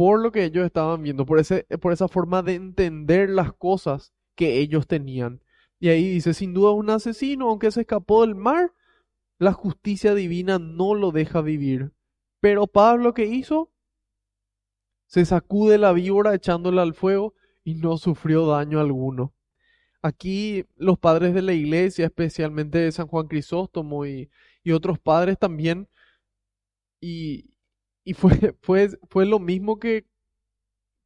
por 0.00 0.18
lo 0.18 0.32
que 0.32 0.46
ellos 0.46 0.64
estaban 0.64 1.02
viendo, 1.02 1.26
por, 1.26 1.38
ese, 1.38 1.64
por 1.78 1.92
esa 1.92 2.08
forma 2.08 2.40
de 2.40 2.54
entender 2.54 3.28
las 3.28 3.52
cosas 3.52 4.14
que 4.34 4.58
ellos 4.58 4.86
tenían. 4.86 5.42
Y 5.78 5.90
ahí 5.90 6.08
dice, 6.08 6.32
sin 6.32 6.54
duda 6.54 6.70
un 6.70 6.88
asesino, 6.88 7.50
aunque 7.50 7.70
se 7.70 7.82
escapó 7.82 8.22
del 8.22 8.34
mar, 8.34 8.72
la 9.36 9.52
justicia 9.52 10.14
divina 10.14 10.58
no 10.58 10.94
lo 10.94 11.10
deja 11.10 11.42
vivir. 11.42 11.92
Pero 12.40 12.66
Pablo, 12.66 13.12
¿qué 13.12 13.26
hizo? 13.26 13.74
Se 15.04 15.26
sacude 15.26 15.76
la 15.76 15.92
víbora 15.92 16.34
echándola 16.34 16.80
al 16.80 16.94
fuego 16.94 17.34
y 17.62 17.74
no 17.74 17.98
sufrió 17.98 18.46
daño 18.46 18.80
alguno. 18.80 19.34
Aquí 20.00 20.64
los 20.76 20.98
padres 20.98 21.34
de 21.34 21.42
la 21.42 21.52
iglesia, 21.52 22.06
especialmente 22.06 22.90
San 22.90 23.06
Juan 23.06 23.28
Crisóstomo 23.28 24.06
y, 24.06 24.30
y 24.64 24.72
otros 24.72 24.98
padres 24.98 25.38
también, 25.38 25.90
y, 27.02 27.49
y 28.04 28.14
fue, 28.14 28.30
fue, 28.62 28.88
fue 29.08 29.26
lo 29.26 29.38
mismo 29.38 29.78
que, 29.78 30.06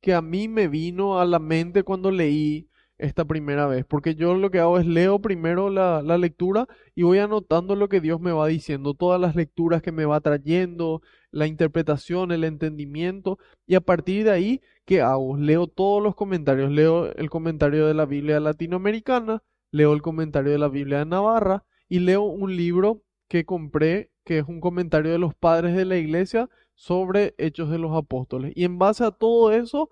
que 0.00 0.14
a 0.14 0.22
mí 0.22 0.48
me 0.48 0.68
vino 0.68 1.20
a 1.20 1.24
la 1.24 1.38
mente 1.38 1.82
cuando 1.82 2.10
leí 2.10 2.68
esta 2.98 3.24
primera 3.24 3.66
vez, 3.66 3.84
porque 3.84 4.14
yo 4.14 4.34
lo 4.34 4.50
que 4.50 4.60
hago 4.60 4.78
es 4.78 4.86
leo 4.86 5.20
primero 5.20 5.68
la, 5.68 6.00
la, 6.02 6.16
lectura 6.16 6.68
y 6.94 7.02
voy 7.02 7.18
anotando 7.18 7.74
lo 7.74 7.88
que 7.88 8.00
Dios 8.00 8.20
me 8.20 8.30
va 8.32 8.46
diciendo, 8.46 8.94
todas 8.94 9.20
las 9.20 9.34
lecturas 9.34 9.82
que 9.82 9.90
me 9.92 10.04
va 10.04 10.20
trayendo, 10.20 11.02
la 11.32 11.48
interpretación, 11.48 12.30
el 12.30 12.44
entendimiento, 12.44 13.38
y 13.66 13.74
a 13.74 13.80
partir 13.80 14.24
de 14.24 14.30
ahí, 14.30 14.62
¿qué 14.84 15.00
hago? 15.00 15.36
Leo 15.36 15.66
todos 15.66 16.02
los 16.02 16.14
comentarios, 16.14 16.70
leo 16.70 17.12
el 17.14 17.30
comentario 17.30 17.86
de 17.86 17.94
la 17.94 18.06
Biblia 18.06 18.38
latinoamericana, 18.38 19.42
leo 19.72 19.92
el 19.92 20.02
comentario 20.02 20.52
de 20.52 20.58
la 20.58 20.68
Biblia 20.68 20.98
de 20.98 21.06
Navarra 21.06 21.64
y 21.88 21.98
leo 21.98 22.22
un 22.22 22.56
libro 22.56 23.02
que 23.28 23.44
compré, 23.44 24.12
que 24.24 24.38
es 24.38 24.44
un 24.46 24.60
comentario 24.60 25.10
de 25.10 25.18
los 25.18 25.34
padres 25.34 25.74
de 25.74 25.84
la 25.84 25.96
iglesia, 25.96 26.48
sobre 26.74 27.34
Hechos 27.38 27.70
de 27.70 27.78
los 27.78 27.96
Apóstoles. 27.96 28.52
Y 28.54 28.64
en 28.64 28.78
base 28.78 29.04
a 29.04 29.10
todo 29.10 29.52
eso, 29.52 29.90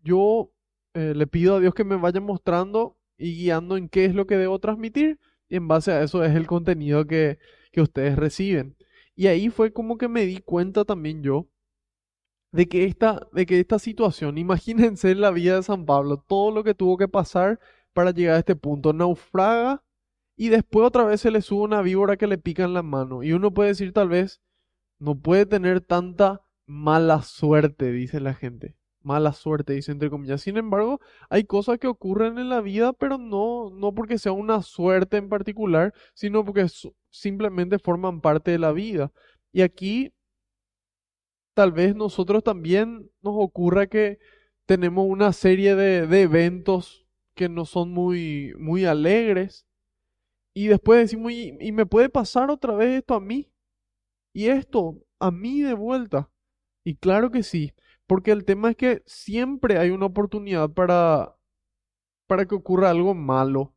yo 0.00 0.52
eh, 0.94 1.14
le 1.14 1.26
pido 1.26 1.56
a 1.56 1.60
Dios 1.60 1.74
que 1.74 1.84
me 1.84 1.96
vaya 1.96 2.20
mostrando 2.20 2.98
y 3.16 3.34
guiando 3.36 3.76
en 3.76 3.88
qué 3.88 4.04
es 4.04 4.14
lo 4.14 4.26
que 4.26 4.36
debo 4.36 4.58
transmitir. 4.58 5.20
Y 5.48 5.56
en 5.56 5.68
base 5.68 5.92
a 5.92 6.02
eso 6.02 6.24
es 6.24 6.34
el 6.34 6.46
contenido 6.46 7.06
que, 7.06 7.38
que 7.72 7.82
ustedes 7.82 8.16
reciben. 8.16 8.76
Y 9.14 9.26
ahí 9.26 9.50
fue 9.50 9.72
como 9.72 9.98
que 9.98 10.08
me 10.08 10.24
di 10.26 10.38
cuenta 10.38 10.84
también 10.84 11.22
yo 11.22 11.48
de 12.52 12.68
que 12.68 12.84
esta, 12.84 13.26
de 13.32 13.46
que 13.46 13.60
esta 13.60 13.78
situación, 13.78 14.38
imagínense 14.38 15.14
la 15.14 15.30
vida 15.30 15.56
de 15.56 15.62
San 15.62 15.86
Pablo, 15.86 16.18
todo 16.18 16.50
lo 16.52 16.64
que 16.64 16.74
tuvo 16.74 16.96
que 16.96 17.08
pasar 17.08 17.58
para 17.92 18.12
llegar 18.12 18.36
a 18.36 18.38
este 18.40 18.56
punto, 18.56 18.92
naufraga 18.92 19.82
y 20.36 20.48
después 20.48 20.86
otra 20.86 21.04
vez 21.04 21.20
se 21.20 21.30
le 21.30 21.42
sube 21.42 21.62
una 21.62 21.82
víbora 21.82 22.16
que 22.16 22.26
le 22.26 22.38
pica 22.38 22.64
en 22.64 22.74
la 22.74 22.82
mano. 22.82 23.22
Y 23.22 23.32
uno 23.32 23.52
puede 23.52 23.70
decir 23.70 23.92
tal 23.92 24.08
vez, 24.08 24.40
no 25.02 25.16
puede 25.16 25.46
tener 25.46 25.80
tanta 25.80 26.42
mala 26.64 27.22
suerte, 27.22 27.90
dice 27.90 28.20
la 28.20 28.34
gente. 28.34 28.76
Mala 29.02 29.32
suerte, 29.32 29.72
dice 29.72 29.90
entre 29.90 30.10
comillas. 30.10 30.42
Sin 30.42 30.56
embargo, 30.56 31.00
hay 31.28 31.42
cosas 31.42 31.80
que 31.80 31.88
ocurren 31.88 32.38
en 32.38 32.48
la 32.48 32.60
vida, 32.60 32.92
pero 32.92 33.18
no, 33.18 33.70
no 33.70 33.92
porque 33.92 34.16
sea 34.16 34.30
una 34.30 34.62
suerte 34.62 35.16
en 35.16 35.28
particular, 35.28 35.92
sino 36.14 36.44
porque 36.44 36.68
simplemente 37.10 37.80
forman 37.80 38.20
parte 38.20 38.52
de 38.52 38.60
la 38.60 38.70
vida. 38.70 39.12
Y 39.50 39.62
aquí, 39.62 40.12
tal 41.54 41.72
vez 41.72 41.96
nosotros 41.96 42.44
también 42.44 43.10
nos 43.22 43.34
ocurra 43.36 43.88
que 43.88 44.20
tenemos 44.66 45.06
una 45.08 45.32
serie 45.32 45.74
de, 45.74 46.22
eventos 46.22 47.08
que 47.34 47.48
no 47.48 47.64
son 47.64 47.90
muy, 47.90 48.54
muy 48.56 48.84
alegres. 48.84 49.66
Y 50.54 50.68
después 50.68 51.00
decimos, 51.00 51.32
y 51.32 51.72
me 51.72 51.86
puede 51.86 52.08
pasar 52.08 52.50
otra 52.52 52.74
vez 52.74 53.00
esto 53.00 53.14
a 53.14 53.20
mí? 53.20 53.51
Y 54.32 54.48
esto 54.48 54.98
a 55.18 55.30
mí 55.30 55.60
de 55.62 55.74
vuelta. 55.74 56.30
Y 56.84 56.96
claro 56.96 57.30
que 57.30 57.42
sí, 57.42 57.72
porque 58.06 58.32
el 58.32 58.44
tema 58.44 58.70
es 58.70 58.76
que 58.76 59.02
siempre 59.06 59.78
hay 59.78 59.90
una 59.90 60.06
oportunidad 60.06 60.70
para 60.70 61.36
para 62.26 62.46
que 62.46 62.54
ocurra 62.54 62.88
algo 62.88 63.14
malo, 63.14 63.74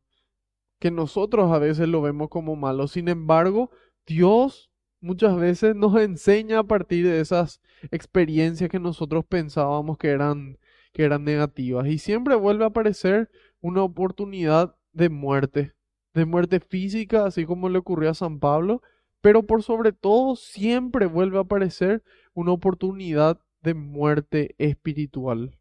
que 0.78 0.90
nosotros 0.90 1.52
a 1.52 1.58
veces 1.58 1.88
lo 1.88 2.00
vemos 2.00 2.30
como 2.30 2.56
malo. 2.56 2.88
Sin 2.88 3.08
embargo, 3.08 3.70
Dios 4.06 4.70
muchas 5.00 5.36
veces 5.36 5.76
nos 5.76 5.94
enseña 6.00 6.60
a 6.60 6.64
partir 6.64 7.06
de 7.06 7.20
esas 7.20 7.60
experiencias 7.90 8.70
que 8.70 8.80
nosotros 8.80 9.24
pensábamos 9.26 9.98
que 9.98 10.08
eran 10.08 10.58
que 10.92 11.04
eran 11.04 11.24
negativas 11.24 11.86
y 11.86 11.98
siempre 11.98 12.34
vuelve 12.34 12.64
a 12.64 12.68
aparecer 12.68 13.30
una 13.60 13.82
oportunidad 13.82 14.74
de 14.94 15.10
muerte, 15.10 15.74
de 16.14 16.24
muerte 16.24 16.58
física, 16.60 17.26
así 17.26 17.44
como 17.44 17.68
le 17.68 17.78
ocurrió 17.78 18.08
a 18.08 18.14
San 18.14 18.38
Pablo, 18.38 18.80
pero 19.26 19.42
por 19.42 19.64
sobre 19.64 19.90
todo 19.90 20.36
siempre 20.36 21.06
vuelve 21.06 21.38
a 21.38 21.40
aparecer 21.40 22.04
una 22.32 22.52
oportunidad 22.52 23.40
de 23.60 23.74
muerte 23.74 24.54
espiritual, 24.56 25.58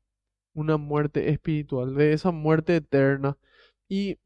una 0.54 0.78
muerte 0.78 1.32
espiritual, 1.32 1.96
de 1.96 2.14
esa 2.14 2.30
muerte 2.30 2.76
eterna. 2.76 3.40
Y, 3.90 4.20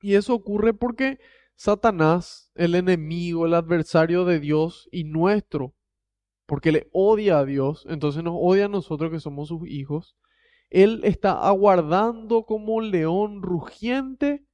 y 0.00 0.16
eso 0.16 0.34
ocurre 0.34 0.74
porque 0.74 1.20
Satanás, 1.54 2.50
el 2.56 2.74
enemigo, 2.74 3.46
el 3.46 3.54
adversario 3.54 4.24
de 4.24 4.40
Dios 4.40 4.88
y 4.90 5.04
nuestro, 5.04 5.76
porque 6.44 6.72
le 6.72 6.88
odia 6.90 7.38
a 7.38 7.44
Dios, 7.44 7.86
entonces 7.88 8.24
nos 8.24 8.34
odia 8.36 8.64
a 8.64 8.68
nosotros 8.68 9.12
que 9.12 9.20
somos 9.20 9.46
sus 9.46 9.68
hijos, 9.68 10.16
él 10.68 11.02
está 11.04 11.46
aguardando 11.46 12.42
como 12.42 12.74
un 12.74 12.90
león 12.90 13.40
rugiente 13.40 14.47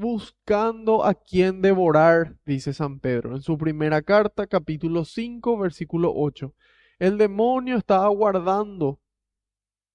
buscando 0.00 1.04
a 1.04 1.12
quien 1.12 1.60
devorar, 1.60 2.38
dice 2.46 2.72
San 2.72 3.00
Pedro 3.00 3.36
en 3.36 3.42
su 3.42 3.58
primera 3.58 4.00
carta, 4.00 4.46
capítulo 4.46 5.04
5, 5.04 5.58
versículo 5.58 6.14
8. 6.16 6.54
El 6.98 7.18
demonio 7.18 7.76
está 7.76 8.02
aguardando 8.02 8.98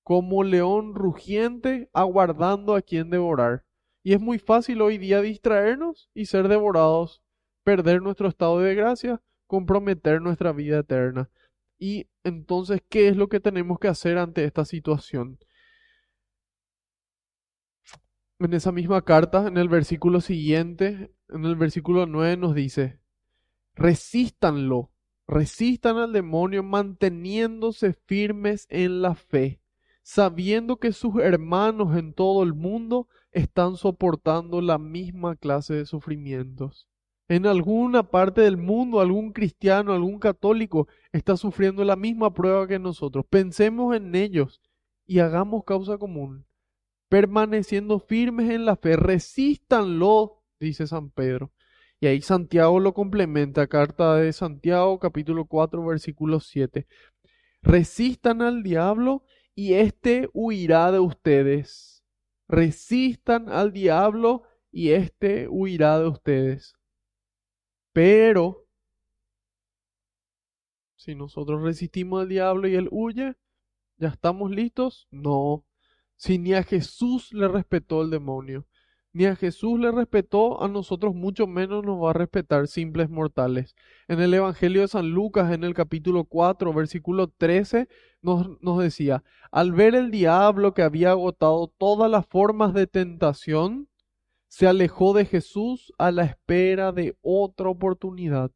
como 0.03 0.43
león 0.43 0.93
rugiente, 0.93 1.89
aguardando 1.91 2.75
a 2.75 2.83
quien 2.83 3.09
devorar. 3.09 3.65
Y 4.03 4.13
es 4.13 4.21
muy 4.21 4.37
fácil 4.37 4.83
hoy 4.83 4.99
día 4.99 5.21
distraernos 5.21 6.11
y 6.13 6.27
ser 6.27 6.49
devorados, 6.49 7.23
perder 7.63 8.03
nuestro 8.03 8.27
estado 8.27 8.59
de 8.59 8.75
gracia, 8.75 9.23
comprometer 9.47 10.21
nuestra 10.21 10.51
vida 10.51 10.77
eterna. 10.77 11.31
Y 11.79 12.05
entonces, 12.23 12.83
¿qué 12.89 13.07
es 13.07 13.17
lo 13.17 13.27
que 13.27 13.39
tenemos 13.39 13.79
que 13.79 13.87
hacer 13.87 14.19
ante 14.19 14.43
esta 14.43 14.65
situación? 14.65 15.39
En 18.39 18.53
esa 18.53 18.71
misma 18.71 19.01
carta, 19.03 19.47
en 19.47 19.57
el 19.57 19.69
versículo 19.69 20.21
siguiente, 20.21 21.11
en 21.29 21.45
el 21.45 21.55
versículo 21.55 22.05
9 22.05 22.37
nos 22.37 22.55
dice, 22.55 22.99
resístanlo, 23.75 24.91
resistan 25.27 25.97
al 25.97 26.11
demonio 26.11 26.61
manteniéndose 26.61 27.93
firmes 27.93 28.67
en 28.69 29.01
la 29.01 29.15
fe, 29.15 29.61
sabiendo 30.03 30.77
que 30.77 30.91
sus 30.91 31.15
hermanos 31.21 31.97
en 31.97 32.13
todo 32.13 32.43
el 32.43 32.53
mundo 32.53 33.07
están 33.31 33.77
soportando 33.77 34.61
la 34.61 34.77
misma 34.77 35.35
clase 35.35 35.73
de 35.73 35.85
sufrimientos. 35.85 36.87
En 37.27 37.47
alguna 37.47 38.03
parte 38.03 38.41
del 38.41 38.57
mundo 38.57 38.99
algún 38.99 39.31
cristiano, 39.31 39.93
algún 39.93 40.19
católico 40.19 40.87
está 41.11 41.37
sufriendo 41.37 41.83
la 41.83 41.95
misma 41.95 42.33
prueba 42.33 42.67
que 42.67 42.77
nosotros. 42.77 43.25
Pensemos 43.27 43.95
en 43.95 44.13
ellos 44.13 44.61
y 45.07 45.19
hagamos 45.19 45.63
causa 45.63 45.97
común 45.97 46.45
permaneciendo 47.15 47.99
firmes 47.99 48.49
en 48.49 48.65
la 48.65 48.75
fe, 48.75 48.97
resístanlo, 48.97 50.43
dice 50.59 50.85
San 50.85 51.11
Pedro. 51.11 51.53
Y 52.01 52.07
ahí 52.07 52.19
Santiago 52.19 52.81
lo 52.81 52.93
complementa, 52.93 53.67
carta 53.67 54.17
de 54.17 54.33
Santiago, 54.33 54.99
capítulo 54.99 55.45
4, 55.45 55.85
versículo 55.85 56.41
7. 56.41 56.85
Resistan 57.61 58.41
al 58.41 58.63
diablo 58.63 59.23
y 59.55 59.75
éste 59.75 60.29
huirá 60.33 60.91
de 60.91 60.99
ustedes. 60.99 62.03
Resistan 62.49 63.47
al 63.47 63.71
diablo 63.71 64.43
y 64.69 64.89
éste 64.91 65.47
huirá 65.47 65.97
de 65.99 66.09
ustedes. 66.09 66.75
Pero, 67.93 68.67
si 70.97 71.15
nosotros 71.15 71.61
resistimos 71.61 72.23
al 72.23 72.27
diablo 72.27 72.67
y 72.67 72.75
él 72.75 72.89
huye, 72.91 73.37
¿Ya 73.97 74.09
estamos 74.09 74.51
listos? 74.51 75.07
No. 75.09 75.63
Si 76.15 76.37
ni 76.37 76.53
a 76.53 76.63
Jesús 76.63 77.33
le 77.33 77.47
respetó 77.47 78.01
el 78.01 78.09
demonio, 78.09 78.65
ni 79.15 79.25
a 79.27 79.35
Jesús 79.35 79.79
le 79.79 79.91
respetó, 79.91 80.61
a 80.61 80.67
nosotros 80.67 81.15
mucho 81.15 81.47
menos 81.47 81.85
nos 81.85 82.03
va 82.03 82.09
a 82.09 82.13
respetar 82.13 82.67
simples 82.67 83.09
mortales. 83.09 83.73
En 84.09 84.19
el 84.19 84.33
Evangelio 84.33 84.81
de 84.81 84.89
San 84.89 85.09
Lucas, 85.11 85.53
en 85.53 85.63
el 85.63 85.73
capítulo 85.73 86.25
4, 86.25 86.73
versículo 86.73 87.29
13, 87.29 87.87
nos, 88.21 88.61
nos 88.61 88.79
decía, 88.79 89.23
al 89.51 89.71
ver 89.71 89.95
el 89.95 90.11
diablo 90.11 90.73
que 90.73 90.81
había 90.81 91.11
agotado 91.11 91.73
todas 91.77 92.11
las 92.11 92.25
formas 92.27 92.73
de 92.73 92.87
tentación, 92.87 93.87
se 94.49 94.67
alejó 94.67 95.13
de 95.13 95.25
Jesús 95.25 95.93
a 95.97 96.11
la 96.11 96.25
espera 96.25 96.91
de 96.91 97.17
otra 97.21 97.69
oportunidad. 97.69 98.51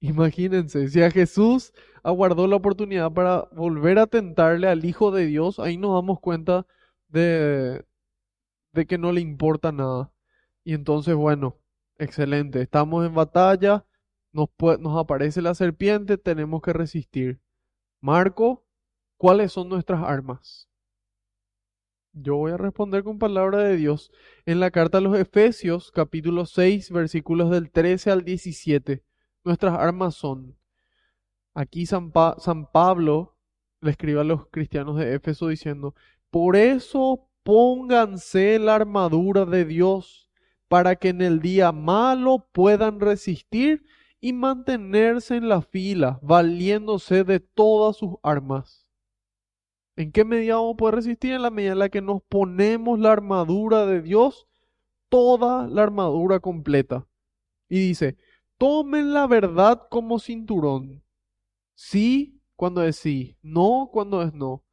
Imagínense, 0.00 0.88
si 0.88 1.02
a 1.02 1.10
Jesús 1.10 1.72
aguardó 2.02 2.46
la 2.46 2.56
oportunidad 2.56 3.10
para 3.10 3.48
volver 3.52 3.98
a 3.98 4.06
tentarle 4.06 4.68
al 4.68 4.84
Hijo 4.84 5.10
de 5.10 5.24
Dios, 5.24 5.58
ahí 5.58 5.78
nos 5.78 5.94
damos 5.94 6.20
cuenta 6.20 6.66
de, 7.14 7.84
de 8.72 8.86
que 8.86 8.98
no 8.98 9.12
le 9.12 9.20
importa 9.20 9.72
nada. 9.72 10.12
Y 10.64 10.74
entonces, 10.74 11.14
bueno, 11.14 11.58
excelente, 11.96 12.60
estamos 12.60 13.06
en 13.06 13.14
batalla, 13.14 13.86
nos, 14.32 14.48
nos 14.80 14.98
aparece 14.98 15.40
la 15.40 15.54
serpiente, 15.54 16.18
tenemos 16.18 16.60
que 16.62 16.72
resistir. 16.72 17.40
Marco, 18.00 18.66
¿cuáles 19.16 19.52
son 19.52 19.68
nuestras 19.68 20.02
armas? 20.02 20.68
Yo 22.12 22.36
voy 22.36 22.52
a 22.52 22.56
responder 22.56 23.04
con 23.04 23.18
palabra 23.18 23.58
de 23.58 23.76
Dios 23.76 24.10
en 24.46 24.60
la 24.60 24.70
carta 24.70 24.98
a 24.98 25.00
los 25.00 25.16
Efesios, 25.18 25.90
capítulo 25.92 26.46
6, 26.46 26.90
versículos 26.90 27.50
del 27.50 27.70
13 27.70 28.10
al 28.10 28.24
17. 28.24 29.04
Nuestras 29.44 29.78
armas 29.78 30.14
son. 30.14 30.56
Aquí 31.54 31.86
San, 31.86 32.12
San 32.38 32.70
Pablo 32.70 33.36
le 33.80 33.90
escribe 33.90 34.20
a 34.20 34.24
los 34.24 34.48
cristianos 34.48 34.96
de 34.96 35.14
Éfeso 35.14 35.48
diciendo, 35.48 35.94
por 36.34 36.56
eso 36.56 37.28
pónganse 37.44 38.58
la 38.58 38.74
armadura 38.74 39.44
de 39.44 39.64
Dios 39.64 40.28
para 40.66 40.96
que 40.96 41.10
en 41.10 41.22
el 41.22 41.38
día 41.38 41.70
malo 41.70 42.48
puedan 42.50 42.98
resistir 42.98 43.86
y 44.20 44.32
mantenerse 44.32 45.36
en 45.36 45.48
la 45.48 45.62
fila, 45.62 46.18
valiéndose 46.22 47.22
de 47.22 47.38
todas 47.38 47.98
sus 47.98 48.16
armas. 48.24 48.84
¿En 49.94 50.10
qué 50.10 50.24
medida 50.24 50.56
vamos 50.56 50.74
a 50.74 50.76
poder 50.76 50.94
resistir? 50.96 51.34
En 51.34 51.42
la 51.42 51.50
medida 51.50 51.70
en 51.70 51.78
la 51.78 51.88
que 51.88 52.02
nos 52.02 52.20
ponemos 52.24 52.98
la 52.98 53.12
armadura 53.12 53.86
de 53.86 54.02
Dios, 54.02 54.48
toda 55.08 55.68
la 55.68 55.84
armadura 55.84 56.40
completa. 56.40 57.06
Y 57.68 57.78
dice, 57.78 58.16
tomen 58.58 59.12
la 59.14 59.28
verdad 59.28 59.86
como 59.88 60.18
cinturón. 60.18 61.04
Sí 61.74 62.42
cuando 62.56 62.82
es 62.82 62.96
sí, 62.96 63.38
no 63.40 63.88
cuando 63.92 64.20
es 64.20 64.34
no. 64.34 64.64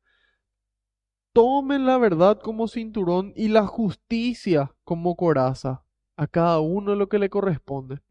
Tomen 1.34 1.86
la 1.86 1.98
verdad 1.98 2.42
como 2.42 2.68
cinturón 2.68 3.32
y 3.38 3.48
la 3.48 3.66
justicia 3.66 4.76
como 4.84 5.16
coraza, 5.16 5.86
a 6.18 6.28
cada 6.28 6.60
uno 6.60 6.94
lo 6.96 7.08
que 7.08 7.20
le 7.20 7.30
corresponde. 7.30 8.02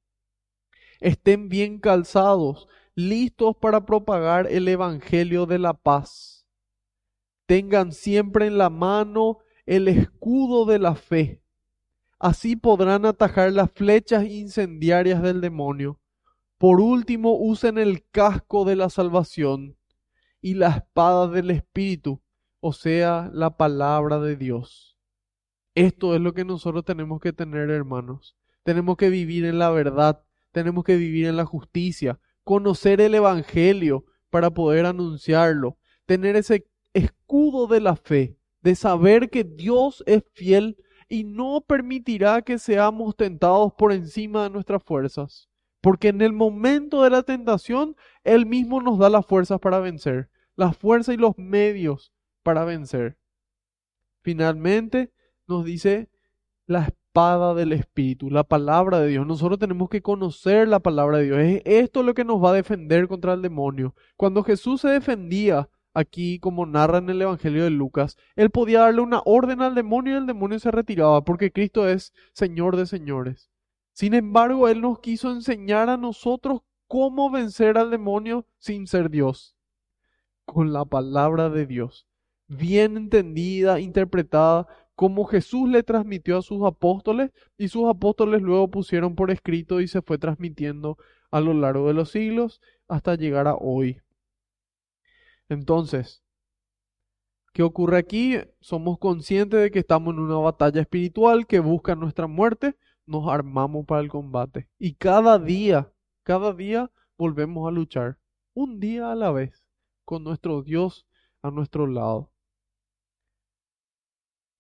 Estén 1.00 1.50
bien 1.50 1.80
calzados, 1.80 2.66
listos 2.94 3.56
para 3.56 3.84
propagar 3.84 4.46
el 4.46 4.66
Evangelio 4.68 5.44
de 5.44 5.58
la 5.58 5.74
paz. 5.74 6.46
Tengan 7.44 7.92
siempre 7.92 8.46
en 8.46 8.56
la 8.56 8.70
mano 8.70 9.38
el 9.66 9.88
escudo 9.88 10.64
de 10.64 10.78
la 10.78 10.94
fe. 10.94 11.42
Así 12.18 12.56
podrán 12.56 13.04
atajar 13.04 13.52
las 13.52 13.70
flechas 13.70 14.24
incendiarias 14.24 15.22
del 15.22 15.42
demonio. 15.42 16.00
Por 16.56 16.80
último, 16.80 17.36
usen 17.36 17.76
el 17.76 18.02
casco 18.10 18.64
de 18.64 18.76
la 18.76 18.88
salvación 18.88 19.76
y 20.40 20.54
la 20.54 20.68
espada 20.70 21.28
del 21.28 21.50
Espíritu 21.50 22.22
o 22.60 22.72
sea, 22.72 23.30
la 23.32 23.56
palabra 23.56 24.20
de 24.20 24.36
Dios. 24.36 24.98
Esto 25.74 26.14
es 26.14 26.20
lo 26.20 26.34
que 26.34 26.44
nosotros 26.44 26.84
tenemos 26.84 27.20
que 27.20 27.32
tener, 27.32 27.70
hermanos. 27.70 28.36
Tenemos 28.62 28.96
que 28.96 29.08
vivir 29.08 29.46
en 29.46 29.58
la 29.58 29.70
verdad, 29.70 30.22
tenemos 30.52 30.84
que 30.84 30.96
vivir 30.96 31.26
en 31.26 31.36
la 31.36 31.46
justicia, 31.46 32.20
conocer 32.44 33.00
el 33.00 33.14
Evangelio 33.14 34.04
para 34.28 34.50
poder 34.50 34.84
anunciarlo, 34.84 35.78
tener 36.04 36.36
ese 36.36 36.66
escudo 36.92 37.66
de 37.66 37.80
la 37.80 37.96
fe, 37.96 38.36
de 38.60 38.74
saber 38.74 39.30
que 39.30 39.44
Dios 39.44 40.04
es 40.06 40.22
fiel 40.34 40.76
y 41.08 41.24
no 41.24 41.64
permitirá 41.66 42.42
que 42.42 42.58
seamos 42.58 43.16
tentados 43.16 43.72
por 43.72 43.92
encima 43.92 44.44
de 44.44 44.50
nuestras 44.50 44.82
fuerzas. 44.82 45.48
Porque 45.80 46.08
en 46.08 46.20
el 46.20 46.34
momento 46.34 47.02
de 47.02 47.10
la 47.10 47.22
tentación, 47.22 47.96
Él 48.22 48.44
mismo 48.44 48.82
nos 48.82 48.98
da 48.98 49.08
las 49.08 49.24
fuerzas 49.24 49.58
para 49.60 49.80
vencer, 49.80 50.28
las 50.56 50.76
fuerzas 50.76 51.14
y 51.14 51.18
los 51.18 51.38
medios 51.38 52.12
para 52.42 52.64
vencer. 52.64 53.18
Finalmente 54.22 55.12
nos 55.46 55.64
dice 55.64 56.10
la 56.66 56.84
espada 56.84 57.54
del 57.54 57.72
Espíritu, 57.72 58.30
la 58.30 58.44
palabra 58.44 59.00
de 59.00 59.08
Dios. 59.08 59.26
Nosotros 59.26 59.58
tenemos 59.58 59.88
que 59.88 60.02
conocer 60.02 60.68
la 60.68 60.80
palabra 60.80 61.18
de 61.18 61.24
Dios. 61.24 61.38
Es 61.38 61.62
esto 61.64 62.02
lo 62.02 62.14
que 62.14 62.24
nos 62.24 62.42
va 62.42 62.50
a 62.50 62.54
defender 62.54 63.08
contra 63.08 63.32
el 63.32 63.42
demonio. 63.42 63.94
Cuando 64.16 64.44
Jesús 64.44 64.82
se 64.82 64.88
defendía, 64.88 65.68
aquí 65.92 66.38
como 66.38 66.66
narra 66.66 66.98
en 66.98 67.10
el 67.10 67.22
Evangelio 67.22 67.64
de 67.64 67.70
Lucas, 67.70 68.16
él 68.36 68.50
podía 68.50 68.80
darle 68.80 69.00
una 69.00 69.22
orden 69.24 69.60
al 69.62 69.74
demonio 69.74 70.14
y 70.14 70.18
el 70.18 70.26
demonio 70.26 70.58
se 70.60 70.70
retiraba 70.70 71.24
porque 71.24 71.50
Cristo 71.50 71.88
es 71.88 72.12
Señor 72.32 72.76
de 72.76 72.86
señores. 72.86 73.50
Sin 73.92 74.14
embargo, 74.14 74.68
Él 74.68 74.80
nos 74.80 75.00
quiso 75.00 75.32
enseñar 75.32 75.90
a 75.90 75.96
nosotros 75.96 76.60
cómo 76.86 77.30
vencer 77.30 77.76
al 77.76 77.90
demonio 77.90 78.46
sin 78.58 78.86
ser 78.86 79.10
Dios, 79.10 79.56
con 80.44 80.72
la 80.72 80.84
palabra 80.84 81.50
de 81.50 81.66
Dios 81.66 82.09
bien 82.50 82.96
entendida, 82.96 83.80
interpretada, 83.80 84.66
como 84.96 85.24
Jesús 85.24 85.68
le 85.70 85.82
transmitió 85.82 86.36
a 86.36 86.42
sus 86.42 86.66
apóstoles 86.66 87.30
y 87.56 87.68
sus 87.68 87.88
apóstoles 87.88 88.42
luego 88.42 88.70
pusieron 88.70 89.14
por 89.14 89.30
escrito 89.30 89.80
y 89.80 89.88
se 89.88 90.02
fue 90.02 90.18
transmitiendo 90.18 90.98
a 91.30 91.40
lo 91.40 91.54
largo 91.54 91.86
de 91.88 91.94
los 91.94 92.10
siglos 92.10 92.60
hasta 92.88 93.14
llegar 93.14 93.46
a 93.46 93.54
hoy. 93.54 94.02
Entonces, 95.48 96.24
¿qué 97.52 97.62
ocurre 97.62 97.98
aquí? 97.98 98.36
Somos 98.60 98.98
conscientes 98.98 99.60
de 99.60 99.70
que 99.70 99.78
estamos 99.78 100.12
en 100.12 100.20
una 100.20 100.36
batalla 100.36 100.80
espiritual 100.80 101.46
que 101.46 101.60
busca 101.60 101.94
nuestra 101.94 102.26
muerte, 102.26 102.76
nos 103.06 103.28
armamos 103.28 103.86
para 103.86 104.02
el 104.02 104.08
combate 104.08 104.68
y 104.76 104.94
cada 104.94 105.38
día, 105.38 105.92
cada 106.24 106.52
día 106.52 106.90
volvemos 107.16 107.68
a 107.68 107.70
luchar, 107.70 108.18
un 108.54 108.80
día 108.80 109.12
a 109.12 109.14
la 109.14 109.30
vez, 109.30 109.64
con 110.04 110.24
nuestro 110.24 110.62
Dios 110.62 111.06
a 111.42 111.50
nuestro 111.50 111.86
lado. 111.86 112.29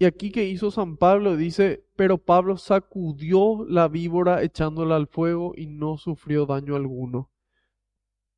Y 0.00 0.06
aquí 0.06 0.30
que 0.30 0.46
hizo 0.46 0.70
San 0.70 0.96
Pablo 0.96 1.36
dice, 1.36 1.84
pero 1.94 2.16
Pablo 2.16 2.56
sacudió 2.56 3.66
la 3.68 3.86
víbora 3.86 4.42
echándola 4.42 4.96
al 4.96 5.06
fuego 5.06 5.52
y 5.54 5.66
no 5.66 5.98
sufrió 5.98 6.46
daño 6.46 6.74
alguno. 6.74 7.30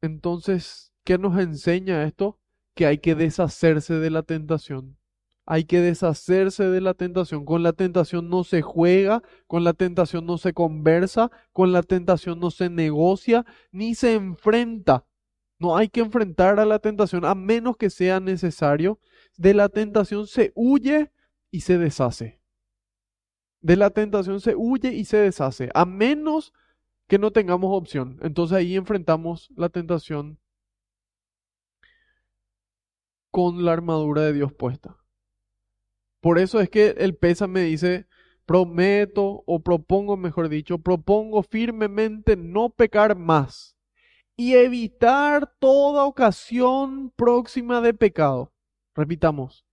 Entonces, 0.01 0.93
¿qué 1.05 1.19
nos 1.19 1.39
enseña 1.39 2.03
esto? 2.03 2.41
Que 2.75 2.87
hay 2.87 2.99
que 2.99 3.15
deshacerse 3.15 3.95
de 3.95 4.11
la 4.11 4.25
tentación. 4.25 4.99
Hay 5.47 5.63
que 5.63 5.79
deshacerse 5.79 6.65
de 6.65 6.81
la 6.81 6.95
tentación. 6.95 7.45
Con 7.45 7.63
la 7.63 7.73
tentación 7.73 8.29
no 8.29 8.43
se 8.43 8.61
juega, 8.61 9.23
con 9.47 9.63
la 9.63 9.73
tentación 9.73 10.27
no 10.27 10.39
se 10.39 10.53
conversa, 10.53 11.31
con 11.53 11.71
la 11.71 11.85
tentación 11.85 12.41
no 12.41 12.51
se 12.51 12.71
negocia, 12.71 13.47
ni 13.71 13.95
se 13.95 14.15
enfrenta. 14.15 15.07
No 15.61 15.77
hay 15.77 15.89
que 15.89 16.01
enfrentar 16.01 16.59
a 16.59 16.65
la 16.65 16.81
tentación 16.81 17.25
a 17.25 17.37
menos 17.37 17.77
que 17.77 17.89
sea 17.89 18.19
necesario. 18.19 18.99
De 19.37 19.55
la 19.55 19.69
tentación 19.69 20.27
se 20.27 20.51
huye 20.57 21.13
y 21.53 21.61
se 21.61 21.79
deshace. 21.79 22.41
De 23.61 23.77
la 23.77 23.91
tentación 23.91 24.41
se 24.41 24.57
huye 24.57 24.93
y 24.93 25.05
se 25.05 25.19
deshace, 25.19 25.71
a 25.73 25.85
menos 25.85 26.53
que 27.07 27.19
no 27.19 27.31
tengamos 27.31 27.71
opción. 27.73 28.19
Entonces 28.23 28.57
ahí 28.57 28.75
enfrentamos 28.75 29.53
la 29.55 29.69
tentación 29.69 30.41
con 33.31 33.65
la 33.65 33.73
armadura 33.73 34.23
de 34.23 34.33
Dios 34.33 34.53
puesta. 34.53 34.97
Por 36.21 36.39
eso 36.39 36.61
es 36.61 36.71
que 36.71 36.89
el 36.99 37.19
me 37.49 37.61
dice, 37.63 38.07
prometo 38.47 39.45
o 39.47 39.63
propongo, 39.63 40.17
mejor 40.17 40.49
dicho, 40.49 40.79
propongo 40.79 41.43
firmemente 41.43 42.37
no 42.37 42.71
pecar 42.71 43.17
más 43.17 43.77
y 44.37 44.55
evitar 44.55 45.55
toda 45.59 46.05
ocasión 46.05 47.13
próxima 47.17 47.81
de 47.81 47.95
pecado. 47.95 48.53
Repitamos, 48.95 49.67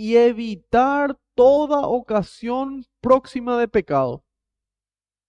y 0.00 0.16
evitar 0.16 1.18
toda 1.34 1.86
ocasión 1.86 2.86
próxima 3.02 3.58
de 3.58 3.68
pecado. 3.68 4.24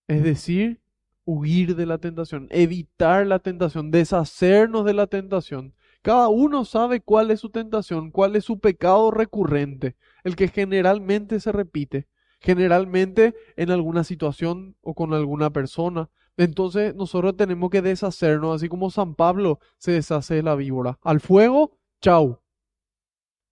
Es 0.07 0.23
decir, 0.23 0.81
huir 1.25 1.75
de 1.75 1.85
la 1.85 1.97
tentación, 1.97 2.47
evitar 2.51 3.27
la 3.27 3.39
tentación, 3.39 3.91
deshacernos 3.91 4.85
de 4.85 4.93
la 4.93 5.07
tentación. 5.07 5.75
Cada 6.01 6.29
uno 6.29 6.63
sabe 6.63 7.01
cuál 7.01 7.31
es 7.31 7.41
su 7.41 7.49
tentación, 7.49 8.11
cuál 8.11 8.37
es 8.37 8.45
su 8.45 8.61
pecado 8.61 9.11
recurrente, 9.11 9.97
el 10.23 10.37
que 10.37 10.47
generalmente 10.47 11.41
se 11.41 11.51
repite, 11.51 12.07
generalmente 12.39 13.35
en 13.57 13.71
alguna 13.71 14.05
situación 14.05 14.77
o 14.79 14.93
con 14.93 15.13
alguna 15.13 15.49
persona. 15.49 16.09
Entonces 16.37 16.95
nosotros 16.95 17.35
tenemos 17.35 17.69
que 17.69 17.81
deshacernos, 17.81 18.55
así 18.55 18.69
como 18.69 18.89
San 18.89 19.15
Pablo 19.15 19.59
se 19.77 19.91
deshace 19.91 20.35
de 20.35 20.43
la 20.43 20.55
víbora. 20.55 20.97
Al 21.01 21.19
fuego, 21.19 21.77
chau. 21.99 22.39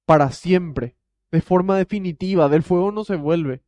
para 0.06 0.32
siempre, 0.32 0.99
de 1.32 1.42
forma 1.42 1.78
definitiva, 1.78 2.50
del 2.50 2.64
fuego 2.64 2.92
no 2.92 3.04
se 3.04 3.16
vuelve. 3.16 3.64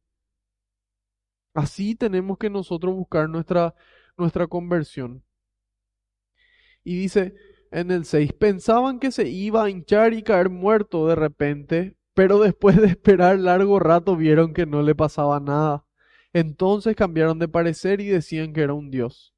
Así 1.53 1.95
tenemos 1.95 2.37
que 2.37 2.49
nosotros 2.49 2.95
buscar 2.95 3.29
nuestra, 3.29 3.75
nuestra 4.17 4.47
conversión. 4.47 5.23
Y 6.83 6.95
dice 6.95 7.35
en 7.71 7.91
el 7.91 8.05
6, 8.05 8.33
pensaban 8.33 8.99
que 8.99 9.11
se 9.11 9.29
iba 9.29 9.63
a 9.63 9.69
hinchar 9.69 10.13
y 10.13 10.23
caer 10.23 10.49
muerto 10.49 11.07
de 11.07 11.15
repente, 11.15 11.95
pero 12.13 12.39
después 12.39 12.77
de 12.81 12.87
esperar 12.87 13.39
largo 13.39 13.79
rato 13.79 14.15
vieron 14.15 14.53
que 14.53 14.65
no 14.65 14.81
le 14.81 14.95
pasaba 14.95 15.39
nada. 15.39 15.85
Entonces 16.33 16.95
cambiaron 16.95 17.39
de 17.39 17.47
parecer 17.47 18.01
y 18.01 18.07
decían 18.07 18.53
que 18.53 18.61
era 18.61 18.73
un 18.73 18.89
dios. 18.91 19.33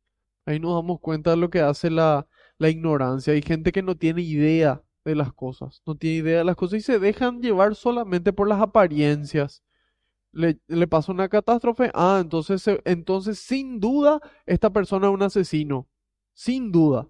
Ahí 0.46 0.60
nos 0.60 0.76
damos 0.76 1.00
cuenta 1.00 1.32
de 1.32 1.38
lo 1.38 1.50
que 1.50 1.62
hace 1.62 1.90
la, 1.90 2.28
la 2.58 2.70
ignorancia. 2.70 3.34
Hay 3.34 3.42
gente 3.42 3.72
que 3.72 3.82
no 3.82 3.96
tiene 3.98 4.22
idea 4.22 4.84
de 5.06 5.16
las 5.16 5.34
cosas, 5.34 5.82
no 5.86 5.96
tiene 5.96 6.18
idea 6.18 6.38
de 6.40 6.44
las 6.44 6.56
cosas 6.56 6.80
y 6.80 6.82
se 6.82 7.00
dejan 7.00 7.42
llevar 7.42 7.76
solamente 7.76 8.34
por 8.34 8.48
las 8.48 8.62
apariencias. 8.62 9.64
Le, 10.32 10.60
le 10.68 10.88
pasó 10.88 11.12
una 11.12 11.30
catástrofe, 11.30 11.92
ah, 11.94 12.20
entonces, 12.22 12.66
entonces 12.86 13.40
sin 13.40 13.80
duda 13.80 14.20
esta 14.46 14.72
persona 14.72 15.08
es 15.08 15.14
un 15.14 15.24
asesino, 15.24 15.88
sin 16.34 16.72
duda. 16.72 17.08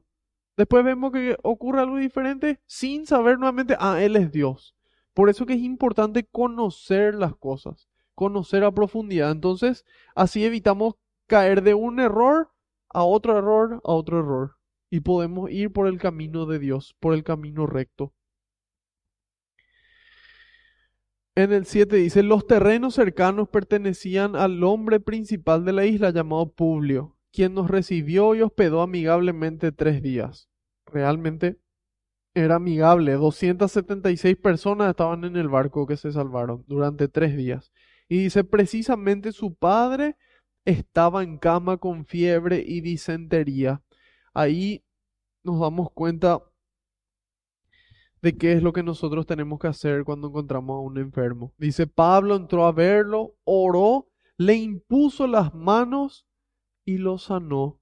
Después 0.58 0.84
vemos 0.84 1.12
que 1.12 1.38
ocurre 1.42 1.80
algo 1.80 1.98
diferente 1.98 2.62
sin 2.66 3.06
saber 3.06 3.40
nuevamente, 3.40 3.76
ah, 3.80 4.02
Él 4.02 4.16
es 4.16 4.32
Dios. 4.32 4.76
Por 5.14 5.30
eso 5.30 5.46
que 5.46 5.54
es 5.54 5.62
importante 5.62 6.26
conocer 6.26 7.16
las 7.16 7.36
cosas, 7.36 7.88
conocer 8.16 8.64
a 8.64 8.72
profundidad. 8.72 9.32
Entonces, 9.32 9.86
así 10.16 10.44
evitamos 10.44 10.96
caer 11.28 11.64
de 11.64 11.74
un 11.74 12.00
error 12.00 12.52
a 12.90 13.04
otro 13.04 13.38
error, 13.38 13.82
a 13.84 13.92
otro 13.92 14.20
error. 14.20 14.58
Y 14.94 15.00
podemos 15.00 15.50
ir 15.50 15.74
por 15.74 15.88
el 15.88 15.98
camino 15.98 16.46
de 16.46 16.60
Dios, 16.60 16.96
por 17.00 17.16
el 17.16 17.24
camino 17.24 17.66
recto. 17.66 18.14
En 21.34 21.52
el 21.52 21.66
7 21.66 21.96
dice, 21.96 22.22
los 22.22 22.46
terrenos 22.46 22.94
cercanos 22.94 23.50
pertenecían 23.50 24.36
al 24.36 24.64
hombre 24.64 25.00
principal 25.00 25.66
de 25.66 25.74
la 25.74 25.88
isla 25.88 26.12
llamado 26.12 26.54
Publio, 26.54 27.18
quien 27.32 27.56
nos 27.56 27.72
recibió 27.72 28.36
y 28.36 28.44
hospedó 28.44 28.84
amigablemente 28.84 29.72
tres 29.72 30.04
días. 30.04 30.48
Realmente 30.86 31.58
era 32.36 32.58
amigable. 32.58 33.14
276 33.14 34.38
personas 34.38 34.92
estaban 34.92 35.24
en 35.24 35.38
el 35.38 35.50
barco 35.50 35.88
que 35.88 35.98
se 35.98 36.12
salvaron 36.12 36.66
durante 36.68 37.08
tres 37.08 37.36
días. 37.36 37.74
Y 38.08 38.20
dice, 38.20 38.44
precisamente 38.44 39.32
su 39.32 39.56
padre 39.56 40.18
estaba 40.66 41.24
en 41.24 41.40
cama 41.40 41.78
con 41.78 42.06
fiebre 42.06 42.64
y 42.64 42.82
disentería. 42.82 43.82
Ahí 44.34 44.84
nos 45.44 45.60
damos 45.60 45.92
cuenta 45.92 46.42
de 48.22 48.38
qué 48.38 48.54
es 48.54 48.64
lo 48.64 48.72
que 48.72 48.84
nosotros 48.84 49.26
tenemos 49.26 49.60
que 49.60 49.68
hacer 49.68 50.04
cuando 50.06 50.30
encontramos 50.30 50.76
a 50.76 50.80
un 50.80 50.98
enfermo. 50.98 51.54
Dice, 51.58 51.88
Pablo 51.88 52.36
entró 52.36 52.66
a 52.66 52.72
verlo, 52.72 53.36
oró, 53.44 54.08
le 54.38 54.56
impuso 54.56 55.28
las 55.28 55.54
manos 55.54 56.26
y 56.86 56.98
lo 56.98 57.18
sanó. 57.18 57.80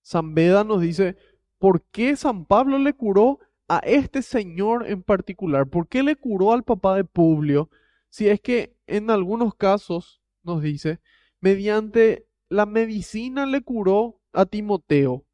San 0.00 0.34
Beda 0.34 0.64
nos 0.64 0.80
dice, 0.80 1.16
¿por 1.58 1.82
qué 1.82 2.16
San 2.16 2.46
Pablo 2.46 2.78
le 2.78 2.94
curó 2.94 3.38
a 3.68 3.78
este 3.80 4.22
señor 4.22 4.86
en 4.88 5.02
particular? 5.02 5.68
¿Por 5.68 5.86
qué 5.86 6.02
le 6.02 6.16
curó 6.16 6.52
al 6.52 6.64
papá 6.64 6.96
de 6.96 7.04
Publio? 7.04 7.68
Si 8.08 8.28
es 8.28 8.40
que 8.40 8.74
en 8.86 9.10
algunos 9.10 9.54
casos, 9.54 10.22
nos 10.42 10.62
dice, 10.62 11.00
mediante 11.40 12.26
la 12.48 12.66
medicina 12.66 13.46
le 13.46 13.60
curó 13.60 14.19
a 14.32 14.46
Timoteo. 14.46 15.24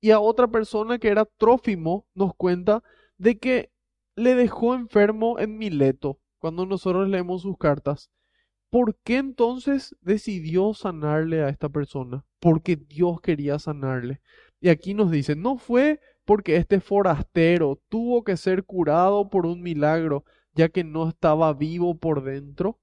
Y 0.00 0.10
a 0.10 0.20
otra 0.20 0.48
persona 0.48 0.98
que 0.98 1.08
era 1.08 1.24
Trófimo 1.24 2.06
nos 2.14 2.34
cuenta 2.34 2.82
de 3.18 3.38
que 3.38 3.70
le 4.14 4.34
dejó 4.34 4.74
enfermo 4.74 5.38
en 5.38 5.58
Mileto, 5.58 6.18
cuando 6.38 6.66
nosotros 6.66 7.08
leemos 7.08 7.42
sus 7.42 7.56
cartas. 7.58 8.10
¿Por 8.70 8.96
qué 9.04 9.18
entonces 9.18 9.94
decidió 10.00 10.74
sanarle 10.74 11.42
a 11.42 11.48
esta 11.48 11.68
persona? 11.68 12.24
Porque 12.40 12.76
Dios 12.76 13.20
quería 13.20 13.58
sanarle. 13.58 14.20
Y 14.60 14.68
aquí 14.68 14.94
nos 14.94 15.10
dice, 15.10 15.36
no 15.36 15.56
fue 15.56 16.00
porque 16.24 16.56
este 16.56 16.80
forastero 16.80 17.80
tuvo 17.88 18.24
que 18.24 18.36
ser 18.36 18.64
curado 18.64 19.30
por 19.30 19.46
un 19.46 19.62
milagro, 19.62 20.24
ya 20.54 20.68
que 20.68 20.82
no 20.82 21.08
estaba 21.08 21.52
vivo 21.52 21.96
por 21.98 22.24
dentro, 22.24 22.80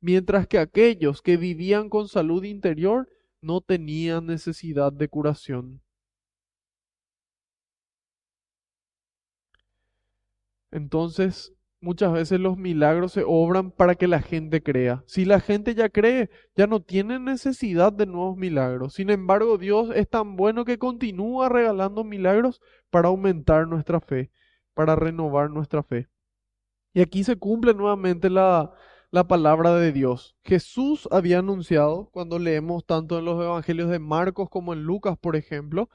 mientras 0.00 0.46
que 0.46 0.58
aquellos 0.58 1.22
que 1.22 1.36
vivían 1.36 1.88
con 1.88 2.08
salud 2.08 2.44
interior 2.44 3.08
no 3.42 3.60
tenían 3.60 4.26
necesidad 4.26 4.92
de 4.92 5.08
curación. 5.08 5.82
Entonces, 10.70 11.52
muchas 11.80 12.12
veces 12.12 12.40
los 12.40 12.56
milagros 12.56 13.12
se 13.12 13.24
obran 13.26 13.70
para 13.70 13.94
que 13.96 14.08
la 14.08 14.22
gente 14.22 14.62
crea. 14.62 15.04
Si 15.06 15.24
la 15.24 15.40
gente 15.40 15.74
ya 15.74 15.90
cree, 15.90 16.30
ya 16.56 16.66
no 16.66 16.80
tiene 16.80 17.18
necesidad 17.18 17.92
de 17.92 18.06
nuevos 18.06 18.36
milagros. 18.38 18.94
Sin 18.94 19.10
embargo, 19.10 19.58
Dios 19.58 19.90
es 19.94 20.08
tan 20.08 20.36
bueno 20.36 20.64
que 20.64 20.78
continúa 20.78 21.48
regalando 21.48 22.04
milagros 22.04 22.60
para 22.90 23.08
aumentar 23.08 23.68
nuestra 23.68 24.00
fe, 24.00 24.30
para 24.74 24.96
renovar 24.96 25.50
nuestra 25.50 25.82
fe. 25.82 26.08
Y 26.94 27.00
aquí 27.00 27.24
se 27.24 27.36
cumple 27.36 27.74
nuevamente 27.74 28.30
la, 28.30 28.72
la 29.12 29.28
palabra 29.28 29.76
de 29.76 29.92
Dios. 29.92 30.36
Jesús 30.42 31.06
había 31.12 31.40
anunciado, 31.40 32.08
cuando 32.12 32.38
leemos 32.38 32.86
tanto 32.86 33.18
en 33.18 33.26
los 33.26 33.40
evangelios 33.40 33.90
de 33.90 33.98
Marcos 33.98 34.48
como 34.50 34.72
en 34.72 34.84
Lucas, 34.84 35.18
por 35.18 35.36
ejemplo, 35.36 35.90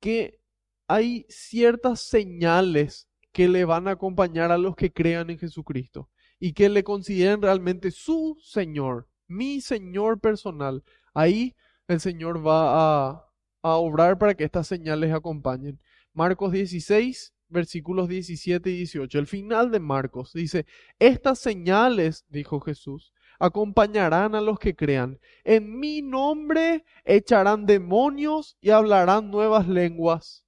que 0.00 0.40
hay 0.88 1.26
ciertas 1.28 2.00
señales 2.00 3.08
que 3.32 3.48
le 3.48 3.66
van 3.66 3.86
a 3.86 3.92
acompañar 3.92 4.50
a 4.50 4.58
los 4.58 4.76
que 4.76 4.92
crean 4.92 5.28
en 5.28 5.38
Jesucristo 5.38 6.08
y 6.38 6.54
que 6.54 6.70
le 6.70 6.84
consideren 6.84 7.42
realmente 7.42 7.90
su 7.90 8.38
Señor, 8.42 9.06
mi 9.28 9.60
Señor 9.60 10.20
personal. 10.20 10.82
Ahí 11.12 11.54
el 11.86 12.00
Señor 12.00 12.44
va 12.44 13.10
a, 13.10 13.30
a 13.62 13.74
obrar 13.76 14.18
para 14.18 14.34
que 14.34 14.44
estas 14.44 14.66
señales 14.66 15.12
acompañen. 15.12 15.78
Marcos 16.14 16.52
16, 16.52 17.34
versículos 17.50 18.08
17 18.08 18.70
y 18.70 18.76
18. 18.76 19.18
El 19.18 19.26
final 19.26 19.70
de 19.70 19.80
Marcos 19.80 20.32
dice, 20.32 20.66
estas 20.98 21.38
señales, 21.38 22.24
dijo 22.28 22.60
Jesús, 22.60 23.12
acompañarán 23.38 24.34
a 24.34 24.40
los 24.40 24.58
que 24.58 24.74
crean. 24.74 25.18
En 25.44 25.78
mi 25.78 26.02
nombre 26.02 26.84
echarán 27.04 27.66
demonios 27.66 28.56
y 28.60 28.70
hablarán 28.70 29.30
nuevas 29.30 29.68
lenguas 29.68 30.44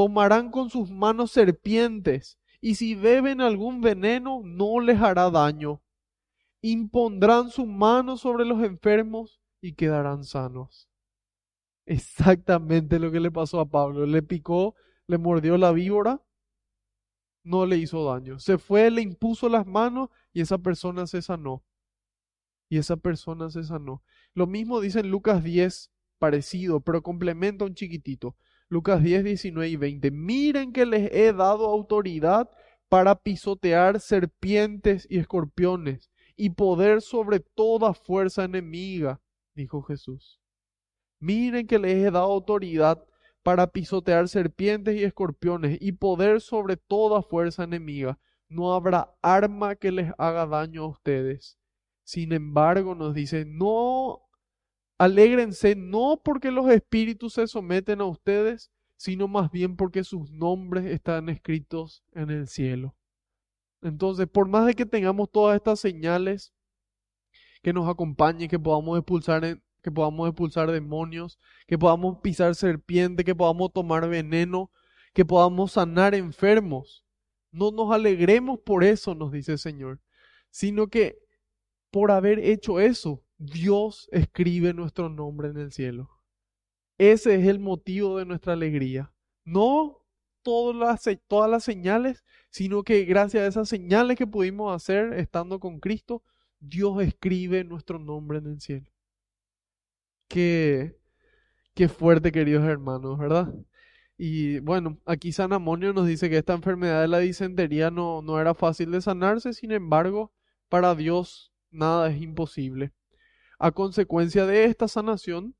tomarán 0.00 0.50
con 0.50 0.70
sus 0.70 0.90
manos 0.90 1.30
serpientes, 1.32 2.38
y 2.60 2.76
si 2.76 2.94
beben 2.94 3.42
algún 3.42 3.82
veneno 3.82 4.40
no 4.42 4.80
les 4.80 4.98
hará 4.98 5.30
daño. 5.30 5.82
Impondrán 6.62 7.50
su 7.50 7.66
mano 7.66 8.16
sobre 8.16 8.46
los 8.46 8.62
enfermos 8.62 9.42
y 9.60 9.74
quedarán 9.74 10.24
sanos. 10.24 10.88
Exactamente 11.84 12.98
lo 12.98 13.10
que 13.10 13.20
le 13.20 13.30
pasó 13.30 13.60
a 13.60 13.68
Pablo. 13.68 14.06
Le 14.06 14.22
picó, 14.22 14.74
le 15.10 15.18
mordió 15.18 15.58
la 15.58 15.72
víbora, 15.72 16.22
no 17.42 17.66
le 17.66 17.78
hizo 17.78 18.04
daño. 18.04 18.38
Se 18.38 18.58
fue, 18.58 18.92
le 18.92 19.02
impuso 19.02 19.48
las 19.48 19.66
manos 19.66 20.08
y 20.32 20.40
esa 20.40 20.58
persona 20.58 21.08
se 21.08 21.20
sanó. 21.20 21.64
Y 22.68 22.78
esa 22.78 22.96
persona 22.96 23.50
se 23.50 23.64
sanó. 23.64 24.04
Lo 24.34 24.46
mismo 24.46 24.80
dice 24.80 25.00
en 25.00 25.10
Lucas 25.10 25.42
10, 25.42 25.90
parecido, 26.20 26.80
pero 26.80 27.02
complementa 27.02 27.64
un 27.64 27.74
chiquitito. 27.74 28.36
Lucas 28.68 29.02
10, 29.02 29.24
19 29.24 29.68
y 29.68 29.76
20. 29.76 30.12
Miren 30.12 30.72
que 30.72 30.86
les 30.86 31.10
he 31.12 31.32
dado 31.32 31.66
autoridad 31.66 32.48
para 32.88 33.16
pisotear 33.16 33.98
serpientes 33.98 35.08
y 35.10 35.18
escorpiones 35.18 36.08
y 36.36 36.50
poder 36.50 37.02
sobre 37.02 37.40
toda 37.40 37.94
fuerza 37.94 38.44
enemiga, 38.44 39.20
dijo 39.56 39.82
Jesús. 39.82 40.40
Miren 41.18 41.66
que 41.66 41.80
les 41.80 41.96
he 41.96 42.12
dado 42.12 42.30
autoridad 42.32 43.04
para 43.42 43.68
pisotear 43.68 44.28
serpientes 44.28 44.96
y 44.96 45.04
escorpiones 45.04 45.78
y 45.80 45.92
poder 45.92 46.40
sobre 46.40 46.76
toda 46.76 47.22
fuerza 47.22 47.64
enemiga. 47.64 48.18
No 48.48 48.74
habrá 48.74 49.14
arma 49.22 49.76
que 49.76 49.92
les 49.92 50.12
haga 50.18 50.46
daño 50.46 50.84
a 50.84 50.88
ustedes. 50.88 51.58
Sin 52.04 52.32
embargo, 52.32 52.94
nos 52.94 53.14
dice, 53.14 53.44
no 53.46 54.30
Alégrense 55.00 55.76
no 55.76 56.20
porque 56.22 56.50
los 56.50 56.68
espíritus 56.68 57.32
se 57.32 57.46
someten 57.46 58.02
a 58.02 58.04
ustedes, 58.04 58.70
sino 58.96 59.28
más 59.28 59.50
bien 59.50 59.74
porque 59.74 60.04
sus 60.04 60.30
nombres 60.30 60.84
están 60.84 61.30
escritos 61.30 62.04
en 62.12 62.28
el 62.28 62.48
cielo. 62.48 62.94
Entonces, 63.80 64.26
por 64.28 64.46
más 64.46 64.66
de 64.66 64.74
que 64.74 64.84
tengamos 64.84 65.30
todas 65.30 65.56
estas 65.56 65.80
señales 65.80 66.52
que 67.62 67.72
nos 67.72 67.88
acompañen, 67.88 68.50
que 68.50 68.58
podamos 68.58 68.98
expulsar, 68.98 69.62
que 69.80 69.90
podamos 69.90 70.28
expulsar 70.28 70.70
demonios, 70.70 71.38
que 71.66 71.78
podamos 71.78 72.18
pisar 72.20 72.54
serpiente, 72.54 73.24
que 73.24 73.34
podamos 73.34 73.72
tomar 73.72 74.08
veneno, 74.08 74.70
que 75.12 75.24
podamos 75.24 75.72
sanar 75.72 76.14
enfermos, 76.14 77.04
no 77.52 77.70
nos 77.72 77.92
alegremos 77.92 78.60
por 78.60 78.84
eso, 78.84 79.14
nos 79.14 79.32
dice 79.32 79.52
el 79.52 79.58
Señor, 79.58 80.00
sino 80.50 80.88
que 80.88 81.18
por 81.90 82.10
haber 82.10 82.38
hecho 82.38 82.80
eso, 82.80 83.24
Dios 83.38 84.08
escribe 84.12 84.72
nuestro 84.74 85.08
nombre 85.08 85.48
en 85.48 85.56
el 85.56 85.72
cielo. 85.72 86.10
Ese 86.98 87.34
es 87.34 87.46
el 87.48 87.58
motivo 87.58 88.18
de 88.18 88.26
nuestra 88.26 88.52
alegría. 88.52 89.12
No 89.44 90.04
todas 90.42 90.76
las, 90.76 91.18
todas 91.26 91.50
las 91.50 91.64
señales, 91.64 92.24
sino 92.50 92.82
que 92.82 93.04
gracias 93.04 93.42
a 93.42 93.46
esas 93.46 93.68
señales 93.68 94.16
que 94.16 94.26
pudimos 94.26 94.74
hacer 94.74 95.14
estando 95.14 95.58
con 95.58 95.80
Cristo, 95.80 96.22
Dios 96.60 97.02
escribe 97.02 97.64
nuestro 97.64 97.98
nombre 97.98 98.38
en 98.38 98.46
el 98.46 98.60
cielo. 98.60 98.90
Qué, 100.30 100.96
qué 101.74 101.88
fuerte, 101.88 102.30
queridos 102.30 102.64
hermanos, 102.64 103.18
¿verdad? 103.18 103.52
Y 104.16 104.60
bueno, 104.60 105.00
aquí 105.04 105.32
San 105.32 105.52
Amonio 105.52 105.92
nos 105.92 106.06
dice 106.06 106.30
que 106.30 106.38
esta 106.38 106.54
enfermedad 106.54 107.02
de 107.02 107.08
la 107.08 107.18
disentería 107.18 107.90
no, 107.90 108.22
no 108.22 108.40
era 108.40 108.54
fácil 108.54 108.92
de 108.92 109.00
sanarse, 109.00 109.54
sin 109.54 109.72
embargo, 109.72 110.32
para 110.68 110.94
Dios 110.94 111.52
nada 111.72 112.10
es 112.10 112.22
imposible. 112.22 112.92
A 113.58 113.72
consecuencia 113.72 114.46
de 114.46 114.66
esta 114.66 114.86
sanación, 114.86 115.56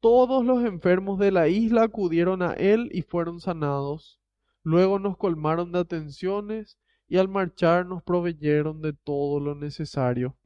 todos 0.00 0.42
los 0.42 0.64
enfermos 0.64 1.18
de 1.18 1.30
la 1.30 1.48
isla 1.48 1.82
acudieron 1.82 2.40
a 2.42 2.54
él 2.54 2.88
y 2.94 3.02
fueron 3.02 3.40
sanados. 3.40 4.18
Luego 4.62 4.98
nos 4.98 5.18
colmaron 5.18 5.70
de 5.72 5.80
atenciones 5.80 6.78
y 7.08 7.18
al 7.18 7.28
marchar 7.28 7.84
nos 7.84 8.02
proveyeron 8.02 8.80
de 8.80 8.94
todo 8.94 9.38
lo 9.38 9.54
necesario. 9.54 10.37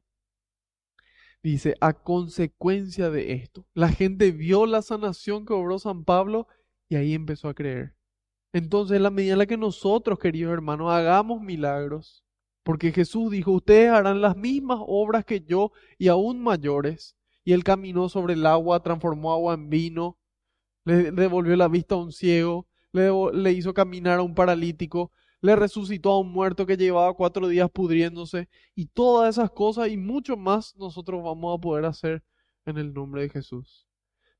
Dice, 1.43 1.75
a 1.81 1.91
consecuencia 1.91 3.09
de 3.09 3.33
esto, 3.33 3.67
la 3.73 3.89
gente 3.89 4.31
vio 4.31 4.65
la 4.65 4.81
sanación 4.81 5.45
que 5.45 5.51
obró 5.51 5.77
San 5.77 6.05
Pablo 6.05 6.47
y 6.87 6.95
ahí 6.95 7.13
empezó 7.13 7.49
a 7.49 7.53
creer. 7.53 7.95
Entonces, 8.53 9.01
la 9.01 9.09
medida 9.09 9.33
en 9.33 9.39
la 9.39 9.45
que 9.45 9.57
nosotros, 9.57 10.19
queridos 10.19 10.53
hermanos, 10.53 10.89
hagamos 10.91 11.41
milagros, 11.41 12.23
porque 12.63 12.93
Jesús 12.93 13.29
dijo, 13.29 13.51
ustedes 13.51 13.89
harán 13.89 14.21
las 14.21 14.37
mismas 14.37 14.79
obras 14.81 15.25
que 15.25 15.41
yo 15.41 15.73
y 15.97 16.07
aún 16.07 16.41
mayores. 16.41 17.17
Y 17.43 17.51
él 17.51 17.65
caminó 17.65 18.07
sobre 18.07 18.35
el 18.35 18.45
agua, 18.45 18.81
transformó 18.81 19.33
agua 19.33 19.55
en 19.55 19.69
vino, 19.69 20.17
le 20.85 21.11
devolvió 21.11 21.57
la 21.57 21.67
vista 21.67 21.95
a 21.95 21.97
un 21.97 22.13
ciego, 22.13 22.67
le, 22.93 23.09
le 23.33 23.51
hizo 23.51 23.73
caminar 23.73 24.19
a 24.19 24.23
un 24.23 24.33
paralítico, 24.33 25.11
le 25.43 25.57
resucitó 25.57 26.11
a 26.11 26.19
un 26.21 26.31
muerto 26.31 26.65
que 26.65 26.77
llevaba 26.77 27.13
cuatro 27.13 27.49
días 27.49 27.69
pudriéndose, 27.69 28.47
y 28.75 28.85
todas 28.85 29.37
esas 29.37 29.51
cosas 29.51 29.89
y 29.89 29.97
mucho 29.97 30.37
más 30.37 30.73
nosotros 30.77 31.21
vamos 31.21 31.57
a 31.57 31.61
poder 31.61 31.83
hacer 31.83 32.23
en 32.65 32.77
el 32.77 32.93
nombre 32.93 33.23
de 33.23 33.29
Jesús. 33.29 33.85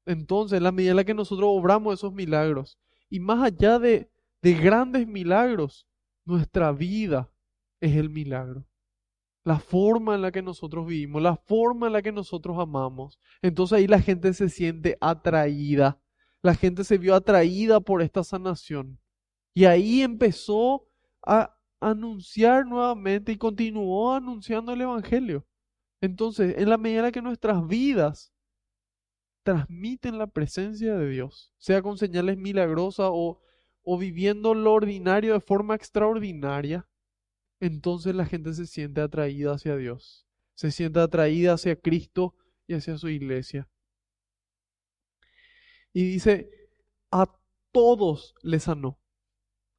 Entonces, 0.06 0.62
la 0.62 0.72
medida 0.72 0.92
en 0.92 0.96
la 0.96 1.04
que 1.04 1.14
nosotros 1.14 1.50
obramos 1.52 1.94
esos 1.94 2.14
milagros, 2.14 2.80
y 3.10 3.20
más 3.20 3.44
allá 3.44 3.80
de, 3.80 4.10
de 4.42 4.54
grandes 4.54 5.06
milagros, 5.06 5.86
nuestra 6.24 6.72
vida 6.72 7.30
es 7.82 7.98
el 7.98 8.10
milagro. 8.10 8.66
La 9.44 9.60
forma 9.60 10.16
en 10.16 10.22
la 10.22 10.32
que 10.32 10.42
nosotros 10.42 10.88
vivimos, 10.88 11.22
la 11.22 11.36
forma 11.36 11.88
en 11.88 11.94
la 11.94 12.02
que 12.02 12.14
nosotros 12.14 12.58
amamos. 12.58 13.20
Entonces 13.42 13.78
ahí 13.78 13.88
la 13.88 14.00
gente 14.00 14.34
se 14.34 14.48
siente 14.48 14.98
atraída. 15.02 16.00
La 16.42 16.56
gente 16.56 16.86
se 16.86 16.98
vio 16.98 17.14
atraída 17.14 17.82
por 17.82 18.02
esta 18.02 18.24
sanación. 18.24 19.00
Y 19.54 19.66
ahí 19.66 20.02
empezó 20.02 20.88
a 21.26 21.58
anunciar 21.80 22.66
nuevamente 22.66 23.32
y 23.32 23.38
continuó 23.38 24.14
anunciando 24.14 24.74
el 24.74 24.82
Evangelio. 24.82 25.46
Entonces, 26.02 26.56
en 26.58 26.70
la 26.70 26.78
medida 26.78 27.12
que 27.12 27.22
nuestras 27.22 27.66
vidas 27.68 28.34
transmiten 29.44 30.18
la 30.18 30.28
presencia 30.28 30.96
de 30.96 31.10
Dios, 31.10 31.54
sea 31.58 31.82
con 31.82 31.98
señales 31.98 32.38
milagrosas 32.38 33.10
o, 33.12 33.42
o 33.84 33.98
viviendo 33.98 34.54
lo 34.54 34.74
ordinario 34.74 35.34
de 35.34 35.40
forma 35.42 35.76
extraordinaria, 35.76 36.88
entonces 37.60 38.16
la 38.16 38.26
gente 38.26 38.54
se 38.54 38.66
siente 38.66 39.02
atraída 39.02 39.54
hacia 39.54 39.76
Dios, 39.76 40.28
se 40.56 40.72
siente 40.72 41.00
atraída 41.00 41.54
hacia 41.54 41.76
Cristo 41.76 42.36
y 42.68 42.74
hacia 42.74 42.98
su 42.98 43.10
iglesia. 43.10 43.70
Y 45.94 46.04
dice, 46.06 46.50
a 47.12 47.28
todos 47.72 48.36
le 48.42 48.60
sanó, 48.60 49.00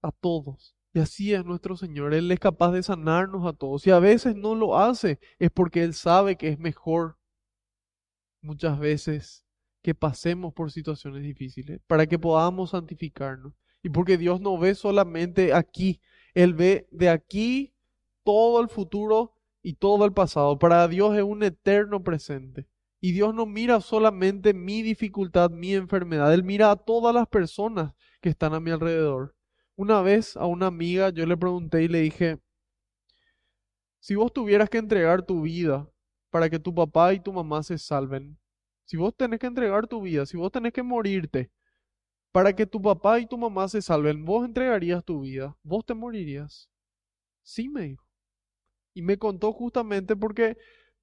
a 0.03 0.12
todos. 0.12 0.73
Y 0.95 1.01
así 1.01 1.34
es 1.34 1.45
nuestro 1.45 1.76
Señor, 1.76 2.14
Él 2.14 2.30
es 2.30 2.38
capaz 2.38 2.70
de 2.70 2.82
sanarnos 2.84 3.45
a 3.47 3.53
todos. 3.53 3.84
Y 3.84 3.90
a 3.90 3.99
veces 3.99 4.36
no 4.36 4.55
lo 4.55 4.78
hace, 4.78 5.18
es 5.40 5.51
porque 5.51 5.82
Él 5.82 5.92
sabe 5.92 6.36
que 6.36 6.49
es 6.49 6.59
mejor 6.61 7.18
muchas 8.40 8.78
veces 8.78 9.45
que 9.82 9.92
pasemos 9.92 10.55
por 10.55 10.70
situaciones 10.70 11.24
difíciles, 11.24 11.80
para 11.88 12.07
que 12.07 12.16
podamos 12.16 12.70
santificarnos. 12.70 13.55
Y 13.82 13.88
porque 13.88 14.16
Dios 14.16 14.40
no 14.40 14.57
ve 14.57 14.76
solamente 14.76 15.53
aquí, 15.53 16.01
Él 16.32 16.55
ve 16.55 16.86
de 16.92 17.09
aquí 17.09 17.74
todo 18.22 18.61
el 18.61 18.68
futuro 18.68 19.34
y 19.62 19.74
todo 19.74 20.05
el 20.05 20.12
pasado. 20.12 20.61
Para 20.61 20.86
Dios 20.86 21.16
es 21.16 21.24
un 21.24 21.42
eterno 21.42 22.05
presente. 22.05 22.68
Y 23.01 23.12
Dios 23.12 23.34
no 23.34 23.47
mira 23.47 23.80
solamente 23.80 24.55
mi 24.55 24.80
dificultad, 24.82 25.51
mi 25.51 25.74
enfermedad. 25.74 26.32
Él 26.32 26.45
mira 26.45 26.70
a 26.70 26.76
todas 26.76 27.12
las 27.12 27.26
personas 27.26 27.92
que 28.20 28.28
están 28.28 28.55
a 28.55 28.61
mi 28.61 28.70
alrededor. 28.70 29.34
Una 29.76 30.02
vez 30.02 30.36
a 30.36 30.46
una 30.46 30.66
amiga 30.66 31.10
yo 31.10 31.26
le 31.26 31.36
pregunté 31.36 31.82
y 31.82 31.88
le 31.88 32.00
dije, 32.00 32.38
si 33.98 34.14
vos 34.14 34.32
tuvieras 34.32 34.70
que 34.70 34.78
entregar 34.78 35.24
tu 35.24 35.42
vida 35.42 35.90
para 36.30 36.50
que 36.50 36.58
tu 36.58 36.74
papá 36.74 37.14
y 37.14 37.20
tu 37.20 37.32
mamá 37.32 37.62
se 37.62 37.78
salven, 37.78 38.38
si 38.84 38.96
vos 38.96 39.16
tenés 39.16 39.40
que 39.40 39.46
entregar 39.46 39.86
tu 39.86 40.02
vida, 40.02 40.26
si 40.26 40.36
vos 40.36 40.52
tenés 40.52 40.72
que 40.72 40.82
morirte 40.82 41.50
para 42.32 42.54
que 42.54 42.66
tu 42.66 42.82
papá 42.82 43.20
y 43.20 43.26
tu 43.26 43.38
mamá 43.38 43.68
se 43.68 43.80
salven, 43.80 44.24
vos 44.24 44.44
entregarías 44.44 45.04
tu 45.04 45.22
vida, 45.22 45.56
vos 45.62 45.84
te 45.86 45.94
morirías. 45.94 46.68
Sí, 47.42 47.68
me 47.68 47.82
dijo. 47.82 48.04
Y 48.94 49.02
me 49.02 49.18
contó 49.18 49.52
justamente 49.52 50.16
porque 50.16 50.56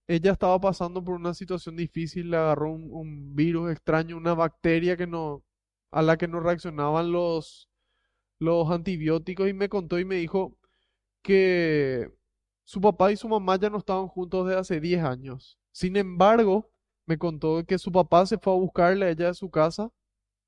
ella 0.08 0.34
estaba 0.34 0.60
pasando 0.60 1.04
por 1.04 1.16
una 1.16 1.34
situación 1.34 1.78
difícil, 1.78 2.32
le 2.32 2.38
agarró 2.38 2.72
un, 2.74 3.36
virus 3.36 3.72
extraño, 3.72 4.18
una 4.18 4.34
bacteria 4.34 4.98
que 4.98 5.08
no, 5.08 5.44
a 5.92 6.02
la 6.02 6.18
que 6.18 6.28
no 6.28 6.40
reaccionaban 6.42 7.12
los, 7.12 7.71
los 8.42 8.72
antibióticos 8.72 9.48
y 9.50 9.54
me 9.54 9.70
contó 9.70 10.00
y 10.00 10.06
me 10.06 10.16
dijo 10.16 10.58
que 11.22 12.12
su 12.64 12.82
papá 12.82 13.12
y 13.12 13.18
su 13.18 13.30
mamá 13.30 13.58
ya 13.60 13.70
no 13.70 13.78
estaban 13.78 14.08
juntos 14.08 14.48
desde 14.48 14.60
hace 14.60 14.82
10 14.82 15.04
años. 15.04 15.60
Sin 15.72 15.96
embargo, 15.96 16.72
me 17.06 17.20
contó 17.20 17.64
que 17.66 17.78
su 17.78 17.92
papá 17.92 18.26
se 18.26 18.40
fue 18.40 18.54
a 18.54 18.56
buscarle 18.58 19.06
a 19.06 19.10
ella 19.12 19.28
de 19.28 19.34
su 19.36 19.52
casa, 19.52 19.92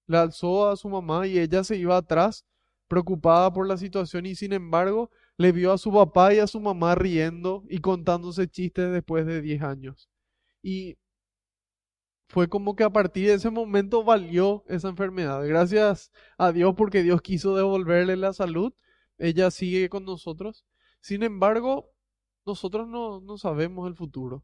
le 0.08 0.18
alzó 0.18 0.70
a 0.70 0.76
su 0.76 0.90
mamá 0.90 1.28
y 1.28 1.38
ella 1.38 1.64
se 1.64 1.78
iba 1.78 1.96
atrás, 1.98 2.46
preocupada 2.88 3.54
por 3.54 3.68
la 3.68 3.78
situación 3.78 4.26
y 4.26 4.36
sin 4.36 4.54
embargo 4.54 5.12
le 5.38 5.52
vio 5.52 5.72
a 5.72 5.78
su 5.78 5.92
papá 5.94 6.34
y 6.34 6.40
a 6.40 6.48
su 6.48 6.60
mamá 6.60 6.96
riendo 6.96 7.64
y 7.70 7.80
contándose 7.80 8.48
chistes 8.48 8.92
después 8.92 9.28
de 9.28 9.42
10 9.42 9.62
años. 9.62 10.10
Y 10.64 10.98
fue 12.34 12.50
como 12.50 12.76
que 12.76 12.84
a 12.84 12.90
partir 12.90 13.28
de 13.28 13.36
ese 13.36 13.52
momento 13.52 14.04
valió 14.04 14.64
esa 14.68 14.90
enfermedad. 14.90 15.46
Gracias 15.48 16.12
a 16.40 16.52
Dios 16.52 16.74
porque 16.76 17.04
Dios 17.04 17.22
quiso 17.22 17.56
devolverle 17.56 18.18
la 18.18 18.34
salud. 18.34 18.74
Ella 19.20 19.52
sigue 19.52 19.88
con 19.88 20.04
nosotros. 20.04 20.66
Sin 21.00 21.22
embargo, 21.22 21.92
nosotros 22.44 22.88
no, 22.88 23.22
no 23.22 23.38
sabemos 23.38 23.88
el 23.88 23.96
futuro. 23.96 24.44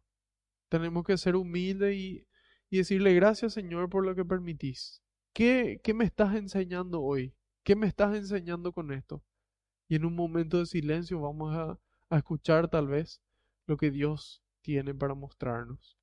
Tenemos 0.69 1.03
que 1.03 1.17
ser 1.17 1.35
humildes 1.35 1.95
y, 1.95 2.27
y 2.69 2.77
decirle 2.77 3.15
gracias 3.15 3.53
Señor 3.53 3.89
por 3.89 4.05
lo 4.05 4.13
que 4.13 4.23
permitís. 4.23 5.01
¿Qué, 5.33 5.81
¿Qué 5.83 5.95
me 5.95 6.05
estás 6.05 6.35
enseñando 6.35 7.01
hoy? 7.01 7.33
¿Qué 7.63 7.75
me 7.75 7.87
estás 7.87 8.15
enseñando 8.15 8.71
con 8.71 8.91
esto? 8.91 9.23
Y 9.87 9.95
en 9.95 10.05
un 10.05 10.15
momento 10.15 10.59
de 10.59 10.67
silencio 10.67 11.21
vamos 11.21 11.55
a, 11.55 11.79
escuchar 12.15 12.69
tal 12.69 12.87
vez 12.87 13.21
lo 13.65 13.77
que 13.77 13.89
Dios 13.89 14.43
tiene 14.61 14.93
para 14.93 15.15
mostrarnos. 15.15 15.98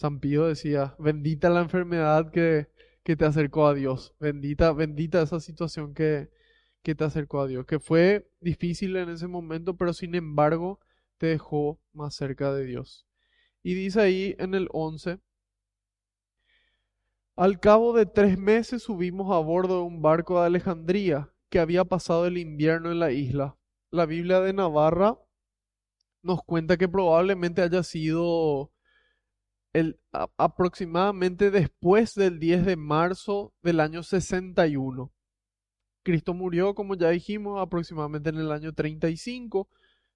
San 0.00 0.18
decía, 0.18 0.94
bendita 0.98 1.50
la 1.50 1.60
enfermedad 1.60 2.30
que, 2.30 2.68
que, 3.02 3.16
te 3.16 3.26
acercó 3.26 3.66
a 3.66 3.74
Dios, 3.74 4.14
bendita, 4.18 4.72
bendita 4.72 5.20
esa 5.20 5.40
situación 5.40 5.92
que, 5.92 6.30
que 6.82 6.94
te 6.94 7.04
acercó 7.04 7.42
a 7.42 7.46
Dios, 7.46 7.66
que 7.66 7.78
fue 7.78 8.26
difícil 8.40 8.96
en 8.96 9.10
ese 9.10 9.26
momento, 9.26 9.76
pero 9.76 9.92
sin 9.92 10.14
embargo 10.14 10.80
te 11.18 11.26
dejó 11.26 11.78
más 11.92 12.14
cerca 12.14 12.50
de 12.50 12.64
Dios. 12.64 13.06
Y 13.62 13.74
dice 13.74 14.00
ahí 14.00 14.36
en 14.38 14.54
el 14.54 14.68
11, 14.72 15.18
al 17.36 17.60
cabo 17.60 17.92
de 17.92 18.06
tres 18.06 18.38
meses 18.38 18.84
subimos 18.84 19.30
a 19.30 19.38
bordo 19.40 19.80
de 19.80 19.84
un 19.84 20.00
barco 20.00 20.40
de 20.40 20.46
Alejandría 20.46 21.30
que 21.50 21.58
había 21.58 21.84
pasado 21.84 22.26
el 22.26 22.38
invierno 22.38 22.90
en 22.90 23.00
la 23.00 23.12
isla. 23.12 23.58
La 23.90 24.06
Biblia 24.06 24.40
de 24.40 24.54
Navarra 24.54 25.18
nos 26.22 26.42
cuenta 26.42 26.78
que 26.78 26.88
probablemente 26.88 27.60
haya 27.60 27.82
sido 27.82 28.72
aproximadamente 30.36 31.50
después 31.50 32.14
del 32.14 32.38
10 32.38 32.66
de 32.66 32.76
marzo 32.76 33.54
del 33.62 33.80
año 33.80 34.02
61. 34.02 35.12
Cristo 36.02 36.34
murió, 36.34 36.74
como 36.74 36.94
ya 36.96 37.10
dijimos, 37.10 37.60
aproximadamente 37.60 38.30
en 38.30 38.38
el 38.38 38.52
año 38.52 38.72
35 38.72 39.68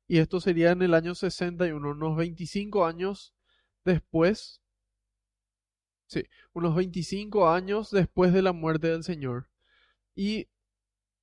y 0.09 0.19
esto 0.19 0.41
sería 0.41 0.73
en 0.73 0.83
el 0.83 0.95
año 0.95 1.15
61, 1.15 1.91
unos 1.91 2.17
25 2.17 2.87
años 2.87 3.35
después 3.85 4.61
Sí, 6.07 6.25
unos 6.53 6.77
25 6.77 7.49
años 7.51 7.91
después 7.91 8.33
de 8.33 8.43
la 8.43 8.53
muerte 8.53 8.89
del 8.89 9.03
Señor. 9.05 9.49
Y 10.15 10.49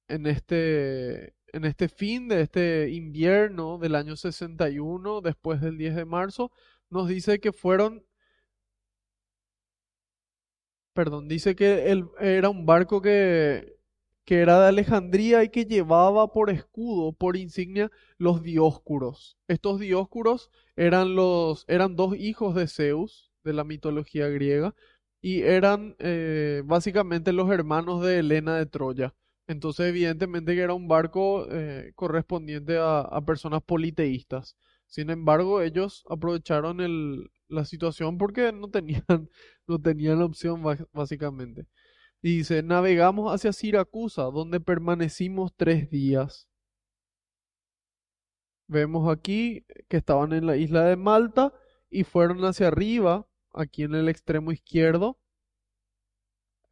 en 0.07 0.27
este, 0.27 1.35
en 1.53 1.65
este 1.65 1.89
fin 1.89 2.27
de 2.27 2.41
este 2.41 2.89
invierno 2.91 3.77
del 3.79 3.95
año 3.95 4.15
61, 4.15 5.21
después 5.21 5.61
del 5.61 5.77
10 5.77 5.95
de 5.95 6.05
marzo, 6.05 6.51
nos 6.89 7.07
dice 7.07 7.39
que 7.39 7.53
fueron 7.53 8.05
perdón, 10.93 11.27
dice 11.27 11.55
que 11.55 11.91
el, 11.91 12.05
era 12.19 12.49
un 12.49 12.65
barco 12.65 13.01
que, 13.01 13.77
que 14.25 14.39
era 14.39 14.59
de 14.61 14.67
Alejandría 14.69 15.43
y 15.43 15.49
que 15.49 15.65
llevaba 15.65 16.31
por 16.31 16.49
escudo, 16.49 17.13
por 17.13 17.37
insignia, 17.37 17.91
los 18.17 18.41
dioscuros. 18.43 19.37
Estos 19.47 19.79
dioscuros 19.79 20.51
eran 20.75 21.15
los, 21.15 21.65
eran 21.67 21.95
dos 21.95 22.15
hijos 22.17 22.55
de 22.55 22.67
Zeus, 22.67 23.31
de 23.43 23.53
la 23.53 23.63
mitología 23.63 24.27
griega, 24.29 24.75
y 25.21 25.41
eran 25.41 25.95
eh, 25.99 26.63
básicamente 26.65 27.33
los 27.33 27.51
hermanos 27.51 28.03
de 28.03 28.19
Helena 28.19 28.57
de 28.57 28.65
Troya. 28.65 29.13
Entonces, 29.47 29.87
evidentemente 29.87 30.55
que 30.55 30.61
era 30.61 30.73
un 30.73 30.87
barco 30.87 31.47
eh, 31.51 31.91
correspondiente 31.95 32.77
a, 32.77 33.01
a, 33.01 33.21
personas 33.25 33.61
politeístas. 33.63 34.55
Sin 34.87 35.09
embargo, 35.09 35.61
ellos 35.61 36.03
aprovecharon 36.09 36.79
el, 36.79 37.31
la 37.51 37.65
situación 37.65 38.17
porque 38.17 38.51
no 38.51 38.69
tenían, 38.69 39.03
no 39.67 39.79
tenían 39.79 40.21
opción, 40.21 40.63
básicamente. 40.93 41.67
dice, 42.21 42.63
navegamos 42.63 43.33
hacia 43.33 43.53
Siracusa, 43.53 44.23
donde 44.23 44.59
permanecimos 44.59 45.53
tres 45.55 45.89
días. 45.89 46.49
Vemos 48.67 49.11
aquí 49.11 49.65
que 49.89 49.97
estaban 49.97 50.33
en 50.33 50.45
la 50.45 50.55
isla 50.57 50.85
de 50.85 50.95
Malta 50.95 51.53
y 51.89 52.03
fueron 52.05 52.43
hacia 52.45 52.69
arriba, 52.69 53.27
aquí 53.53 53.83
en 53.83 53.95
el 53.95 54.07
extremo 54.09 54.51
izquierdo, 54.51 55.19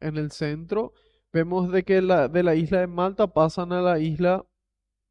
en 0.00 0.16
el 0.16 0.30
centro. 0.32 0.94
Vemos 1.32 1.70
de 1.70 1.84
que 1.84 2.00
la, 2.02 2.28
de 2.28 2.42
la 2.42 2.54
isla 2.54 2.80
de 2.80 2.86
Malta 2.86 3.26
pasan 3.28 3.72
a 3.72 3.82
la 3.82 3.98
isla, 4.00 4.46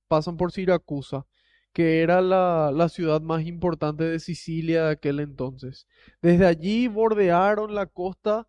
pasan 0.07 0.38
por 0.38 0.51
Siracusa 0.51 1.28
que 1.74 2.01
era 2.01 2.22
la, 2.22 2.72
la, 2.74 2.89
ciudad 2.89 3.22
más 3.22 3.45
importante 3.45 4.03
de 4.03 4.20
Sicilia 4.20 4.86
de 4.86 4.91
aquel 4.91 5.20
entonces. 5.20 5.88
Desde 6.22 6.45
allí 6.45 6.88
bordearon 6.88 7.76
la 7.76 7.86
costa 7.86 8.47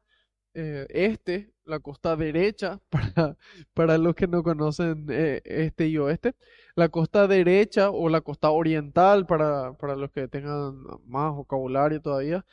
eh, 0.55 0.87
este, 0.91 1.53
la 1.64 1.79
costa 1.81 2.16
derecha, 2.16 2.81
para, 2.91 3.37
para 3.75 3.99
los 3.99 4.14
que 4.14 4.27
no 4.27 4.43
conocen 4.43 5.07
eh, 5.11 5.41
este 5.45 5.87
y 5.89 5.99
oeste, 5.99 6.35
la 6.75 6.89
costa 6.89 7.27
derecha 7.29 7.91
o 7.91 8.09
la 8.09 8.21
costa 8.21 8.51
oriental, 8.51 9.27
para, 9.27 9.75
para 9.75 9.97
los 9.97 10.11
que 10.11 10.29
tengan 10.29 10.83
más 11.07 11.35
vocabulario 11.35 12.01
todavía, 12.03 12.45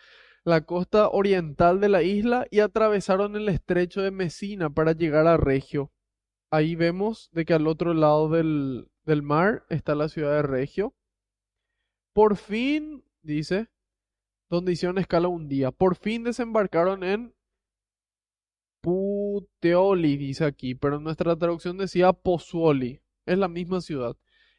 la 0.43 0.61
costa 0.61 1.09
oriental 1.09 1.79
de 1.81 1.89
la 1.89 2.03
isla 2.03 2.47
y 2.51 2.59
atravesaron 2.59 3.35
el 3.35 3.49
estrecho 3.49 4.01
de 4.01 4.11
Messina 4.11 4.69
para 4.69 4.93
llegar 4.93 5.27
a 5.27 5.37
Regio. 5.37 5.91
Ahí 6.51 6.75
vemos 6.75 7.29
de 7.33 7.45
que 7.45 7.53
al 7.53 7.67
otro 7.67 7.93
lado 7.93 8.29
del, 8.29 8.87
del 9.07 9.23
mar 9.23 9.65
está 9.69 9.95
la 9.95 10.09
ciudad 10.09 10.33
de 10.33 10.41
Regio. 10.43 10.93
Por 12.13 12.35
fin, 12.35 13.03
dice, 13.21 13.69
donde 14.49 14.73
hicieron 14.73 14.97
escala 14.97 15.29
un 15.29 15.47
día, 15.47 15.71
por 15.71 15.95
fin 15.95 16.23
desembarcaron 16.23 17.03
en 17.03 17.33
Puteoli, 18.81 20.17
dice 20.17 20.45
aquí, 20.45 20.75
pero 20.75 20.99
nuestra 20.99 21.35
traducción 21.35 21.77
decía 21.77 22.13
Pozzuoli, 22.13 23.01
es 23.25 23.37
la 23.37 23.47
misma 23.47 23.81
ciudad. 23.81 24.15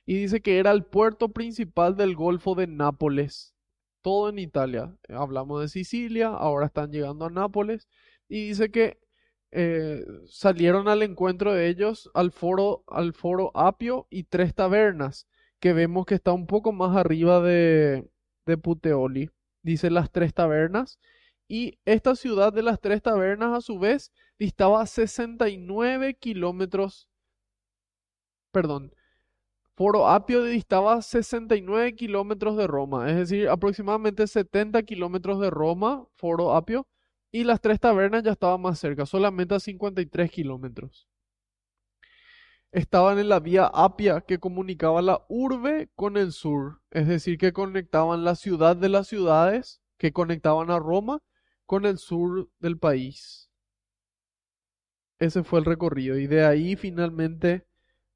Y 0.07 0.15
dice 0.15 0.41
que 0.41 0.59
era 0.59 0.73
el 0.73 0.85
puerto 0.85 1.29
principal 1.29 1.95
del 1.97 2.17
Golfo 2.17 2.55
de 2.55 2.67
Nápoles, 2.67 3.55
todo 4.01 4.31
en 4.31 4.39
Italia. 4.39 4.97
Hablamos 5.11 5.61
de 5.61 5.69
Sicilia, 5.69 6.29
ahora 6.29 6.67
están 6.67 6.91
llegando 6.91 7.27
a 7.27 7.31
Nápoles. 7.31 7.87
Y 8.29 8.49
dice 8.49 8.71
que 8.71 8.99
eh, 9.51 10.05
salieron 10.27 10.89
al 10.89 11.03
encuentro 11.03 11.55
de 11.55 11.69
ellos 11.69 12.11
al 12.15 12.33
foro, 12.33 12.85
al 12.87 13.13
foro 13.15 13.51
Apio 13.55 14.07
y 14.11 14.25
tres 14.25 14.55
tabernas, 14.55 15.27
que 15.61 15.73
vemos 15.73 16.07
que 16.07 16.15
está 16.17 16.33
un 16.33 16.47
poco 16.47 16.73
más 16.73 16.97
arriba 16.97 17.41
de, 17.41 18.09
de 18.47 18.59
Puteoli. 18.59 19.31
Dice 19.63 19.91
las 19.91 20.11
tres 20.11 20.35
tabernas. 20.35 20.99
Y 21.49 21.79
esta 21.87 22.15
ciudad 22.15 22.53
de 22.53 22.63
las 22.63 22.81
tres 22.81 23.03
tabernas, 23.03 23.57
a 23.57 23.61
su 23.63 23.79
vez, 23.79 24.13
distaba 24.39 24.87
69 24.87 26.15
kilómetros. 26.15 27.09
Perdón. 28.53 28.93
Foro 29.75 30.09
Apio 30.09 30.43
distaba 30.43 31.01
69 31.03 31.95
kilómetros 31.95 32.57
de 32.57 32.67
Roma, 32.67 33.09
es 33.11 33.17
decir, 33.17 33.49
aproximadamente 33.49 34.27
70 34.27 34.83
kilómetros 34.83 35.41
de 35.41 35.51
Roma, 35.51 36.05
Foro 36.17 36.55
Apio 36.57 36.89
y 37.31 37.45
las 37.45 37.61
tres 37.61 37.81
tabernas 37.81 38.23
ya 38.23 38.33
estaban 38.33 38.61
más 38.61 38.79
cerca, 38.79 39.07
solamente 39.07 39.55
a 39.55 39.61
53 39.61 40.31
kilómetros. 40.31 41.09
Estaban 42.71 43.19
en 43.19 43.29
la 43.29 43.41
vía 43.41 43.71
Apia 43.73 44.21
que 44.21 44.39
comunicaba 44.39 45.01
la 45.01 45.25
urbe 45.29 45.91
con 45.95 46.17
el 46.17 46.33
sur, 46.33 46.83
es 46.91 47.09
decir, 47.09 47.39
que 47.39 47.53
conectaban 47.53 48.25
la 48.25 48.35
ciudad 48.35 48.77
de 48.77 48.91
las 48.91 49.09
ciudades, 49.09 49.81
que 49.97 50.13
conectaban 50.13 50.71
a 50.71 50.79
Roma 50.79 51.23
con 51.67 51.87
el 51.87 51.99
sur 51.99 52.51
del 52.61 52.79
país. 52.79 53.51
Ese 55.19 55.43
fue 55.43 55.59
el 55.59 55.65
recorrido 55.65 56.19
y 56.19 56.27
de 56.27 56.45
ahí 56.45 56.77
finalmente 56.77 57.67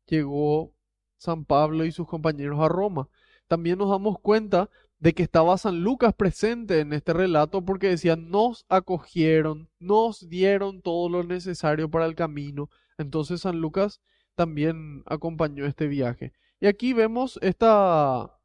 llegó 0.07 0.75
San 1.17 1.45
Pablo 1.45 1.85
y 1.85 1.93
sus 1.93 2.07
compañeros 2.07 2.61
a 2.61 2.69
Roma. 2.69 3.09
También 3.49 3.79
nos 3.79 3.91
damos 3.91 4.19
cuenta 4.21 4.71
de 5.03 5.15
que 5.15 5.25
estaba 5.25 5.59
San 5.59 5.81
Lucas 5.81 6.15
presente 6.15 6.79
en 6.79 6.93
este 6.93 7.13
relato 7.13 7.65
porque 7.65 7.89
decía, 7.89 8.15
nos 8.15 8.65
acogieron, 8.69 9.69
nos 9.81 10.29
dieron 10.29 10.81
todo 10.81 11.09
lo 11.09 11.25
necesario 11.25 11.91
para 11.91 12.07
el 12.07 12.15
camino. 12.15 12.71
Entonces 12.99 13.41
San 13.41 13.61
Lucas 13.61 14.01
también 14.37 15.03
acompañó 15.07 15.67
este 15.67 15.89
viaje. 15.89 16.33
Y 16.61 16.69
aquí 16.69 16.93
vemos 16.93 17.37
esta, 17.43 18.39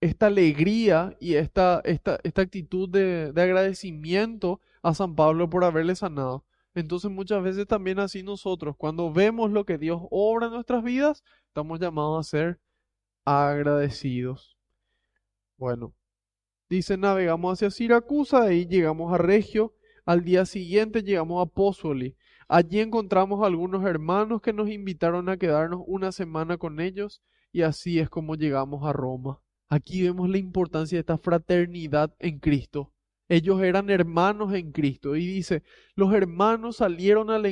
esta 0.00 0.26
alegría 0.26 1.16
y 1.18 1.34
esta, 1.34 1.80
esta, 1.84 2.20
esta 2.22 2.42
actitud 2.42 2.88
de, 2.88 3.32
de 3.32 3.42
agradecimiento 3.42 4.60
a 4.82 4.94
San 4.94 5.16
Pablo 5.16 5.50
por 5.50 5.64
haberle 5.64 5.96
sanado. 5.96 6.44
Entonces 6.76 7.10
muchas 7.10 7.42
veces 7.42 7.66
también 7.66 7.98
así 7.98 8.22
nosotros, 8.22 8.76
cuando 8.76 9.12
vemos 9.12 9.50
lo 9.50 9.64
que 9.66 9.78
Dios 9.78 10.00
obra 10.12 10.46
en 10.46 10.52
nuestras 10.52 10.84
vidas, 10.84 11.24
estamos 11.48 11.80
llamados 11.80 12.24
a 12.24 12.30
ser 12.30 12.60
agradecidos. 13.24 14.53
Bueno, 15.56 15.94
dice, 16.68 16.96
navegamos 16.96 17.54
hacia 17.54 17.70
Siracusa, 17.70 18.52
y 18.52 18.66
llegamos 18.66 19.12
a 19.12 19.18
Regio, 19.18 19.74
al 20.04 20.24
día 20.24 20.46
siguiente 20.46 21.02
llegamos 21.02 21.42
a 21.42 21.50
Pozzoli. 21.50 22.16
Allí 22.48 22.80
encontramos 22.80 23.42
a 23.42 23.46
algunos 23.46 23.84
hermanos 23.84 24.42
que 24.42 24.52
nos 24.52 24.68
invitaron 24.68 25.28
a 25.28 25.36
quedarnos 25.36 25.82
una 25.86 26.12
semana 26.12 26.58
con 26.58 26.80
ellos 26.80 27.22
y 27.52 27.62
así 27.62 27.98
es 27.98 28.10
como 28.10 28.34
llegamos 28.34 28.86
a 28.86 28.92
Roma. 28.92 29.40
Aquí 29.68 30.02
vemos 30.02 30.28
la 30.28 30.38
importancia 30.38 30.96
de 30.96 31.00
esta 31.00 31.16
fraternidad 31.16 32.14
en 32.18 32.38
Cristo. 32.38 32.92
Ellos 33.28 33.62
eran 33.62 33.88
hermanos 33.88 34.52
en 34.52 34.72
Cristo 34.72 35.16
y 35.16 35.26
dice, 35.26 35.62
los 35.94 36.12
hermanos 36.12 36.76
salieron 36.76 37.30
al 37.30 37.46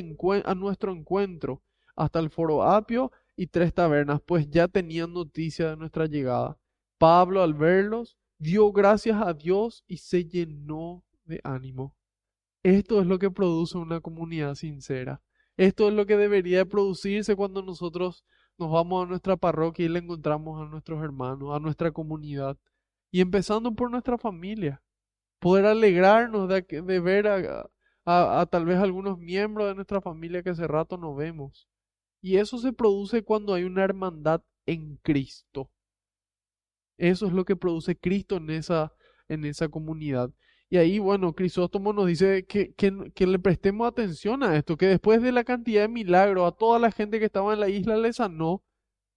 a 0.45 0.55
nuestro 0.55 0.91
encuentro 0.91 1.63
hasta 1.95 2.19
el 2.19 2.29
foro 2.29 2.63
Apio 2.63 3.11
y 3.35 3.47
tres 3.47 3.73
tabernas, 3.73 4.21
pues 4.21 4.49
ya 4.49 4.67
tenían 4.67 5.13
noticia 5.13 5.71
de 5.71 5.77
nuestra 5.77 6.05
llegada. 6.05 6.59
Pablo 7.03 7.43
al 7.43 7.53
verlos 7.53 8.17
dio 8.37 8.71
gracias 8.71 9.21
a 9.21 9.33
Dios 9.33 9.83
y 9.87 9.97
se 9.97 10.23
llenó 10.23 11.03
de 11.25 11.41
ánimo. 11.43 11.97
Esto 12.63 13.01
es 13.01 13.07
lo 13.07 13.19
que 13.19 13.29
produce 13.29 13.77
una 13.77 13.99
comunidad 13.99 14.55
sincera. 14.55 15.21
Esto 15.57 15.89
es 15.89 15.93
lo 15.93 16.05
que 16.05 16.15
debería 16.15 16.59
de 16.59 16.65
producirse 16.65 17.35
cuando 17.35 17.61
nosotros 17.61 18.23
nos 18.57 18.71
vamos 18.71 19.03
a 19.03 19.09
nuestra 19.09 19.35
parroquia 19.35 19.85
y 19.85 19.89
le 19.89 19.99
encontramos 19.99 20.61
a 20.61 20.65
nuestros 20.69 21.03
hermanos, 21.03 21.53
a 21.53 21.59
nuestra 21.59 21.91
comunidad. 21.91 22.57
Y 23.11 23.19
empezando 23.19 23.75
por 23.75 23.91
nuestra 23.91 24.17
familia. 24.17 24.81
Poder 25.39 25.65
alegrarnos 25.65 26.47
de, 26.47 26.61
de 26.61 26.99
ver 27.01 27.27
a, 27.27 27.69
a, 28.05 28.45
tal 28.45 28.63
vez 28.63 28.77
algunos 28.77 29.19
miembros 29.19 29.67
de 29.67 29.75
nuestra 29.75 29.99
familia 29.99 30.41
que 30.41 30.51
hace 30.51 30.67
rato 30.67 30.95
no 30.95 31.13
vemos. 31.13 31.67
Y 32.21 32.37
eso 32.37 32.57
se 32.59 32.71
produce 32.71 33.25
cuando 33.25 33.53
hay 33.53 33.65
una 33.65 33.83
hermandad 33.83 34.41
en 34.65 34.95
Cristo. 35.03 35.69
Eso 37.03 37.27
es 37.27 37.33
lo 37.33 37.43
que 37.43 37.57
produce 37.57 37.97
Cristo 37.97 38.37
en 38.37 38.49
esa, 38.49 38.93
en 39.27 39.43
esa 39.43 39.67
comunidad. 39.67 40.31
Y 40.69 40.77
ahí, 40.77 40.99
bueno, 40.99 41.35
Crisóstomo 41.35 41.91
nos 41.91 42.07
dice 42.07 42.45
que, 42.45 42.73
que, 42.73 43.27
le 43.27 43.39
prestemos 43.39 43.85
atención 43.85 44.41
a 44.41 44.55
esto, 44.55 44.77
que 44.77 44.87
después 44.87 45.21
de 45.21 45.33
la 45.33 45.43
cantidad 45.43 45.81
de 45.81 45.89
milagros, 45.89 46.47
a 46.47 46.55
toda 46.55 46.79
la 46.79 46.91
gente 46.91 47.19
que 47.19 47.25
estaba 47.25 47.53
en 47.53 47.59
la 47.59 47.67
isla 47.67 47.97
le 47.97 48.13
sanó, 48.13 48.63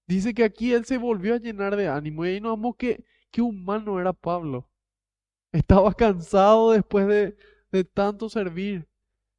dice 0.09 0.35
que 0.35 0.43
aquí 0.43 0.73
él 0.73 0.85
se 0.85 0.99
volvió 0.99 1.35
a 1.35 1.39
llenar 1.39 1.77
de 1.77 1.87
ánimo. 1.87 2.25
Y 2.25 2.31
ahí 2.31 2.41
nos 2.41 2.57
vamos 2.57 2.75
que 2.77 3.05
qué 3.31 3.41
humano 3.41 4.01
era 4.01 4.13
Pablo. 4.13 4.69
Estaba 5.53 5.95
cansado 5.95 6.73
después 6.73 7.07
de, 7.07 7.37
de 7.71 7.85
tanto 7.85 8.29
servir. 8.29 8.89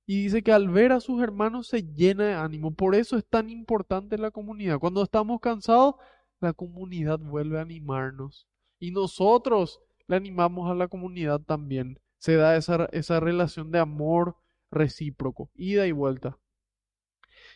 Y 0.06 0.24
dice 0.24 0.42
que 0.42 0.54
al 0.54 0.70
ver 0.70 0.94
a 0.94 1.02
sus 1.02 1.22
hermanos 1.22 1.68
se 1.68 1.84
llena 1.84 2.24
de 2.28 2.34
ánimo. 2.34 2.74
Por 2.74 2.96
eso 2.96 3.18
es 3.18 3.28
tan 3.28 3.50
importante 3.50 4.18
la 4.18 4.32
comunidad. 4.32 4.80
Cuando 4.80 5.04
estamos 5.04 5.42
cansados, 5.42 5.96
la 6.40 6.54
comunidad 6.54 7.20
vuelve 7.20 7.60
a 7.60 7.62
animarnos 7.62 8.48
y 8.80 8.92
nosotros 8.92 9.82
le 10.08 10.16
animamos 10.16 10.70
a 10.70 10.76
la 10.76 10.88
comunidad 10.88 11.42
también. 11.42 12.00
Se 12.20 12.36
da 12.36 12.56
esa, 12.56 12.86
esa 12.92 13.20
relación 13.20 13.72
de 13.72 13.80
amor 13.80 14.36
recíproco, 14.72 15.50
ida 15.56 15.88
y 15.88 15.92
vuelta. 15.92 16.38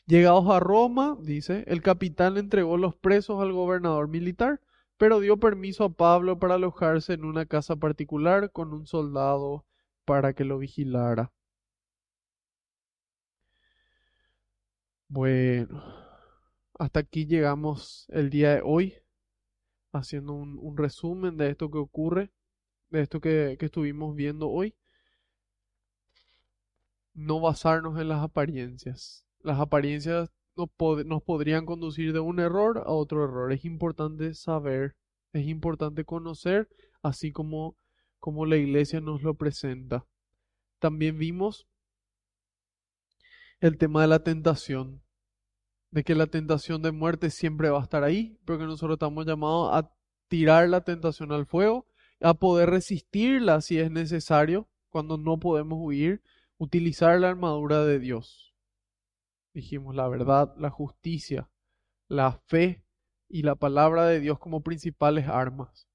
Llegados 0.05 0.49
a 0.49 0.59
Roma, 0.59 1.17
dice, 1.21 1.63
el 1.67 1.81
capitán 1.81 2.37
entregó 2.37 2.77
los 2.77 2.95
presos 2.95 3.41
al 3.41 3.53
gobernador 3.53 4.07
militar, 4.07 4.61
pero 4.97 5.19
dio 5.19 5.37
permiso 5.37 5.85
a 5.85 5.89
Pablo 5.93 6.39
para 6.39 6.55
alojarse 6.55 7.13
en 7.13 7.25
una 7.25 7.45
casa 7.45 7.75
particular 7.75 8.51
con 8.51 8.73
un 8.73 8.85
soldado 8.87 9.65
para 10.05 10.33
que 10.33 10.45
lo 10.45 10.57
vigilara. 10.59 11.31
Bueno 15.09 16.00
hasta 16.81 17.01
aquí 17.01 17.27
llegamos 17.27 18.07
el 18.09 18.31
día 18.31 18.55
de 18.55 18.61
hoy, 18.65 18.95
haciendo 19.91 20.33
un, 20.33 20.75
resumen 20.75 21.37
de 21.37 21.51
esto 21.51 21.69
que 21.69 21.77
ocurre, 21.77 22.31
de 22.89 23.01
esto 23.01 23.21
que, 23.21 23.55
estuvimos 23.59 24.15
viendo 24.15 24.49
hoy. 24.49 24.75
No 27.13 27.39
basarnos 27.39 27.99
en 27.99 28.09
las 28.09 28.23
apariencias. 28.23 29.27
Las 29.41 29.59
apariencias 29.59 30.31
nos, 30.55 30.69
nos 31.05 31.21
podrían 31.21 31.67
conducir 31.67 32.13
de 32.13 32.19
un 32.19 32.39
error 32.39 32.79
a 32.79 32.91
otro 32.91 33.25
error. 33.25 33.53
Es 33.53 33.63
importante 33.63 34.33
saber, 34.33 34.95
es 35.33 35.45
importante 35.45 36.03
conocer, 36.03 36.67
así 37.03 37.31
como, 37.31 37.77
como 38.19 38.47
la 38.47 38.57
iglesia 38.57 39.01
nos 39.01 39.21
lo 39.21 39.35
presenta. 39.35 40.07
También 40.79 41.19
vimos 41.19 41.67
el 43.59 43.77
tema 43.77 44.01
de 44.01 44.07
la 44.07 44.23
tentación, 44.23 45.03
de 45.91 46.03
que 46.03 46.15
la 46.15 46.27
tentación 46.27 46.81
de 46.81 46.91
muerte 46.91 47.29
siempre 47.29 47.69
va 47.69 47.79
a 47.79 47.83
estar 47.83 48.03
ahí, 48.03 48.39
pero 48.45 48.59
que 48.59 48.65
nosotros 48.65 48.95
estamos 48.95 49.25
llamados 49.25 49.71
a 49.73 49.93
tirar 50.27 50.69
la 50.69 50.81
tentación 50.81 51.31
al 51.33 51.45
fuego, 51.45 51.85
a 52.21 52.33
poder 52.33 52.69
resistirla 52.69 53.61
si 53.61 53.77
es 53.77 53.91
necesario, 53.91 54.69
cuando 54.89 55.17
no 55.17 55.39
podemos 55.39 55.79
huir, 55.81 56.21
utilizar 56.57 57.19
la 57.19 57.29
armadura 57.29 57.83
de 57.85 57.99
Dios. 57.99 58.55
Dijimos 59.53 59.95
la 59.95 60.07
verdad, 60.07 60.53
la 60.57 60.69
justicia, 60.69 61.49
la 62.07 62.33
fe 62.45 62.85
y 63.27 63.43
la 63.43 63.55
palabra 63.55 64.05
de 64.05 64.19
Dios 64.19 64.39
como 64.39 64.61
principales 64.61 65.27
armas. 65.27 65.89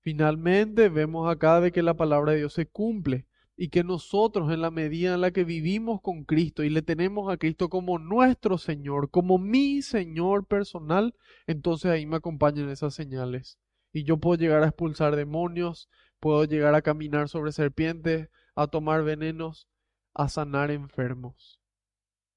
Finalmente 0.00 0.90
vemos 0.90 1.30
acá 1.30 1.60
de 1.60 1.72
que 1.72 1.82
la 1.82 1.94
palabra 1.94 2.32
de 2.32 2.38
Dios 2.38 2.52
se 2.52 2.66
cumple 2.66 3.26
y 3.56 3.68
que 3.68 3.84
nosotros 3.84 4.52
en 4.52 4.60
la 4.62 4.70
medida 4.70 5.14
en 5.14 5.20
la 5.20 5.30
que 5.30 5.44
vivimos 5.44 6.00
con 6.00 6.24
Cristo 6.24 6.64
y 6.64 6.70
le 6.70 6.82
tenemos 6.82 7.32
a 7.32 7.36
Cristo 7.36 7.68
como 7.68 7.98
nuestro 7.98 8.58
Señor, 8.58 9.10
como 9.10 9.38
mi 9.38 9.82
Señor 9.82 10.46
personal, 10.46 11.14
entonces 11.46 11.90
ahí 11.90 12.06
me 12.06 12.16
acompañan 12.16 12.68
esas 12.68 12.94
señales. 12.94 13.58
Y 13.92 14.02
yo 14.02 14.16
puedo 14.16 14.36
llegar 14.36 14.62
a 14.64 14.68
expulsar 14.68 15.14
demonios, 15.14 15.88
puedo 16.18 16.44
llegar 16.44 16.74
a 16.74 16.82
caminar 16.82 17.28
sobre 17.28 17.52
serpientes, 17.52 18.28
a 18.56 18.66
tomar 18.66 19.04
venenos, 19.04 19.68
a 20.14 20.28
sanar 20.28 20.70
enfermos. 20.72 21.60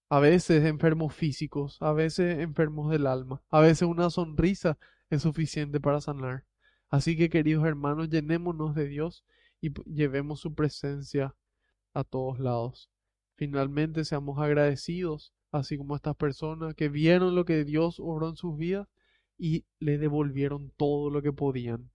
A 0.10 0.20
veces 0.20 0.64
enfermos 0.66 1.16
físicos, 1.16 1.82
a 1.82 1.94
veces 1.94 2.40
enfermos 2.40 2.92
del 2.92 3.08
alma, 3.08 3.42
a 3.50 3.60
veces 3.60 3.88
una 3.88 4.10
sonrisa 4.10 4.78
es 5.10 5.24
suficiente 5.24 5.80
para 5.80 6.00
sanar. 6.00 6.46
Así 6.90 7.18
que 7.18 7.30
queridos 7.30 7.66
hermanos, 7.66 8.10
llenémonos 8.10 8.76
de 8.76 8.88
Dios 8.88 9.26
y 9.62 9.72
llevemos 9.86 10.40
su 10.40 10.54
presencia 10.54 11.36
a 11.94 12.04
todos 12.04 12.40
lados. 12.40 12.90
Finalmente 13.36 14.06
seamos 14.06 14.40
agradecidos, 14.40 15.34
así 15.52 15.78
como 15.78 15.96
estas 15.96 16.16
personas 16.16 16.76
que 16.76 16.90
vieron 16.90 17.36
lo 17.36 17.46
que 17.46 17.64
Dios 17.64 18.00
obró 18.00 18.30
en 18.30 18.36
sus 18.36 18.58
vidas 18.58 18.88
y 19.38 19.66
le 19.80 19.98
devolvieron 19.98 20.72
todo 20.78 21.10
lo 21.10 21.22
que 21.22 21.34
podían, 21.34 21.92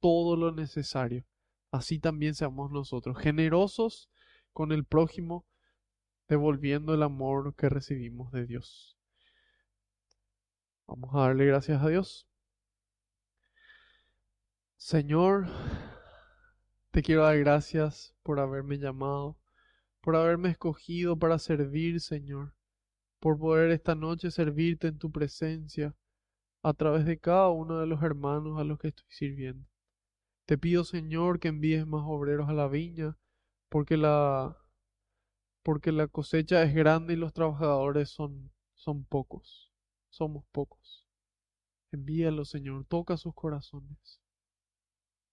todo 0.00 0.36
lo 0.36 0.52
necesario. 0.52 1.24
Así 1.70 1.98
también 1.98 2.34
seamos 2.34 2.70
nosotros, 2.70 3.18
generosos 3.18 4.10
con 4.52 4.72
el 4.72 4.84
prójimo, 4.84 5.44
devolviendo 6.28 6.94
el 6.94 7.02
amor 7.02 7.54
que 7.54 7.68
recibimos 7.68 8.32
de 8.32 8.46
Dios. 8.46 8.96
Vamos 10.86 11.14
a 11.14 11.20
darle 11.20 11.46
gracias 11.46 11.82
a 11.82 11.88
Dios. 11.88 12.26
Señor, 14.76 15.46
te 16.96 17.02
quiero 17.02 17.24
dar 17.24 17.38
gracias 17.38 18.14
por 18.22 18.40
haberme 18.40 18.78
llamado, 18.78 19.36
por 20.00 20.16
haberme 20.16 20.48
escogido 20.48 21.18
para 21.18 21.38
servir, 21.38 22.00
Señor, 22.00 22.54
por 23.20 23.38
poder 23.38 23.70
esta 23.70 23.94
noche 23.94 24.30
servirte 24.30 24.86
en 24.86 24.96
tu 24.96 25.12
presencia 25.12 25.94
a 26.62 26.72
través 26.72 27.04
de 27.04 27.18
cada 27.18 27.50
uno 27.50 27.80
de 27.80 27.86
los 27.86 28.02
hermanos 28.02 28.58
a 28.58 28.64
los 28.64 28.78
que 28.78 28.88
estoy 28.88 29.04
sirviendo. 29.10 29.68
Te 30.46 30.56
pido, 30.56 30.84
Señor, 30.84 31.38
que 31.38 31.48
envíes 31.48 31.86
más 31.86 32.00
obreros 32.06 32.48
a 32.48 32.54
la 32.54 32.66
viña, 32.66 33.18
porque 33.68 33.98
la 33.98 34.56
porque 35.62 35.92
la 35.92 36.08
cosecha 36.08 36.62
es 36.62 36.74
grande 36.74 37.12
y 37.12 37.16
los 37.16 37.34
trabajadores 37.34 38.08
son 38.08 38.50
son 38.72 39.04
pocos. 39.04 39.70
Somos 40.08 40.46
pocos. 40.50 41.06
Envíalos, 41.92 42.48
Señor, 42.48 42.86
toca 42.86 43.18
sus 43.18 43.34
corazones. 43.34 44.22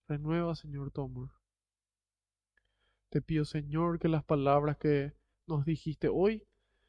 Renueva, 0.09 0.55
Señor, 0.55 0.91
tu 0.91 1.03
amor. 1.03 1.42
Te 3.13 3.21
pido, 3.21 3.45
Señor, 3.45 3.99
que 3.99 4.07
las 4.07 4.23
palabras 4.23 4.75
que 4.77 5.13
nos 5.45 5.65
dijiste 5.65 6.07
hoy 6.07 6.47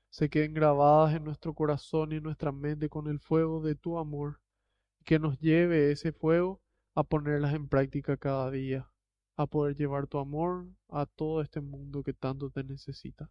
se 0.08 0.30
queden 0.30 0.54
grabadas 0.54 1.14
en 1.14 1.22
nuestro 1.22 1.52
corazón 1.52 2.12
y 2.12 2.14
en 2.14 2.22
nuestra 2.22 2.50
mente 2.50 2.88
con 2.88 3.08
el 3.08 3.20
fuego 3.20 3.60
de 3.60 3.74
tu 3.74 3.98
amor, 3.98 4.40
y 4.98 5.04
que 5.04 5.18
nos 5.18 5.38
lleve 5.38 5.92
ese 5.92 6.12
fuego 6.12 6.62
a 6.94 7.04
ponerlas 7.04 7.52
en 7.52 7.68
práctica 7.68 8.16
cada 8.16 8.50
día, 8.50 8.90
a 9.36 9.46
poder 9.46 9.76
llevar 9.76 10.06
tu 10.06 10.16
amor 10.16 10.66
a 10.88 11.04
todo 11.04 11.42
este 11.42 11.60
mundo 11.60 12.02
que 12.02 12.14
tanto 12.14 12.48
te 12.48 12.64
necesita. 12.64 13.30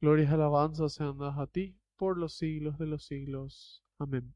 Glorias 0.00 0.32
y 0.32 0.34
alabanzas 0.34 0.94
sean 0.94 1.16
dadas 1.16 1.38
a 1.38 1.46
ti 1.46 1.78
por 1.94 2.18
los 2.18 2.32
siglos 2.32 2.76
de 2.76 2.86
los 2.86 3.04
siglos. 3.04 3.84
Amén. 3.98 4.34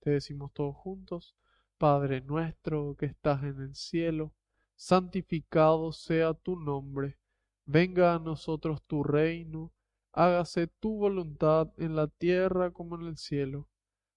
Te 0.00 0.10
decimos 0.10 0.52
todos 0.52 0.76
juntos, 0.76 1.34
Padre 1.78 2.20
nuestro 2.20 2.94
que 2.94 3.06
estás 3.06 3.42
en 3.42 3.58
el 3.58 3.74
cielo, 3.74 4.34
santificado 4.78 5.90
sea 5.90 6.34
tu 6.34 6.56
nombre, 6.56 7.18
venga 7.66 8.14
a 8.14 8.20
nosotros 8.20 8.80
tu 8.86 9.02
reino, 9.02 9.72
hágase 10.12 10.68
tu 10.68 10.96
voluntad 10.96 11.72
en 11.78 11.96
la 11.96 12.06
tierra 12.06 12.70
como 12.70 12.94
en 12.94 13.06
el 13.06 13.16
cielo. 13.16 13.68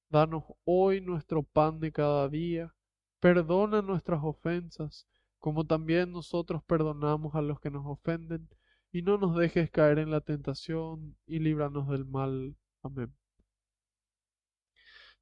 Danos 0.10 0.44
hoy 0.64 1.02
nuestro 1.02 1.42
pan 1.42 1.80
de 1.80 1.92
cada 1.92 2.30
día, 2.30 2.76
perdona 3.20 3.82
nuestras 3.82 4.24
ofensas, 4.24 5.08
como 5.40 5.66
también 5.66 6.12
nosotros 6.12 6.64
perdonamos 6.64 7.34
a 7.34 7.42
los 7.42 7.60
que 7.60 7.72
nos 7.72 7.86
ofenden, 7.88 8.48
y 8.92 9.02
no 9.02 9.18
nos 9.18 9.36
dejes 9.36 9.72
caer 9.72 9.98
en 9.98 10.12
la 10.12 10.22
tentación, 10.22 11.18
y 11.26 11.40
líbranos 11.40 11.90
del 11.90 12.06
mal. 12.06 12.56
Amén. 12.84 13.12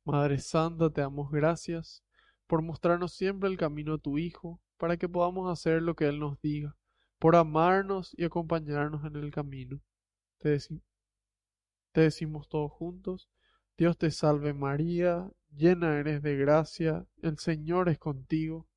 Madre 0.03 0.37
Santa, 0.39 0.89
te 0.89 0.99
damos 0.99 1.31
gracias 1.31 2.03
por 2.45 2.61
mostrarnos 2.61 3.13
siempre 3.13 3.47
el 3.47 3.57
camino 3.57 3.93
a 3.93 3.97
tu 3.99 4.17
Hijo, 4.17 4.59
para 4.79 4.97
que 4.97 5.09
podamos 5.09 5.51
hacer 5.51 5.81
lo 5.81 5.95
que 5.95 6.07
Él 6.07 6.19
nos 6.19 6.41
diga, 6.41 6.75
por 7.19 7.35
amarnos 7.35 8.15
y 8.17 8.23
acompañarnos 8.23 9.05
en 9.05 9.17
el 9.17 9.29
camino. 9.29 9.81
Te, 10.39 10.57
decimos 11.93 12.47
todos 12.47 12.71
juntos, 12.71 13.29
Dios 13.77 13.97
te 13.97 14.09
salve 14.09 14.53
María, 14.53 15.29
llena 15.51 15.99
eres 15.99 16.21
de 16.23 16.37
gracia, 16.37 17.05
el 17.21 17.37
Señor 17.37 17.89
es 17.89 17.99
contigo, 17.99 18.67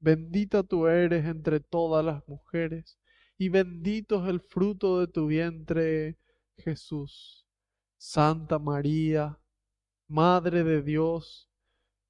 bendita 0.00 0.64
tú 0.64 0.88
eres 0.88 1.26
entre 1.26 1.60
todas 1.60 2.04
las 2.04 2.26
mujeres, 2.26 2.98
y 3.38 3.48
bendito 3.48 4.24
es 4.24 4.30
el 4.30 4.40
fruto 4.40 4.98
de 4.98 5.06
tu 5.06 5.28
vientre, 5.28 6.18
Jesús. 6.56 7.46
Santa 7.98 8.58
María, 8.58 9.38
Madre 10.08 10.64
de 10.64 10.82
Dios, 10.82 11.48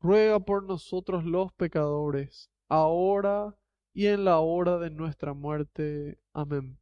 ruega 0.01 0.41
por 0.41 0.65
nosotros 0.65 1.24
los 1.24 1.53
pecadores, 1.53 2.52
ahora 2.68 3.56
y 3.94 4.06
en 4.06 4.24
la 4.24 4.39
hora 4.39 4.78
de 4.78 4.90
nuestra 4.90 5.34
muerte. 5.34 6.18
Amén. 6.32 6.78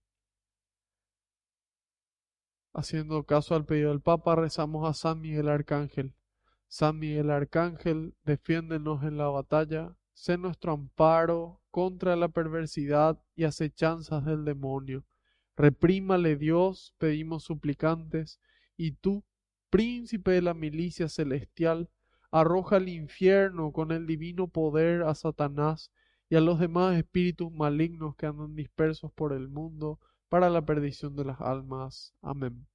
Haciendo 2.73 3.25
caso 3.25 3.55
al 3.55 3.65
pedido 3.65 3.91
del 3.91 4.01
Papa, 4.01 4.37
rezamos 4.37 4.89
a 4.89 4.95
San 4.95 5.21
Miguel 5.21 5.49
Arcángel. 5.49 6.15
San 6.69 7.01
Miguel 7.01 7.31
Arcángel, 7.31 8.15
defiéndenos 8.25 9.03
en 9.03 9.17
la 9.17 9.27
batalla, 9.27 9.97
sé 10.13 10.39
nuestro 10.39 10.73
amparo 10.73 11.61
contra 11.73 12.15
la 12.15 12.29
perversidad 12.29 13.21
y 13.35 13.43
acechanzas 13.45 14.25
del 14.25 14.45
demonio. 14.45 15.05
Reprímale 15.57 16.37
Dios, 16.37 16.95
pedimos 16.99 17.43
suplicantes, 17.43 18.41
y 18.77 18.93
tú, 18.93 19.25
príncipe 19.69 20.31
de 20.31 20.43
la 20.43 20.55
milicia 20.55 21.09
celestial, 21.09 21.91
arroja 22.31 22.77
al 22.77 22.89
infierno 22.89 23.73
con 23.73 23.93
el 23.93 24.07
divino 24.07 24.49
poder 24.49 25.03
a 25.03 25.15
Satanás 25.15 25.91
y 26.29 26.37
a 26.37 26.41
los 26.41 26.61
demás 26.61 26.97
espíritus 26.97 27.53
malignos 27.53 28.15
que 28.17 28.27
andan 28.27 28.55
dispersos 28.55 29.13
por 29.13 29.33
el 29.33 29.49
mundo 29.49 29.99
para 30.29 30.49
la 30.49 30.65
perdición 30.65 31.17
de 31.17 31.25
las 31.25 31.41
almas. 31.41 32.15
Amén. 32.23 32.67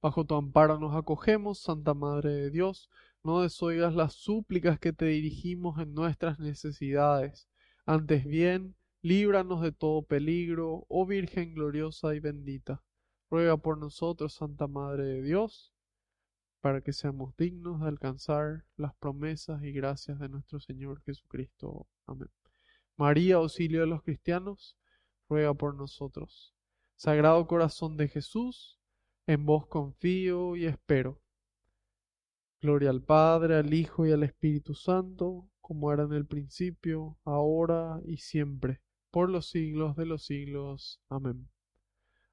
Bajo 0.00 0.24
tu 0.24 0.34
amparo 0.34 0.78
nos 0.78 0.96
acogemos, 0.96 1.60
Santa 1.60 1.94
Madre 1.94 2.30
de 2.30 2.50
Dios, 2.50 2.90
no 3.24 3.40
desoigas 3.42 3.94
las 3.94 4.14
súplicas 4.14 4.78
que 4.78 4.92
te 4.92 5.06
dirigimos 5.06 5.80
en 5.80 5.94
nuestras 5.94 6.38
necesidades. 6.40 7.48
Antes 7.86 8.24
bien, 8.24 8.74
líbranos 9.02 9.62
de 9.62 9.72
todo 9.72 10.02
peligro, 10.02 10.86
oh 10.88 11.06
Virgen 11.06 11.54
gloriosa 11.54 12.14
y 12.14 12.20
bendita. 12.20 12.82
Ruega 13.30 13.56
por 13.56 13.78
nosotros, 13.78 14.34
Santa 14.34 14.66
Madre 14.66 15.04
de 15.04 15.22
Dios, 15.22 15.71
para 16.62 16.80
que 16.80 16.92
seamos 16.92 17.36
dignos 17.36 17.80
de 17.80 17.88
alcanzar 17.88 18.64
las 18.76 18.94
promesas 18.94 19.62
y 19.64 19.72
gracias 19.72 20.20
de 20.20 20.28
nuestro 20.28 20.60
Señor 20.60 21.02
Jesucristo. 21.02 21.88
Amén. 22.06 22.30
María, 22.96 23.34
auxilio 23.36 23.80
de 23.80 23.88
los 23.88 24.02
cristianos, 24.02 24.76
ruega 25.28 25.52
por 25.54 25.74
nosotros. 25.74 26.54
Sagrado 26.94 27.46
corazón 27.48 27.96
de 27.96 28.08
Jesús, 28.08 28.78
En 29.26 29.44
vos 29.44 29.66
confío 29.66 30.56
y 30.56 30.66
espero. 30.66 31.20
Gloria 32.60 32.90
al 32.90 33.02
Padre, 33.02 33.56
al 33.56 33.74
Hijo 33.74 34.06
y 34.06 34.12
al 34.12 34.22
Espíritu 34.22 34.74
Santo, 34.74 35.48
como 35.60 35.92
era 35.92 36.04
en 36.04 36.12
el 36.12 36.26
principio, 36.26 37.18
ahora 37.24 38.00
y 38.04 38.18
siempre, 38.18 38.80
por 39.10 39.28
los 39.28 39.48
siglos 39.48 39.96
de 39.96 40.06
los 40.06 40.24
siglos. 40.24 41.00
Amén. 41.08 41.48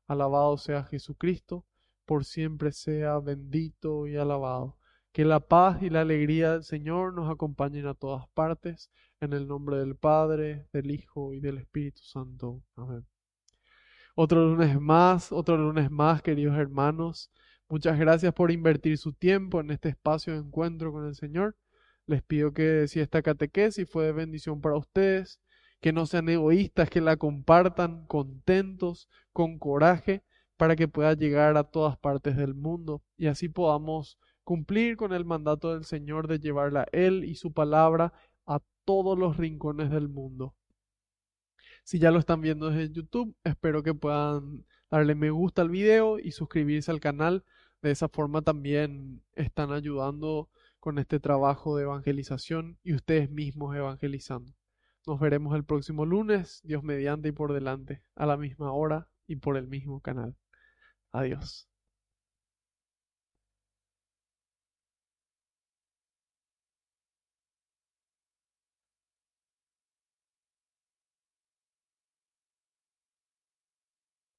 Alabado 0.07 0.57
sea 0.57 0.83
Jesucristo, 0.83 1.65
por 2.09 2.25
siempre 2.25 2.71
sea 2.71 3.19
bendito 3.19 4.07
y 4.07 4.17
alabado. 4.17 4.75
Que 5.11 5.23
la 5.23 5.39
paz 5.39 5.83
y 5.83 5.91
la 5.91 6.01
alegría 6.01 6.53
del 6.53 6.63
Señor 6.63 7.13
nos 7.13 7.29
acompañen 7.29 7.85
a 7.85 7.93
todas 7.93 8.27
partes, 8.29 8.89
en 9.21 9.33
el 9.33 9.47
nombre 9.47 9.77
del 9.77 9.95
Padre, 9.95 10.65
del 10.73 10.89
Hijo 10.89 11.35
y 11.35 11.39
del 11.39 11.59
Espíritu 11.59 12.01
Santo. 12.01 12.63
Amén. 12.75 13.05
Otro 14.15 14.43
lunes 14.43 14.81
más, 14.81 15.31
otro 15.31 15.55
lunes 15.55 15.91
más, 15.91 16.23
queridos 16.23 16.57
hermanos. 16.57 17.31
Muchas 17.67 17.99
gracias 17.99 18.33
por 18.33 18.49
invertir 18.49 18.97
su 18.97 19.13
tiempo 19.13 19.59
en 19.59 19.69
este 19.69 19.89
espacio 19.89 20.33
de 20.33 20.39
encuentro 20.39 20.91
con 20.91 21.05
el 21.05 21.13
Señor. 21.13 21.55
Les 22.07 22.23
pido 22.23 22.53
que 22.55 22.87
si 22.87 23.01
esta 23.01 23.21
catequesis 23.21 23.87
fue 23.87 24.05
de 24.05 24.13
bendición 24.13 24.61
para 24.61 24.77
ustedes, 24.77 25.39
que 25.79 25.93
no 25.93 26.07
sean 26.07 26.27
egoístas, 26.27 26.89
que 26.89 27.01
la 27.01 27.17
compartan 27.17 28.07
contentos, 28.07 29.07
con 29.31 29.59
coraje, 29.59 30.23
para 30.59 30.75
que 30.75 30.89
pueda 30.89 31.13
llegar 31.13 31.55
a 31.55 31.63
todas 31.63 31.97
partes 31.97 32.35
del 32.35 32.53
mundo 32.53 33.01
y 33.15 33.27
así 33.27 33.47
podamos 33.47 34.19
cumplir 34.43 34.97
con 34.97 35.13
el 35.13 35.23
mandato 35.23 35.73
del 35.73 35.85
Señor 35.85 36.27
de 36.27 36.37
llevarla 36.37 36.85
Él 36.91 37.23
y 37.23 37.35
su 37.35 37.53
palabra 37.53 38.11
a 38.45 38.59
todos 38.83 39.17
los 39.17 39.37
rincones 39.37 39.89
del 39.89 40.09
mundo. 40.09 40.53
Si 41.85 41.97
ya 41.97 42.11
lo 42.11 42.19
están 42.19 42.41
viendo 42.41 42.69
desde 42.69 42.93
YouTube, 42.93 43.33
espero 43.45 43.83
que 43.83 43.93
puedan 43.93 44.65
darle 44.91 45.15
me 45.15 45.29
gusta 45.29 45.61
al 45.61 45.69
video 45.69 46.19
y 46.19 46.33
suscribirse 46.33 46.91
al 46.91 46.99
canal. 46.99 47.45
De 47.81 47.91
esa 47.91 48.09
forma 48.09 48.41
también 48.41 49.23
están 49.35 49.71
ayudando 49.71 50.49
con 50.81 50.99
este 50.99 51.21
trabajo 51.21 51.77
de 51.77 51.83
evangelización 51.83 52.77
y 52.83 52.95
ustedes 52.95 53.31
mismos 53.31 53.77
evangelizando. 53.77 54.51
Nos 55.07 55.21
veremos 55.21 55.55
el 55.55 55.63
próximo 55.63 56.05
lunes, 56.05 56.59
Dios 56.65 56.83
mediante 56.83 57.29
y 57.29 57.31
por 57.31 57.53
delante, 57.53 58.03
a 58.15 58.25
la 58.25 58.35
misma 58.35 58.73
hora 58.73 59.07
y 59.25 59.37
por 59.37 59.55
el 59.55 59.69
mismo 59.69 60.01
canal. 60.01 60.35
Adiós. 61.13 61.67